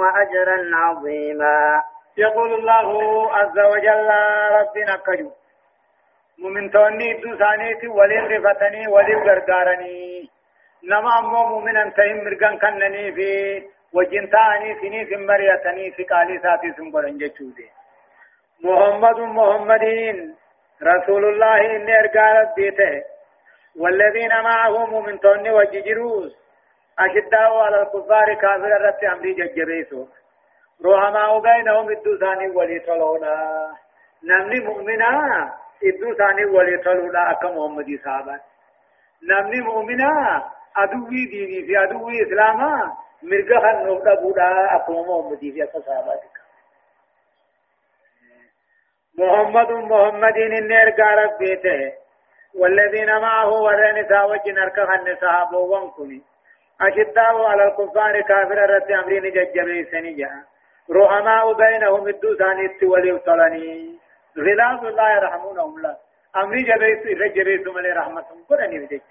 وأجرا 0.00 0.58
عظيما. 0.74 1.82
يقول 2.16 2.54
الله 2.54 2.88
عز 3.36 3.58
وجل 3.58 4.08
ربنا 4.58 4.96
كجو 5.06 5.30
مؤمن 6.38 6.70
توني 6.70 7.12
دو 7.22 7.36
ثانيتي 7.36 7.88
ولين 7.88 8.24
رفتني 8.26 8.88
ولين 8.88 9.18
غرغارني 9.18 10.28
نما 10.84 11.18
أمو 11.18 11.46
مؤمنا 11.46 11.90
تهم 11.96 12.24
مرغان 12.24 12.58
كنني 12.58 13.12
في 13.12 13.30
وجنتاني 13.92 14.74
سني 14.80 15.04
في 15.06 15.16
مريتني 15.16 15.90
في 15.90 16.02
قالي 16.04 16.38
ساتي 16.38 16.72
سنبرن 16.72 17.18
جچودي 17.18 17.66
محمد 18.64 19.18
محمدين. 19.20 20.36
رسول 20.82 21.24
الله 21.24 21.76
إني 21.76 22.00
أرقال 22.00 22.48
بيته 22.56 23.02
والذين 23.76 24.28
معه 24.28 24.86
مؤمن 24.86 25.20
توني 25.20 25.50
وججروس 25.50 26.36
أشداء 26.98 27.58
على 27.58 27.82
الكفار 27.82 28.34
كافر 28.34 28.76
الرت 28.76 29.04
أمري 29.04 29.32
ججبيسو 29.32 30.06
روحما 30.84 31.38
بينهم 31.38 31.90
الدوساني 31.90 32.48
ولي 32.48 32.78
طلونا 32.78 33.66
نمني 34.24 34.60
مؤمنا 34.60 35.10
الدوساني 35.84 36.44
ولي 36.44 36.78
طلونا 36.78 37.30
أكا 37.30 37.48
محمدي 37.48 37.98
صحابات 38.04 38.40
نمني 39.22 39.60
مؤمنا 39.60 40.42
أدوي 40.76 41.26
ديني 41.26 41.66
في 41.66 41.82
أدوي 41.82 42.22
إسلاما. 42.22 42.92
مرقها 43.22 43.80
النوبة 43.80 44.14
بودا 44.14 44.76
أكا 44.76 44.92
أكا 45.64 45.80
صحاباتك 45.80 46.40
محمد 49.18 49.70
محمد 49.70 50.36
إني 50.36 50.82
أرقى 50.82 51.24
ربيته 51.24 51.92
والذين 52.54 53.20
معه 53.20 53.48
ورن 53.48 54.08
ساوج 54.08 54.48
نركخ 54.48 54.90
النساء 54.90 55.54
وانكني 55.54 56.22
أشداء 56.80 57.44
على 57.44 57.64
الكفار 57.64 58.20
كافر 58.20 58.58
رد 58.70 58.92
أمرين 58.92 59.22
ججبي 59.22 59.84
سنجا. 59.84 60.30
رحماء 60.90 61.52
بينهم 61.52 62.08
الدوسان 62.08 62.64
التولي 62.64 63.12
وطلني 63.12 63.98
غلاظ 64.38 64.86
الله 64.86 65.10
يرحمونهم 65.16 65.80
لا 65.82 65.96
أمري 66.36 66.62
جبيس 66.62 67.20
رجبيس 67.20 67.66
من 67.66 67.92
رحمتهم 67.92 68.44
قرني 68.50 68.78
بديك 68.78 69.02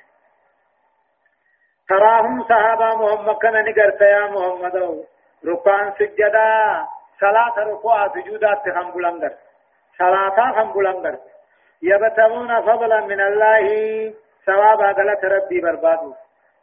تراهم 1.89 2.43
صحابة 2.43 2.95
محمد 2.95 3.37
كان 3.37 3.65
نقرت 3.65 4.01
يا 4.01 4.27
محمد. 4.27 5.05
ركعان 5.45 5.93
سجدا. 5.99 6.85
صلاة 7.19 7.55
ركوع 7.59 8.07
سجودات 8.07 8.57
تخم 8.65 8.91
صلاة 9.99 10.61
هم 10.61 10.73
بلنگر 10.73 11.15
يبتغون 11.81 12.61
فضلا 12.61 12.99
من 13.05 13.21
الله 13.21 13.67
ثواب 14.45 14.81
غلط 14.81 15.23
ربي 15.23 15.61
بربادو. 15.61 16.13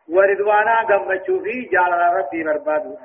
ورضوانا 0.08 0.76
غمچو 0.90 1.40
في 1.44 1.68
جال 1.72 1.92
ربي 1.92 2.42
بربادو. 2.44 2.96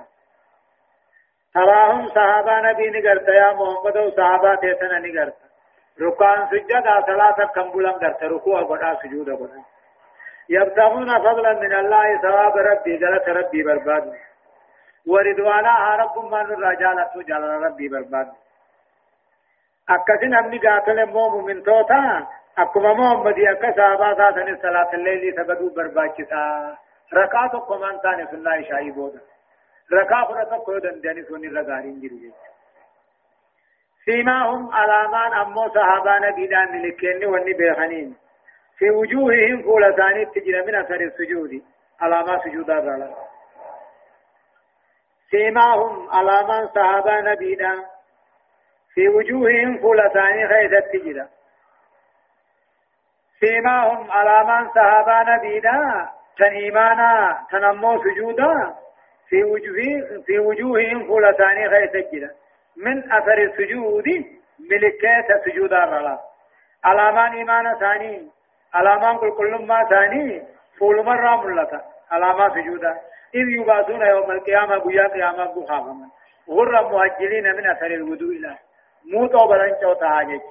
تراهم 1.54 2.08
صحابة 2.08 2.60
نبي 2.60 2.90
نگرت 2.90 3.28
يا 3.28 3.54
محمد 3.54 3.98
و 3.98 4.10
صحابة 4.10 4.56
تيسنا 4.56 5.00
نگرت. 5.00 5.38
ركان 6.02 6.48
سجدا 6.52 7.02
صلاة 7.06 7.46
كم 7.56 7.72
بلنگر 7.72 8.14
ركوع 8.24 8.62
بڑا 8.62 8.94
سجود 9.04 9.30
بڑا 9.30 9.62
يبتغون 10.50 11.20
فضلا 11.20 11.54
من 11.54 11.74
الله 11.74 12.22
ثواب 12.22 12.58
ربي 12.58 13.06
غلط 13.06 13.30
ربي 13.30 13.64
بربادو. 13.64 14.14
ورضوانا 15.08 15.96
رب 15.96 16.26
من 16.26 16.40
الرجالة 16.40 17.12
جال 17.28 17.44
ربي 17.44 17.88
بربادو. 17.90 18.32
أكثن 19.90 20.34
أمني 20.34 20.58
قاتل 20.58 21.06
موم 21.06 21.46
من 21.46 21.64
توتا 21.64 22.28
أكما 22.58 22.94
محمد 22.94 23.40
أكا 23.40 23.72
صحابة 23.72 24.12
ذاتن 24.12 24.58
صلاة 24.62 24.94
الليل 24.94 25.36
سبدو 25.36 25.70
برباكتا 25.76 26.78
ركعت 27.14 27.52
قمان 27.52 28.02
تاني 28.04 28.24
الله 28.34 28.62
شاهي 28.70 28.92
بودا 28.92 29.22
ركع 29.94 30.24
فرطا 30.26 30.58
قودن 30.58 31.02
داني 31.02 31.24
سوني 31.24 31.48
رغارين 31.48 32.00
جرو 32.02 32.34
فيما 34.06 34.46
هم 34.50 34.74
علامان 34.74 35.34
أمو 35.34 35.70
صحابة 35.70 36.20
نبينا 36.20 36.66
ملكين 36.66 37.26
وني 37.26 37.54
بيخنين 37.54 38.16
في 38.78 38.90
وجوههم 38.90 39.64
فول 39.64 39.96
ثاني 39.96 40.26
تجرى 40.26 40.62
من 40.66 40.76
أثر 40.76 41.02
السجود 41.02 41.62
علامات 42.02 42.44
سجود 42.44 42.70
الرلا 42.70 43.16
فيما 45.30 45.74
هم 45.76 46.10
علامان 46.10 46.68
صحابة 46.68 47.22
نبينا 47.22 47.86
في 48.94 49.10
وجوههم 49.10 49.78
فولتان 49.78 50.48
خيث 50.48 50.74
التجرة 50.74 51.28
فيما 53.40 53.88
هم 53.88 54.12
على 54.12 54.44
من 54.44 54.70
صحابا 54.70 55.36
نبينا 55.36 56.10
تنيمانا 56.38 57.40
تنمو 57.52 58.04
سجودا 58.04 58.76
في 59.30 59.44
وجوه 59.44 60.22
في 60.26 60.40
وجوههم 60.40 61.08
فولتان 61.08 61.70
خيث 61.70 61.96
التجرة 61.96 62.30
من 62.78 63.12
أثر 63.12 63.38
السجود 63.38 64.08
ملكات 64.72 65.46
سجود 65.46 65.74
الرلا. 65.74 66.20
علامان 66.84 67.34
إيمان 67.34 67.80
ثاني؟ 67.80 68.30
علامان 68.74 69.18
كل 69.18 69.32
كل 69.32 69.66
ما 69.66 69.84
ثاني؟ 69.90 70.44
فول 70.80 71.06
مرة 71.06 71.46
ملتا. 71.46 71.82
علامان 72.12 72.52
سجودا. 72.52 72.98
إذ 73.36 73.48
يبعثون 73.50 74.02
يوم 74.02 74.32
القيامة 74.32 74.78
بيا 74.78 75.08
قيامة 75.08 75.46
بخافما 75.46 76.08
غر 76.50 76.92
مهجلين 76.92 77.56
من 77.56 77.70
أثر 77.70 77.86
الوضوء 77.86 78.36
الله 78.36 78.58
موتو 79.06 79.48
بلن 79.48 79.74
چوتا 79.82 80.08
حاجج 80.08 80.42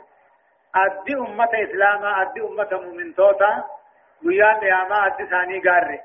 ادي 0.74 1.14
امة 1.14 1.50
اسلاما 1.54 2.22
ادي 2.22 2.40
امة 2.40 2.68
مؤمن 2.72 3.14
توتا 3.14 3.64
ويان 4.26 4.58
لياما 4.60 5.06
ادي 5.06 5.26
ثاني 5.26 5.62
غاري 5.66 6.00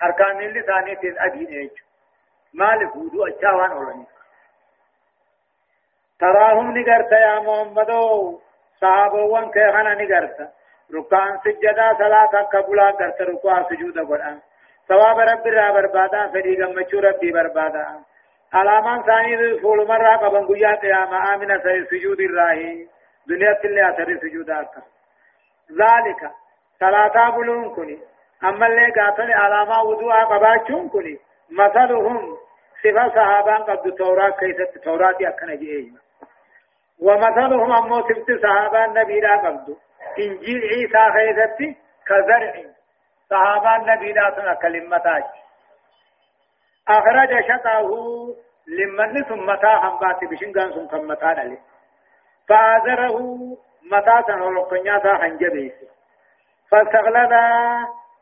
هركان 0.00 0.40
اللي 0.40 0.62
ثاني 0.62 0.96
تيز 0.96 1.18
ادين 1.18 1.46
ايج 1.46 1.70
مالك 2.54 2.96
ودو 2.96 3.26
اچاوان 3.26 3.70
اولاني 3.70 4.06
تراهم 6.20 6.78
نگرت 6.78 7.12
يا 7.12 7.40
محمدو 7.40 8.40
صحابوان 8.80 9.50
كيخانا 9.50 9.94
نگرت 9.94 10.48
ركان 10.94 11.38
سجدا 11.44 11.94
صلاة 11.98 12.42
قبولا 12.52 12.90
کرت 12.90 13.20
ركوع 13.20 13.62
سجود 13.62 13.98
قرآن 13.98 14.40
ثواب 14.88 15.18
رب 15.20 15.46
را 15.46 15.72
بربادا 15.72 16.26
فدي 16.26 16.62
غمچو 16.62 17.00
ربي 17.00 17.30
بربادا 17.32 18.00
علامان 18.54 19.02
ثاني 19.02 19.58
فول 19.60 19.88
مرة 19.88 20.16
قبل 20.16 20.46
قيا 20.54 20.74
قيامة 20.74 21.34
آمنة 21.34 21.58
سي 21.62 21.84
سجود 21.90 22.20
الله 22.20 22.86
دنيا 23.26 23.52
تلي 23.52 23.88
أثر 23.90 24.18
سجودات 24.22 24.70
ذلك 25.72 26.30
صلاة 26.80 27.30
بلون 27.30 27.74
كني 27.74 27.98
أما 28.44 28.66
اللي 28.66 28.90
قاتل 29.00 29.32
علاما 29.32 29.80
وضوء 29.80 30.12
قباتشون 30.24 30.88
كني 30.88 31.18
مثلهم 31.50 32.36
صفة 32.84 33.08
صحابان 33.08 33.62
قد 33.62 33.86
التوراة 33.86 34.30
كيف 34.30 34.60
التوراة 34.76 35.16
أكن 35.22 35.46
جئيه 35.58 35.90
ومثلهم 37.02 37.72
أمو 37.72 38.00
صفة 38.00 38.38
صحابان 38.42 38.92
نبي 38.94 39.20
لا 39.20 39.36
قبض 39.36 39.76
إنجيل 40.18 40.60
عيسى 40.62 41.12
خيثت 41.12 41.76
كزرع 42.06 42.54
صحابان 43.30 43.96
نبي 43.96 44.12
لا 44.12 44.34
سنة 44.36 44.54
كلمتاج 44.54 45.24
أخرج 46.88 47.30
شطه 47.48 47.90
لمن 48.66 49.24
ثم 49.24 49.46
متى 49.46 49.66
همبات 49.82 50.24
بشنغان 50.24 50.72
ثم 50.72 50.86
كم 50.86 51.08
متى 51.08 51.34
دلي 51.34 51.58
فآذره 52.48 53.18
متى 53.92 54.22
سنولقنيا 54.26 54.98
ذا 54.98 55.12
هنجبيس 55.12 55.72
فاستغلظ 56.70 57.32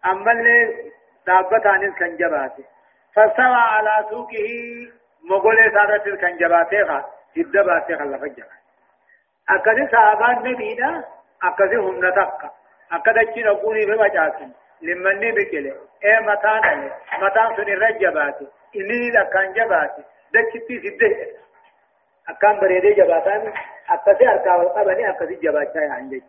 أما 0.07 0.33
اللي 0.33 0.91
دابتان 1.27 1.83
الكنجبات. 1.83 2.53
فاستوى 3.15 3.57
على 3.57 4.07
سوقه 4.11 4.49
مغول 5.31 5.57
سادة 5.57 6.07
الكنجبات 6.07 6.71
جدبات 7.37 7.87
خلف 7.87 8.23
أكد 9.49 9.93
صحابان 9.93 10.39
نبينا 10.39 11.05
أكد 11.43 11.75
هم 11.75 12.07
نتقى. 12.07 12.51
أكد 12.93 13.19
أجي 13.19 13.43
نقوني 13.43 13.87
بمجاسم 13.87 14.53
لمن 14.87 15.21
بكله 15.37 15.75
اي 16.05 16.21
متان 16.29 16.91
متان 17.23 17.57
سن 17.57 17.69
الرجبات 17.77 18.39
إني 18.77 19.11
لكان 19.11 19.53
جبات 19.53 19.95
دكتي 20.35 20.75
سده 20.85 21.27
أكان 22.29 22.61
بريدي 22.61 22.93
جباتان 22.95 23.53
أكسي 23.89 24.29
أركا 24.29 24.55
والقبني 24.55 25.11
أكسي 25.11 25.35
جباتا 25.35 25.81
يعني 25.81 26.09
جيش 26.11 26.23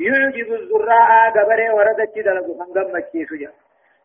يعجب 0.00 0.52
الزراع 0.52 1.28
قبره 1.30 1.74
وردت 1.74 2.18
دلقوا 2.18 2.54
فنقم 2.64 2.96
مكيسو 2.96 3.36
جا 3.36 3.52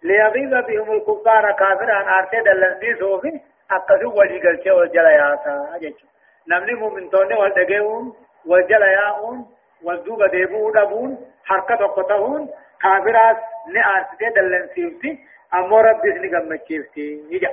ليغيظ 0.04 0.54
بهم 0.68 0.92
الكفار 0.92 1.52
كافر 1.52 1.92
عن 1.92 2.08
آرتي 2.08 2.40
دلنسي 2.42 3.00
سوفي 3.00 3.40
أكسي 3.72 4.06
ولي 4.06 4.40
قلتي 4.42 4.72
والجلا 4.72 5.12
ياسا 5.12 5.78
جيش 5.82 6.06
نمني 6.48 6.74
مؤمنتوني 6.74 7.36
والدقيون 7.36 8.16
والجلا 8.46 8.88
ياؤون 8.88 9.48
والدوبة 9.84 10.28
ديبو 10.28 10.72
دبون 10.72 11.12
حركة 11.46 11.76
قطعون 11.76 12.50
كافرات 12.84 13.38
نآرتي 13.74 14.30
دلنسيوتي 14.36 15.20
أمو 15.54 15.80
ربي 15.80 16.12
سنقم 16.12 16.54
مكيفتي 16.54 17.24
يجا 17.32 17.52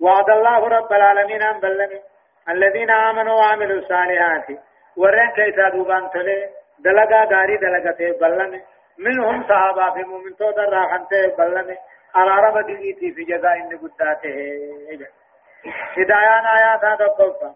وعد 0.00 0.30
الله 0.30 0.68
رب 0.68 0.92
العالمين 0.92 1.42
أن 1.42 1.60
بلني. 1.60 2.00
الذين 2.48 2.90
آمنوا 2.90 3.34
وعملوا 3.34 3.78
الصالحات 3.78 4.46
ورين 4.96 5.30
كيسا 5.30 5.68
دوبان 5.68 6.10
تلي 6.10 6.48
دلقا 6.78 7.24
داري 7.24 7.56
دلقا 7.56 8.18
بلني. 8.20 8.60
منهم 8.98 9.42
صحابة 9.48 9.90
في 9.94 10.02
مؤمن 10.02 10.36
تو 10.36 10.50
در 10.50 10.68
راخنته 10.70 11.36
بلني. 11.38 11.76
على 12.14 12.30
رب 12.46 12.66
دينيتي 12.66 13.12
في 13.12 13.24
جزاء 13.24 13.56
إن 13.56 13.78
قداته 13.78 14.34
هدايان 15.96 16.44
آيات 16.46 16.84
هذا 16.84 17.04
القلفة 17.04 17.54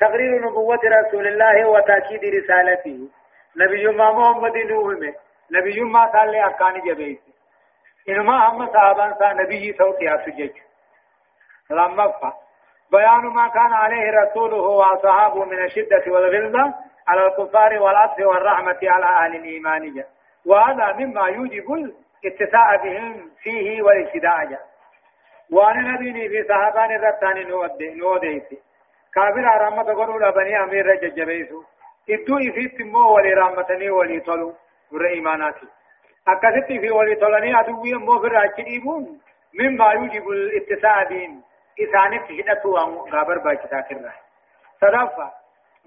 تقرير 0.00 0.40
نبوة 0.46 0.80
رسول 0.84 1.26
الله 1.26 1.68
وتأكيد 1.68 2.24
رسالته. 2.24 3.08
نبي 3.56 3.88
محمد 3.88 4.56
نوهم 4.56 5.14
نبي 5.50 5.80
ما 5.80 6.06
قال 6.06 6.30
لي 6.30 6.46
أكاني 6.46 6.80
جبيت 6.80 7.20
إنما 8.08 8.48
هم 8.48 8.66
صحابان 8.72 9.14
سا 9.18 9.32
نبي 9.32 9.72
صوتي 9.78 10.14
أسجج 10.14 10.50
لما 11.70 12.08
فا 12.08 12.32
بيان 12.92 13.26
ما 13.26 13.48
كان 13.48 13.72
عليه 13.72 14.10
رسوله 14.10 14.56
وأصحابه 14.56 15.44
من 15.44 15.64
الشدة 15.64 16.02
والغلظة 16.06 16.74
على 17.08 17.26
الكفار 17.26 17.82
والعطف 17.82 18.18
والرحمة 18.26 18.78
على 18.82 19.06
أهل 19.06 19.36
الإيمان 19.36 20.04
وهذا 20.46 20.92
مما 20.92 21.28
يوجب 21.28 21.72
الاتساء 22.24 22.76
بهم 22.84 23.30
فيه 23.42 23.82
والاجتداء 23.82 24.60
وأنا 25.52 25.80
نبيني 25.80 26.28
في 26.28 26.44
صحابان 26.48 26.90
الرتان 26.96 27.48
نوديتي 27.98 28.58
كافر 29.14 29.44
رحمة 29.60 29.94
قولوا 29.94 30.28
لبني 30.28 30.62
أمير 30.62 30.94
ججبيسو 30.94 31.62
إدو 32.10 32.38
إفيت 32.38 32.80
مو 32.80 33.14
ولي 33.14 33.32
رحمتني 33.34 33.90
ولي 33.90 34.20
طلو 34.20 34.54
ور 34.92 35.06
إيماناتي 35.06 35.66
أكثت 36.28 36.66
في 36.66 36.90
ولي 36.90 37.14
طلني 37.14 37.60
أدوي 37.60 37.94
مو 37.94 38.20
في 38.20 38.26
راجعيبون 38.26 39.20
مما 39.60 39.92
يوجب 39.92 40.28
الاتساء 40.28 41.08
بهم 41.08 41.42
إسانت 41.80 42.22
هدتو 42.30 42.76
غابر 43.12 43.38
باكتا 43.38 43.80
كرنا 43.80 44.12
صدفة 44.80 45.30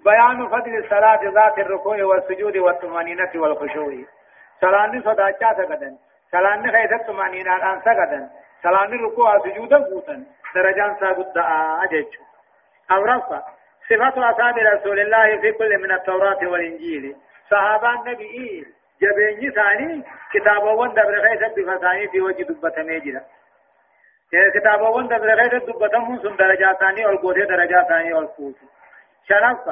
بيان 0.06 0.48
فضل 0.48 0.78
الصلاة 0.78 1.20
ذات 1.24 1.60
الركوع 1.60 2.04
والسجود 2.04 2.58
والطمأنينة 2.58 3.32
والخشوع 3.36 3.94
صلاة 4.62 4.92
صداچا 5.06 5.54
سقدن 5.58 5.98
صلاة 6.32 6.62
خيث 6.72 6.92
الطمأنينة 6.94 7.74
أن 7.74 7.82
سقدن 7.82 8.30
صلاة 8.64 8.90
ركوع 9.06 9.40
سجود 9.40 9.70
بوتن 9.70 10.24
درجان 10.56 10.96
ساقود 11.00 11.38
أجج 11.84 12.06
أورفا 12.92 13.44
صفة 13.90 14.30
أصحاب 14.30 14.58
رسول 14.58 15.00
الله 15.00 15.42
في 15.42 15.52
كل 15.52 15.78
من 15.78 15.92
التوراة 15.92 16.40
والإنجيل 16.48 17.16
صحابة 17.52 17.94
النبي 17.94 18.66
جبيني 19.02 19.52
ثاني 19.52 20.04
كتابة 20.34 20.72
وندبر 20.74 21.22
خيث 21.22 21.54
بفثاني 21.58 22.08
في 22.08 22.22
وجه 22.22 22.44
دبة 22.44 22.84
ميجرة 22.84 23.22
كتابة 24.54 24.90
وند 24.90 25.10
برغير 25.10 25.58
دبتم 25.58 26.18
سن 26.24 26.36
درجات 26.36 26.80
ثاني 26.80 27.06
اور 27.06 27.16
گوده 27.16 27.46
درجات 27.46 27.88
ثاني 27.88 28.14
اور 28.14 28.28
فوت 28.28 28.56
شرف 29.30 29.70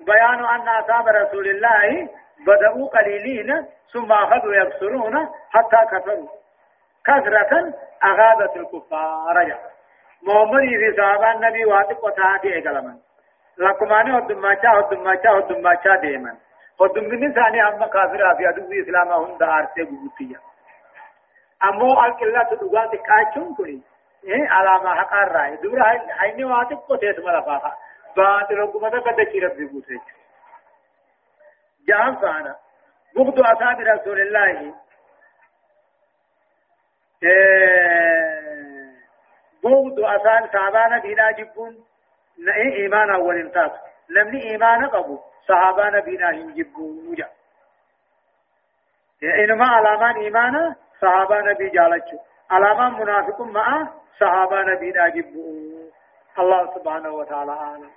بيان 0.00 0.44
أن 0.44 0.68
أصحاب 0.68 1.08
رسول 1.08 1.48
الله 1.48 2.08
بدأوا 2.46 2.88
قليلين 2.88 3.66
ثم 3.92 4.12
أخذوا 4.12 4.54
يكسرون 4.54 5.28
حتى 5.50 5.76
كثروا 5.92 6.28
كثرة 7.06 7.74
أغابت 8.04 8.56
الكفار 8.56 9.58
محمد 10.22 10.60
في 10.60 10.96
صحابة 10.96 11.32
النبي 11.32 11.64
واثق 11.64 12.04
وتعاتي 12.04 12.58
إقلما 12.58 12.98
لكماني 13.58 14.18
هدماچا 14.18 14.68
هدماچا 14.78 15.30
هدماچا 15.30 15.96
ديمن 15.96 16.36
هدمني 16.80 17.34
ثاني 17.34 17.68
أما 17.68 17.86
كافر 17.86 18.36
في 18.36 18.48
أدو 18.48 18.72
إسلام 18.82 19.08
هند 19.08 19.42
آرسي 19.42 19.82
بوتيا 19.82 20.40
أمو 21.64 22.04
القلة 22.04 22.42
دغات 22.42 22.90
كاچون 22.90 23.54
كوني 23.54 23.82
إيه 24.24 24.48
على 24.48 24.84
ما 24.84 24.94
حق 24.94 25.14
الرأي 25.14 25.56
دورا 25.56 25.82
هاي 26.20 26.44
واتي 26.44 26.74
قتيت 26.74 27.18
ملفاها 27.18 27.76
بعد 28.16 28.52
رقم 28.52 28.84
هذا 28.84 28.98
قد 28.98 29.20
كيرب 29.20 29.56
بيبوتك 29.56 30.06
جام 31.88 32.16
فانا 32.16 32.56
بغض 33.16 33.40
أصحاب 33.40 33.80
رسول 33.80 34.20
الله 34.20 34.74
إيه 37.22 37.80
أصحاب 40.16 40.50
صحابانا 40.52 40.98
بنا 40.98 41.30
جبون 41.30 41.84
إيمان 42.76 43.10
أول 43.10 43.40
انتاس 43.40 43.70
نمني 44.10 44.50
إيمان 44.50 44.86
قبو 44.86 45.18
صحابانا 45.48 46.00
بنا 46.00 46.30
هنجبون 46.30 47.08
وجا 47.08 47.28
إنما 49.22 49.66
علامان 49.66 50.16
إيمانا 50.16 50.76
صحابانا 51.00 51.52
بجالتشو 51.52 52.18
علامان 52.50 52.92
منافق 52.92 53.40
معه 53.40 53.94
صحابة 54.20 54.62
نبي 54.62 54.90
ناجب 54.90 55.26
الله 56.38 56.74
سبحانه 56.74 57.10
وتعالى 57.10 57.52
أعلم 57.52 57.90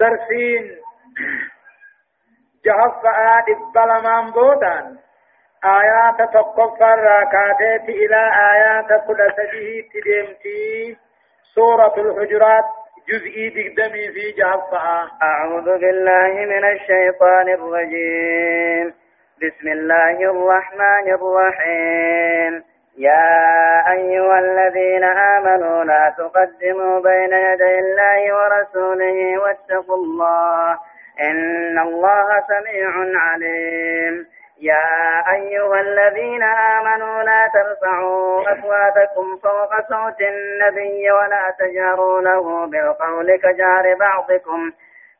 درسين 0.00 0.76
جهف 2.64 3.06
آد 3.06 3.46
بلمان 3.74 4.30
بودان 4.30 4.98
آيات 5.64 6.32
تقفر 6.32 6.98
راكاتات 6.98 7.88
إلى 7.88 8.20
آيات 8.52 9.06
كل 9.06 9.32
تدمتي 9.36 10.96
سورة 11.54 11.94
الحجرات۔ 11.98 12.81
جزئي 13.08 13.48
دقدمي 13.48 14.08
في 14.12 14.32
جهف 14.38 14.74
أعوذ 15.22 15.78
بالله 15.78 16.32
من 16.52 16.64
الشيطان 16.64 17.48
الرجيم. 17.48 18.94
بسم 19.42 19.68
الله 19.68 20.16
الرحمن 20.30 21.06
الرحيم. 21.18 22.64
يا 22.98 23.92
أيها 23.92 24.38
الذين 24.38 25.04
آمنوا 25.04 25.84
لا 25.84 26.14
تقدموا 26.18 27.00
بين 27.00 27.32
يدي 27.32 27.78
الله 27.78 28.20
ورسوله 28.36 29.38
واتقوا 29.42 29.96
الله 29.96 30.78
إن 31.20 31.78
الله 31.78 32.28
سميع 32.48 32.90
عليم. 33.26 34.26
يا 34.62 35.32
أيها 35.32 35.80
الذين 35.80 36.42
آمنوا 36.42 37.22
لا 37.22 37.50
ترفعوا 37.54 38.42
أصواتكم 38.42 39.38
فوق 39.42 39.72
صوت 39.88 40.20
النبي 40.20 41.10
ولا 41.10 41.54
تجهروا 41.58 42.20
له 42.20 42.66
بالقول 42.66 43.36
كجار 43.36 43.94
بعضكم 43.94 44.72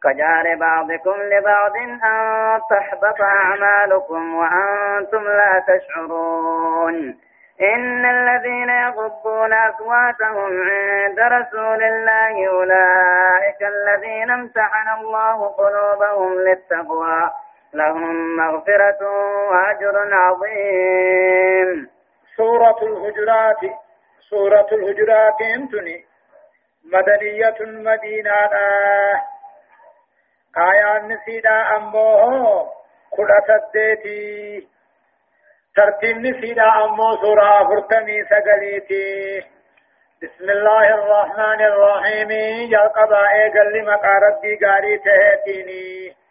كجار 0.02 0.54
بعضكم 0.54 1.14
لبعض 1.22 1.76
أن 1.76 2.60
تحبط 2.70 3.20
أعمالكم 3.20 4.34
وأنتم 4.34 5.24
لا 5.24 5.64
تشعرون. 5.66 7.18
إن 7.60 8.04
الذين 8.04 8.68
يغضون 8.68 9.52
أصواتهم 9.52 10.62
عند 10.70 11.18
رسول 11.20 11.82
الله 11.82 12.48
أولئك 12.48 13.62
الذين 13.62 14.30
امتحن 14.30 14.88
الله 15.00 15.48
قلوبهم 15.48 16.34
للتقوى. 16.34 17.30
لهم 17.74 18.36
مغفرة 18.36 19.02
وأجر 19.50 19.96
عظيم. 20.12 21.90
سورة 22.36 22.78
الهجرات 22.82 23.60
سورة 24.30 24.66
الهجرات 24.72 25.40
انتني. 25.56 26.04
مدنية 26.84 27.58
مدينة 27.60 28.50
آيان 30.58 31.08
نسيدا 31.08 31.76
أمو 31.76 32.66
كل 33.10 33.28
سديتي 33.48 34.68
ترتيب 35.76 36.16
نسيدا 36.16 36.68
أمو 36.84 37.16
سورة 37.16 37.68
فرتمي 37.68 38.24
سقليتي. 38.24 39.40
بسم 40.22 40.50
الله 40.50 40.94
الرحمن 40.94 41.60
الرحيم. 41.60 42.30
إيقل 42.30 43.72
لمقا 43.74 44.14
ربي 44.26 44.56
قاري 44.64 44.98
تهتيني. 44.98 46.21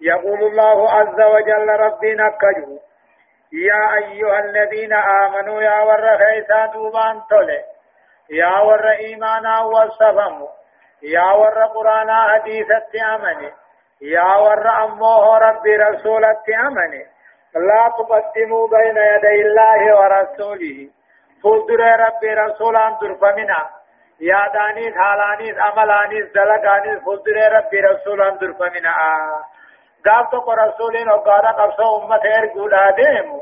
يقول 0.00 0.42
الله 0.42 0.90
عز 0.90 1.20
وجل 1.20 1.68
ربي 1.68 2.14
نكجو. 2.14 2.78
يا 3.52 3.94
أيها 3.94 4.38
الذين 4.38 4.92
آمنوا 4.92 5.62
يا 5.62 5.80
ور 5.80 6.18
خيسا 6.18 6.66
دوبان 6.66 7.22
تولي. 7.30 7.64
يا 8.30 8.58
ور 8.58 8.90
إيمانا 8.90 9.60
والصفم. 9.60 10.46
يا 11.02 11.32
ور 11.32 11.64
قرانا 11.64 12.28
حديثة 12.28 13.14
أمني 13.14 13.52
يا 14.02 14.36
ور 14.36 14.68
أمه 14.84 15.38
ربي 15.38 15.76
رسولك 15.76 16.50
أمني 16.66 17.06
لا 17.54 17.92
تقدموا 17.98 18.68
بين 18.68 18.96
يدي 18.96 19.46
الله 19.46 20.00
ورسوله. 20.00 20.90
فولدر 21.42 21.80
ربي 21.80 22.34
رسولان 22.34 22.96
درفمنا 23.00 23.70
يا 24.20 24.48
دانيس 24.54 24.94
حالانيس 24.96 25.58
عملانيس 25.58 26.32
دلقانيس 26.34 27.04
فولدر 27.04 27.52
ربي 27.52 27.80
رسولان 27.80 28.38
درفمنا 28.38 28.94
قال 30.06 30.30
تو 30.30 30.52
رسولين 30.52 31.08
وقال 31.08 31.46
قرصو 31.46 31.96
أمة 31.98 32.20
إرقود 32.38 32.72
آدم 32.72 33.40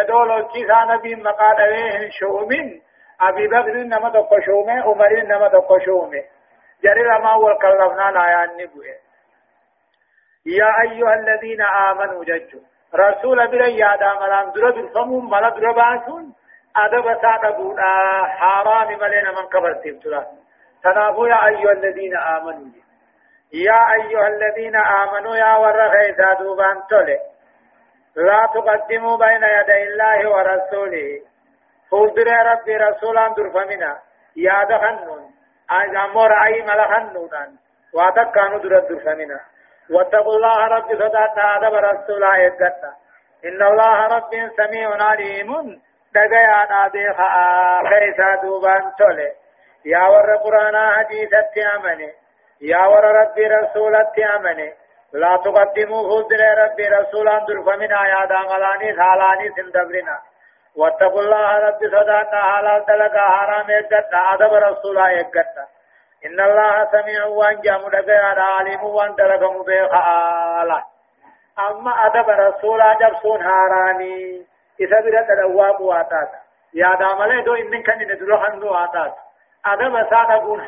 ادولو 0.00 0.48
كيسا 0.48 0.84
نبي 0.84 1.14
مقاد 1.14 1.60
عليهم 1.60 2.10
شؤمن 2.10 2.80
أبي 3.20 3.46
بكر 3.48 3.76
نما 3.76 4.08
دقو 4.08 4.40
شومه 4.46 4.82
عمر 4.82 5.22
نما 5.22 5.48
دقو 5.48 5.78
شومه 5.78 6.22
جري 6.84 7.02
ما 7.22 7.34
والكلفنا 7.34 8.10
لا 8.10 8.24
يعني 8.30 8.68
يا 10.46 10.70
أيها 10.82 11.14
الذين 11.14 11.62
آمنوا 11.62 12.24
ججوا 12.24 12.60
رسول 12.94 13.48
بلا 13.48 13.66
يا 13.66 13.96
داملان 13.96 14.52
درا 14.52 14.70
درفمون 14.70 15.30
ملا 15.30 15.48
درا 15.48 15.72
باسون 15.72 16.34
أدب 16.76 17.18
سادبونا 17.22 17.82
حرام 18.26 18.88
ملينا 19.00 19.30
من 19.30 19.46
قبر 19.52 19.72
تبتلا 19.72 20.26
تنابوا 20.84 21.28
يا 21.28 21.46
أيها 21.46 21.72
الذين 21.72 22.16
آمنوا 22.16 22.66
يا 23.52 23.80
أيها 23.94 24.26
الذين 24.28 24.76
آمنوا 24.76 25.36
يا 25.36 25.56
ورغي 25.56 26.16
دوبان 26.40 26.82
تولي 26.90 27.18
لا 28.16 28.48
تقدموا 28.54 29.16
بين 29.16 29.42
يدي 29.42 29.82
الله 29.82 30.30
ورسوله. 30.30 31.20
فولدر 31.90 32.28
ربي 32.46 32.76
رسولا 32.76 33.28
درفمنا 33.36 33.98
يا 34.36 34.64
دخنون. 34.64 35.30
أمور 36.04 36.32
أي 36.44 36.62
ملخنون. 36.62 37.58
وعدك 37.94 38.30
كانوا 38.34 38.58
در 38.58 38.78
درفمنا 38.78 39.40
واتقوا 39.90 40.36
الله 40.36 40.66
رب 40.66 40.88
صداتنا 40.88 41.56
أدب 41.56 41.74
رسولا 41.74 42.36
يدقنا 42.36 42.92
إن 43.44 43.62
الله 43.62 44.06
رب 44.06 44.30
سميع 44.56 44.88
عليم. 45.10 45.82
دقيا 46.14 46.66
نابيخ 46.70 47.16
خيسا 47.90 48.34
دوبان 48.42 48.92
تولي 48.98 49.32
يا 49.84 50.02
ور 50.08 50.36
قرآن 50.36 50.76
حديثة 50.96 51.54
أمني. 51.76 52.21
يا 52.62 52.86
ور 52.86 53.04
ربي 53.04 53.46
رسولة 53.46 54.12
أمني. 54.36 54.72
لا 55.12 55.36
تقدموا 55.36 56.02
فضل 56.10 56.40
ربي 56.58 56.88
رسولا 56.88 57.38
درفمنا 57.48 58.06
يا 58.06 58.24
داملاني 58.24 58.96
سالاني 58.96 59.50
سندبرنا. 59.56 60.18
واتقوا 60.76 61.20
الله 61.20 61.58
ربي 61.58 61.88
صداتنا 61.88 62.42
حلال 62.42 62.84
تلقى 62.86 63.20
حرام 63.20 63.70
يقتنا 63.70 64.34
أدب 64.34 64.52
رسولا 64.54 65.08
يقتنا 65.08 65.66
إن 66.26 66.40
الله 66.40 66.88
سميع 66.92 67.24
وان 67.24 67.60
جام 67.60 67.88
دقيا 67.88 68.42
عليم 68.42 68.84
وان 68.84 69.16
تلقى 69.16 69.52
مبيخ 69.54 69.92
آلا. 70.62 70.82
أما 71.58 72.06
أدب 72.06 72.28
رسولا 72.30 72.94
جبسون 73.00 73.42
هاراني 73.42 74.46
إذا 74.80 75.00
بلا 75.00 75.26
تدواب 75.28 75.80
واتات 75.80 76.30
يا 76.74 76.94
داملي 77.00 77.42
دو 77.42 77.54
إنن 77.54 77.82
كان 77.82 77.98
ندلوحن 77.98 78.58
دو 78.58 78.72
واتات 78.72 79.14
أدب 79.66 80.10
سادقون 80.10 80.60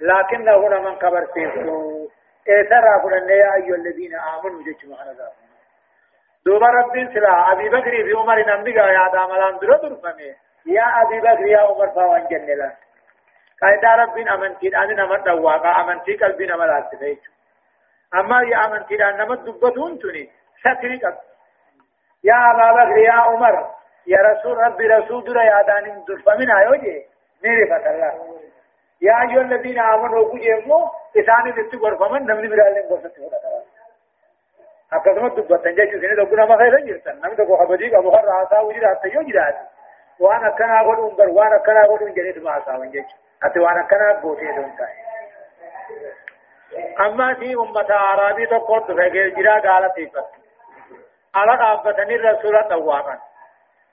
لكنه 0.00 0.68
من 0.68 0.94
قبر 0.94 1.26
سيسو 1.34 2.08
اعتراف 2.48 3.04
لنا 3.12 3.32
يا 3.32 3.54
أيها 3.54 3.74
الذين 3.76 4.14
آمنوا 4.14 4.62
جيش 4.64 4.84
معنا 4.84 5.12
ذا. 5.12 5.28
دوبا 6.46 6.66
رب 6.66 6.94
سلا 7.14 7.52
أبي 7.52 7.68
بكر 7.68 7.90
في 7.90 8.12
عمر 8.18 8.38
نمدقا 8.46 8.86
يا 8.90 9.08
داملان 9.12 9.58
درو 9.58 9.76
درفمي 9.76 10.34
يا 10.66 10.86
أبي 11.02 11.20
بكر 11.20 11.46
يا 11.46 11.58
عمر 11.58 11.88
فاوان 11.90 12.26
جنلا 12.30 12.70
قايدا 13.62 13.94
رب 13.94 14.18
أمنتي 14.18 14.68
أنا 14.76 15.04
نمت 15.04 15.24
دواقا 15.26 15.80
أمنتي 15.80 16.16
قلبي 16.16 16.46
نملات 16.46 16.92
تفيتو 16.92 17.30
أما 18.14 18.42
يا 18.42 18.64
أمنتي 18.66 19.04
أن 19.04 19.16
نمت 19.16 19.38
دبتون 19.38 19.98
تني 19.98 20.30
ستري 20.60 20.96
قلب 20.98 21.18
يا 22.24 22.34
أبا 22.50 22.66
بكر 22.72 22.98
يا 22.98 23.12
عمر 23.12 23.54
يا 24.06 24.18
رسول 24.18 24.58
ربي 24.58 24.86
رسول 24.86 25.24
درا 25.24 25.42
يا 25.42 25.62
دانين 25.62 26.04
درفمين 26.08 26.50
آيوجي 26.50 27.06
نيري 27.44 27.64
فتالله 27.70 28.40
يا 29.00 29.14
أيها 29.22 29.40
الذين 29.40 29.78
آمنوا 29.78 30.32
كجيمو 30.32 30.78
إساني 31.16 31.50
دتي 31.56 31.76
غرفمن 31.76 32.22
نمني 32.26 32.48
برالين 32.48 32.84
غرفتي 32.90 33.20
ولا 33.20 33.38
akkasuma 34.90 35.30
dubbatan 35.36 35.74
jechuun 35.78 36.02
isin 36.04 36.16
tokko 36.18 36.36
nama 36.36 36.56
keessa 36.60 36.80
jirtan 36.86 37.16
namni 37.22 37.36
tokko 37.38 37.56
kabajii 37.60 37.90
qabu 37.94 38.10
kan 38.14 38.26
haasaa 38.34 38.62
wujii 38.66 38.84
haasaa 38.86 39.10
yoo 39.14 39.22
jiraate 39.28 39.62
waan 40.24 40.44
akkanaa 40.48 40.80
godhuun 40.88 41.14
bar 41.20 41.28
waan 41.36 41.52
akkanaa 41.58 41.84
godhuun 41.90 42.14
jedheetuma 42.16 42.50
haasaawan 42.54 42.90
jechuudha 42.94 43.46
ati 43.46 43.58
waan 43.64 43.78
akkanaa 43.82 44.14
gootee 44.22 44.54
doon 44.56 44.72
taa'e. 44.78 44.96
Amma 47.04 47.28
si 47.40 47.54
ummata 47.64 48.00
araabii 48.10 48.46
tokko 48.54 48.80
dhufe 48.88 49.06
geejjiraa 49.14 49.60
gaalatiifatu. 49.60 50.40
Ala 51.32 51.54
dhaabbatanii 51.62 52.18
rasuula 52.26 52.62
dhawwaaqan. 52.72 53.20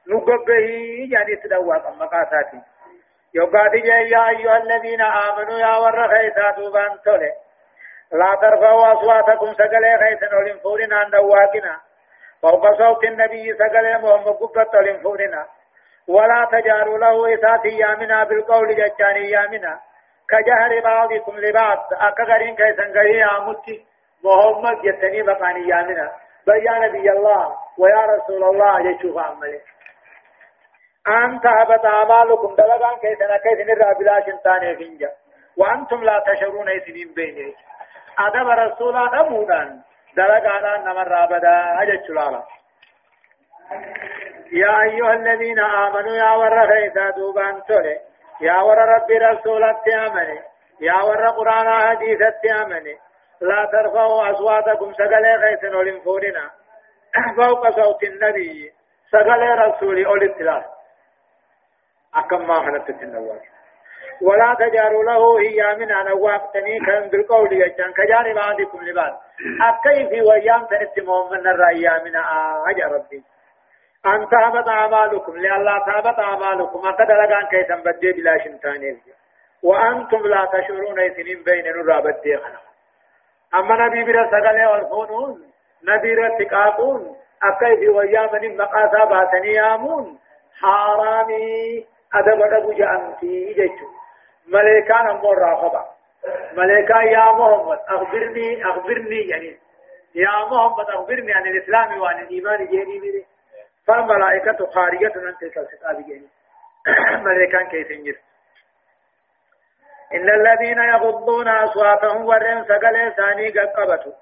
Nu 0.10 0.22
gabbahii 0.32 1.08
jaaniitti 1.14 1.48
dhawwaaqan 1.54 1.98
maqaa 2.02 2.24
isaatiin. 2.28 2.64
يقاتي 3.36 3.88
يا 3.88 4.30
أيها 4.30 4.58
الذين 4.58 5.02
آمنوا 5.02 5.60
يا 5.60 5.78
ور 5.78 6.08
خيسا 6.08 6.52
دوبان 6.58 7.00
تولي. 7.06 7.32
لا 8.12 8.36
ترفعوا 8.42 8.94
أصواتكم 8.94 9.54
سقلي 9.54 9.98
خيسا 10.02 10.36
ولن 10.36 10.58
فورنا 10.64 10.98
عند 10.98 11.16
واقنا. 11.16 11.80
فوق 12.42 12.78
صوت 12.78 13.04
النبي 13.04 13.54
سقلي 13.54 13.98
محمد 13.98 14.36
قبت 14.36 14.76
ولن 14.76 14.98
فورنا 15.04 15.46
ولا 16.08 16.48
تجاروا 16.52 16.98
له 16.98 17.34
إسات 17.34 17.66
يامنا 17.66 18.24
بالقول 18.24 18.76
ججاني 18.76 19.30
يامنا 19.30 19.80
كجهر 20.30 20.82
بعضكم 20.84 21.38
لبعض. 21.38 21.80
أكغرين 21.92 22.56
كيسا 22.56 22.84
قرية 22.84 23.26
عمتي 23.26 23.86
محمد 24.24 24.82
جتني 24.82 25.22
بقاني 25.24 25.68
يامنا 25.70 26.12
بل 26.48 26.66
يا 26.66 26.88
نبي 26.88 27.12
الله 27.12 27.56
ويا 27.78 28.06
رسول 28.06 28.44
الله 28.44 28.90
يشوف 28.90 29.18
عمله 29.18 29.62
أن 31.08 31.40
تهبط 31.42 31.86
أعمالكم 31.86 32.56
دلقان 32.56 32.98
كيسنا 33.02 33.38
كيسن 33.38 33.70
الرابلا 33.72 34.26
شنطان 34.26 34.76
فنجا 34.76 35.12
وأنتم 35.58 36.04
لا 36.04 36.24
تشعرون 36.28 36.70
إثنين 36.70 37.14
بينه 37.16 37.54
أدب 38.20 38.48
رسولا 38.50 39.04
نمودان 39.16 39.82
دلقان 40.18 40.84
نمر 40.86 41.08
رابدا 41.08 41.82
أجد 41.82 42.04
شلالا. 42.08 42.44
يا 44.52 44.82
أيها 44.82 45.14
الذين 45.14 45.60
آمنوا 45.60 46.16
يا 46.16 46.32
ور 46.32 46.68
خيسا 46.68 47.10
دوبان 47.10 47.62
تولي 47.68 48.00
يا 48.42 48.62
ور 48.62 48.78
ربي 48.78 49.18
رسولت 49.18 49.88
آمني 49.88 50.40
يا 50.82 51.04
ور 51.04 51.28
قرآن 51.28 51.82
حديثت 51.82 52.46
آمني 52.62 52.98
لا 53.42 53.66
ترفعوا 53.72 54.32
أصواتكم 54.32 54.94
سقل 54.94 55.26
خيسن 55.42 55.76
ولنفورنا 55.76 56.50
فوق 57.38 57.70
صوت 57.70 58.04
النبي. 58.04 58.72
سقل 59.12 59.60
رسولي 59.60 60.06
أولي 60.06 60.26
التلاف 60.26 60.77
أكم 62.16 62.48
ما 62.48 62.60
خلقت 62.60 62.90
النوار 62.90 63.40
ولا 64.22 64.56
تجاروا 64.60 65.04
له 65.04 65.40
هي 65.40 65.76
من 65.76 65.92
أنا 65.92 66.14
واقتني 66.14 66.80
كان 66.86 67.10
بالقول 67.10 67.54
يجان. 67.54 67.94
كجانب 67.94 68.36
بعضكم 68.36 68.84
لبعض. 68.84 69.22
أكيف 69.62 70.26
ويام 70.28 70.66
تأتمهم 70.66 71.32
من 71.32 71.48
الرأي 71.48 72.04
من 72.04 72.16
آج 72.68 72.82
ربي. 72.82 73.24
أن 74.06 74.28
تهبط 74.30 74.70
أعمالكم 74.70 75.38
لألا 75.38 75.84
تهبط 75.86 76.20
أعمالكم. 76.20 76.88
أقد 76.88 77.12
لغان 77.12 77.48
كي 77.52 77.64
تنبدي 77.64 78.12
بلا 78.12 78.38
شمتاني 78.44 78.98
وأنتم 79.64 80.28
لا 80.28 80.46
تشعرون 80.46 81.00
إثنين 81.00 81.44
بين 81.44 81.64
نرابة 81.66 82.16
ديخنا 82.24 82.60
أما 83.56 83.88
نبي 83.88 84.04
برا 84.04 84.32
سقلي 84.32 84.66
والفونون 84.66 85.52
نبي 85.84 86.16
برا 86.16 86.38
تقاقون 86.40 87.16
أكيف 87.44 87.96
ويام 87.96 88.30
من 88.42 88.58
مقاسا 88.58 89.06
باتني 89.06 89.54
يامون 89.54 90.20
حرامي. 90.62 91.86
أدب 92.14 92.42
أدب 92.42 92.76
جأمتي 92.76 93.54
جيتو 93.54 93.86
ملائكان 94.48 95.10
أمور 95.10 95.38
راقبة 95.38 95.86
ملائكة 96.54 97.02
يا 97.02 97.32
محمد 97.32 97.80
أخبرني 97.88 98.66
أخبرني 98.66 99.20
يعني 99.28 99.58
يا 100.16 100.46
محمد 100.52 100.90
أخبرني 100.90 101.34
عن 101.34 101.48
الإسلام 101.48 102.02
وعن 102.02 102.20
الإيمان 102.20 102.66
جيني 102.66 103.00
ميري 103.00 103.26
فالملائكة 103.88 104.66
خارجة 104.66 105.14
عن 105.16 105.36
تلك 105.42 105.58
الخطاب 105.58 106.06
جيني 106.06 106.28
ملائكان 107.26 107.68
كيف 107.68 107.92
ينجر 107.92 108.16
إن 110.14 110.30
الذين 110.30 110.78
يغضون 110.78 111.48
أصواتهم 111.48 112.26
ورين 112.26 112.64
سقل 112.64 113.14
ثاني 113.18 113.50
قبطوا 113.50 114.14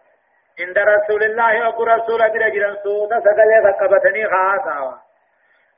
عند 0.60 0.78
رسول 0.78 1.24
الله 1.24 1.68
وقل 1.68 1.88
رسول 1.88 2.20
برجل 2.20 2.78
سوط 2.84 3.10
سقل 3.10 3.74
قبطني 3.80 4.26
خاصا 4.26 5.02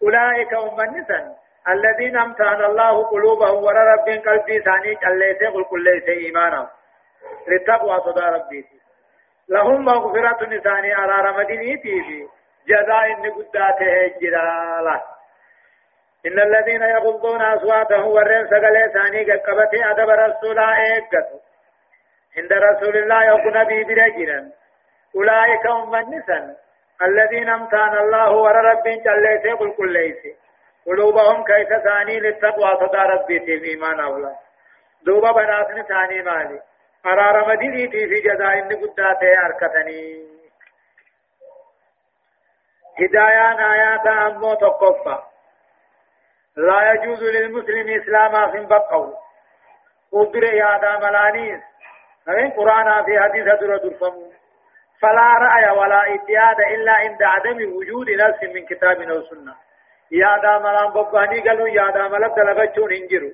أولئك 0.03 0.53
هم 0.53 0.82
النسان 0.82 1.34
الذين 1.70 2.18
امتحن 2.18 2.63
الله 2.63 3.03
قلوبهم 3.03 3.63
ورى 3.63 3.80
رب 3.93 4.09
قلبي 4.28 4.59
ثاني 4.59 4.95
جليس 4.95 5.38
قل 5.72 5.84
ليس 5.84 6.09
إيمانا 6.09 6.70
للتقوى 7.47 7.99
صدى 7.99 8.22
ربي. 8.22 8.65
لهم 9.49 9.86
مغفرة 9.86 10.45
نساني 10.45 10.93
على 10.93 11.30
رمدينيتي 11.30 12.03
في 12.03 12.28
جزاء 12.68 13.11
نقداته 13.11 14.20
جلالا. 14.22 15.01
إن 16.26 16.39
الذين 16.39 16.82
يغضون 16.82 17.41
أصواتهم 17.41 18.07
ورين 18.07 18.47
سقلي 18.47 18.91
ثاني 18.93 19.32
قبته 19.32 19.91
أدب 19.91 20.09
رسولا 20.09 20.78
إيقظوا 20.78 21.39
عند 22.38 22.53
رسول 22.53 22.97
الله 22.97 23.24
يقول 23.24 23.57
نبي 23.57 23.84
برجلا. 23.84 24.51
أولئك 25.15 25.68
هم 25.68 25.95
النسان 25.95 26.55
الذين 27.01 27.49
امتحن 27.49 27.97
الله 27.97 28.32
ور 28.32 28.55
رب 28.55 28.84
جل 28.84 29.57
قل 29.78 29.93
ليس 29.93 30.47
قلوبهم 30.88 31.43
كيف 31.43 31.69
ثاني 31.83 32.19
للتقوى 32.19 32.71
صدى 32.79 32.97
ربي 32.97 33.39
في 33.39 33.69
إيمان 33.69 33.99
أولا. 33.99 34.35
دوبا 35.05 35.31
بناتني 35.31 35.83
ثاني 35.83 36.21
مالي. 36.21 36.61
قرار 37.03 37.47
مدينتي 37.47 38.07
في 38.07 38.21
جزاء 38.21 38.53
إن 38.53 38.67
قداتي 38.67 39.39
أركتني. 39.45 40.27
هدايان 42.99 43.59
آيات 43.59 44.07
أمو 44.07 44.53
تقفى 44.53 45.17
لا 46.57 46.91
يجوز 46.91 47.23
للمسلم 47.23 48.01
إسلاما 48.01 48.51
في 48.51 48.65
بقوا 48.65 49.13
قدر 50.11 50.43
يا 50.43 50.77
داملانيس 50.77 51.61
قرآن 52.57 53.05
في 53.05 53.19
حديث 53.19 53.43
در 53.43 53.77
درفمو 53.77 54.31
فلا 55.01 55.33
رأي 55.45 55.77
ولا 55.77 56.15
إتياد 56.15 56.59
إلا 56.59 56.91
عند 56.91 57.23
عدم 57.23 57.77
وجود 57.77 58.09
نفس 58.09 58.43
من 58.43 58.65
كتاب 58.65 59.01
أو 59.01 59.21
سنة. 59.21 59.66
يا 60.12 60.38
داملان 60.38 60.93
بقاني 60.93 61.39
قالوا 61.39 61.68
يا 61.70 61.91
داملان 61.91 62.34
دلغتون 62.34 62.91
انجروا 62.93 63.32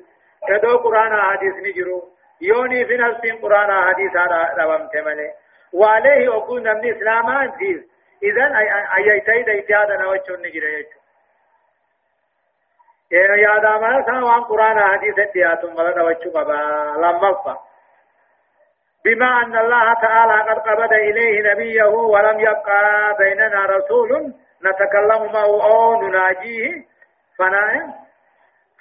كدو 0.48 0.78
قرآن 0.78 1.22
حديث 1.22 1.54
نجروا 1.56 2.02
يوني 2.42 2.86
في 2.86 2.98
نفس 2.98 3.42
قرآن 3.42 3.72
حديث 3.88 4.16
ربم 4.60 4.88
تملي 4.88 5.32
وعليه 5.74 6.38
أقول 6.38 6.64
نمني 6.64 6.92
إسلاما 6.98 7.44
انتيز 7.44 7.80
إذن 8.24 8.56
أيتيد 8.98 9.50
اتياد 9.50 9.90
نوچون 9.92 10.40
نجروا 10.40 10.84
يا 13.46 13.58
داملان 13.58 14.04
سوان 14.04 14.44
قرآن 14.44 14.80
حديث 14.80 15.20
اتياتم 15.20 15.76
ملد 15.76 15.98
وچو 15.98 16.30
بابا 16.34 16.54
لما 16.98 17.58
بما 19.06 19.42
أن 19.44 19.58
الله 19.58 19.94
تعالى 19.94 20.52
قد 20.52 20.60
قبض 20.60 20.94
إليه 20.94 21.52
نبيه 21.52 21.84
ولم 21.84 22.40
يبقى 22.40 23.16
بيننا 23.20 23.66
رسول 23.66 24.34
نتكلم 24.66 25.34
معه 25.34 25.66
أو 25.66 26.02
نناجيه. 26.02 26.86
فنائم 27.40 27.94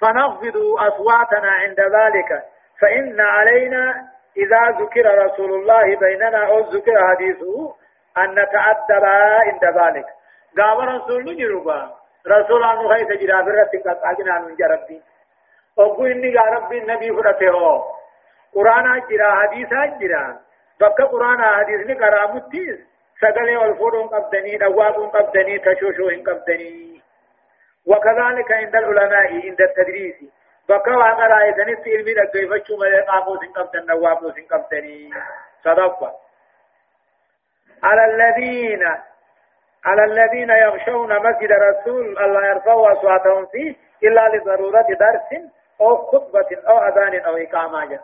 فنخفض 0.01 0.57
أصواتنا 0.57 1.51
عند 1.51 1.79
ذلك. 1.79 2.43
فإن 2.81 3.21
علينا 3.21 4.07
إذا 4.37 4.83
ذكر 4.83 5.25
رسول 5.25 5.53
الله 5.53 5.95
بيننا 5.95 6.47
أو 6.47 6.59
ذكر 6.59 7.07
حديثه 7.07 7.75
أن 8.17 8.31
نتأدب 8.31 9.03
عند 9.45 9.65
ذلك. 9.65 10.05
قام 10.57 10.79
رسول 10.89 11.21
رسول 12.27 12.63
قد 13.87 13.97
من 14.39 14.55
جربي. 14.55 15.01
أقول 15.79 16.11
إني 16.11 16.35
ربي 16.37 16.77
النبي 16.77 17.13
فرته. 17.13 17.83
قرآن 18.55 18.87
بك 20.79 21.01
قرآن 21.01 21.41
حديث 21.43 21.97
قرامتيس 21.97 22.92
سغلي 23.31 23.57
والفورون 23.57 24.07
قبدني 24.07 24.57
دوابون 24.57 25.09
قبدني 25.09 25.59
تشوشوين 25.59 26.23
قبدني 26.23 27.01
وكذلك 27.85 28.51
عند 28.51 28.75
العلماء 28.75 29.47
عند 29.49 29.61
التدريس 29.61 30.15
واقع 30.69 31.41
آيتني 31.43 31.75
في 31.83 31.97
علمي 31.97 32.13
لقيفتشو 32.13 32.77
ملي 32.77 33.01
قاموس 33.01 33.39
قبدن 33.55 33.85
دوابوس 33.85 34.33
قبدني 34.51 35.09
صدقوا 35.63 36.09
على 37.83 38.05
الذين 38.05 38.83
على 39.85 40.03
الذين 40.03 40.49
يغشون 40.49 41.19
مسجد 41.19 41.51
رسول 41.51 42.17
الله 42.17 42.45
يرفعوا 42.47 42.91
أصواتهم 42.91 43.45
فيه 43.45 43.75
إلا 44.03 44.27
لضرورة 44.27 44.87
درس 44.99 45.41
أو 45.81 45.95
خطبة 45.97 46.47
أو 46.67 46.77
أذان 46.77 47.19
أو 47.19 47.37
إقامة 47.37 47.99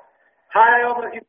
هاي 0.53 0.81
يوم 0.81 1.21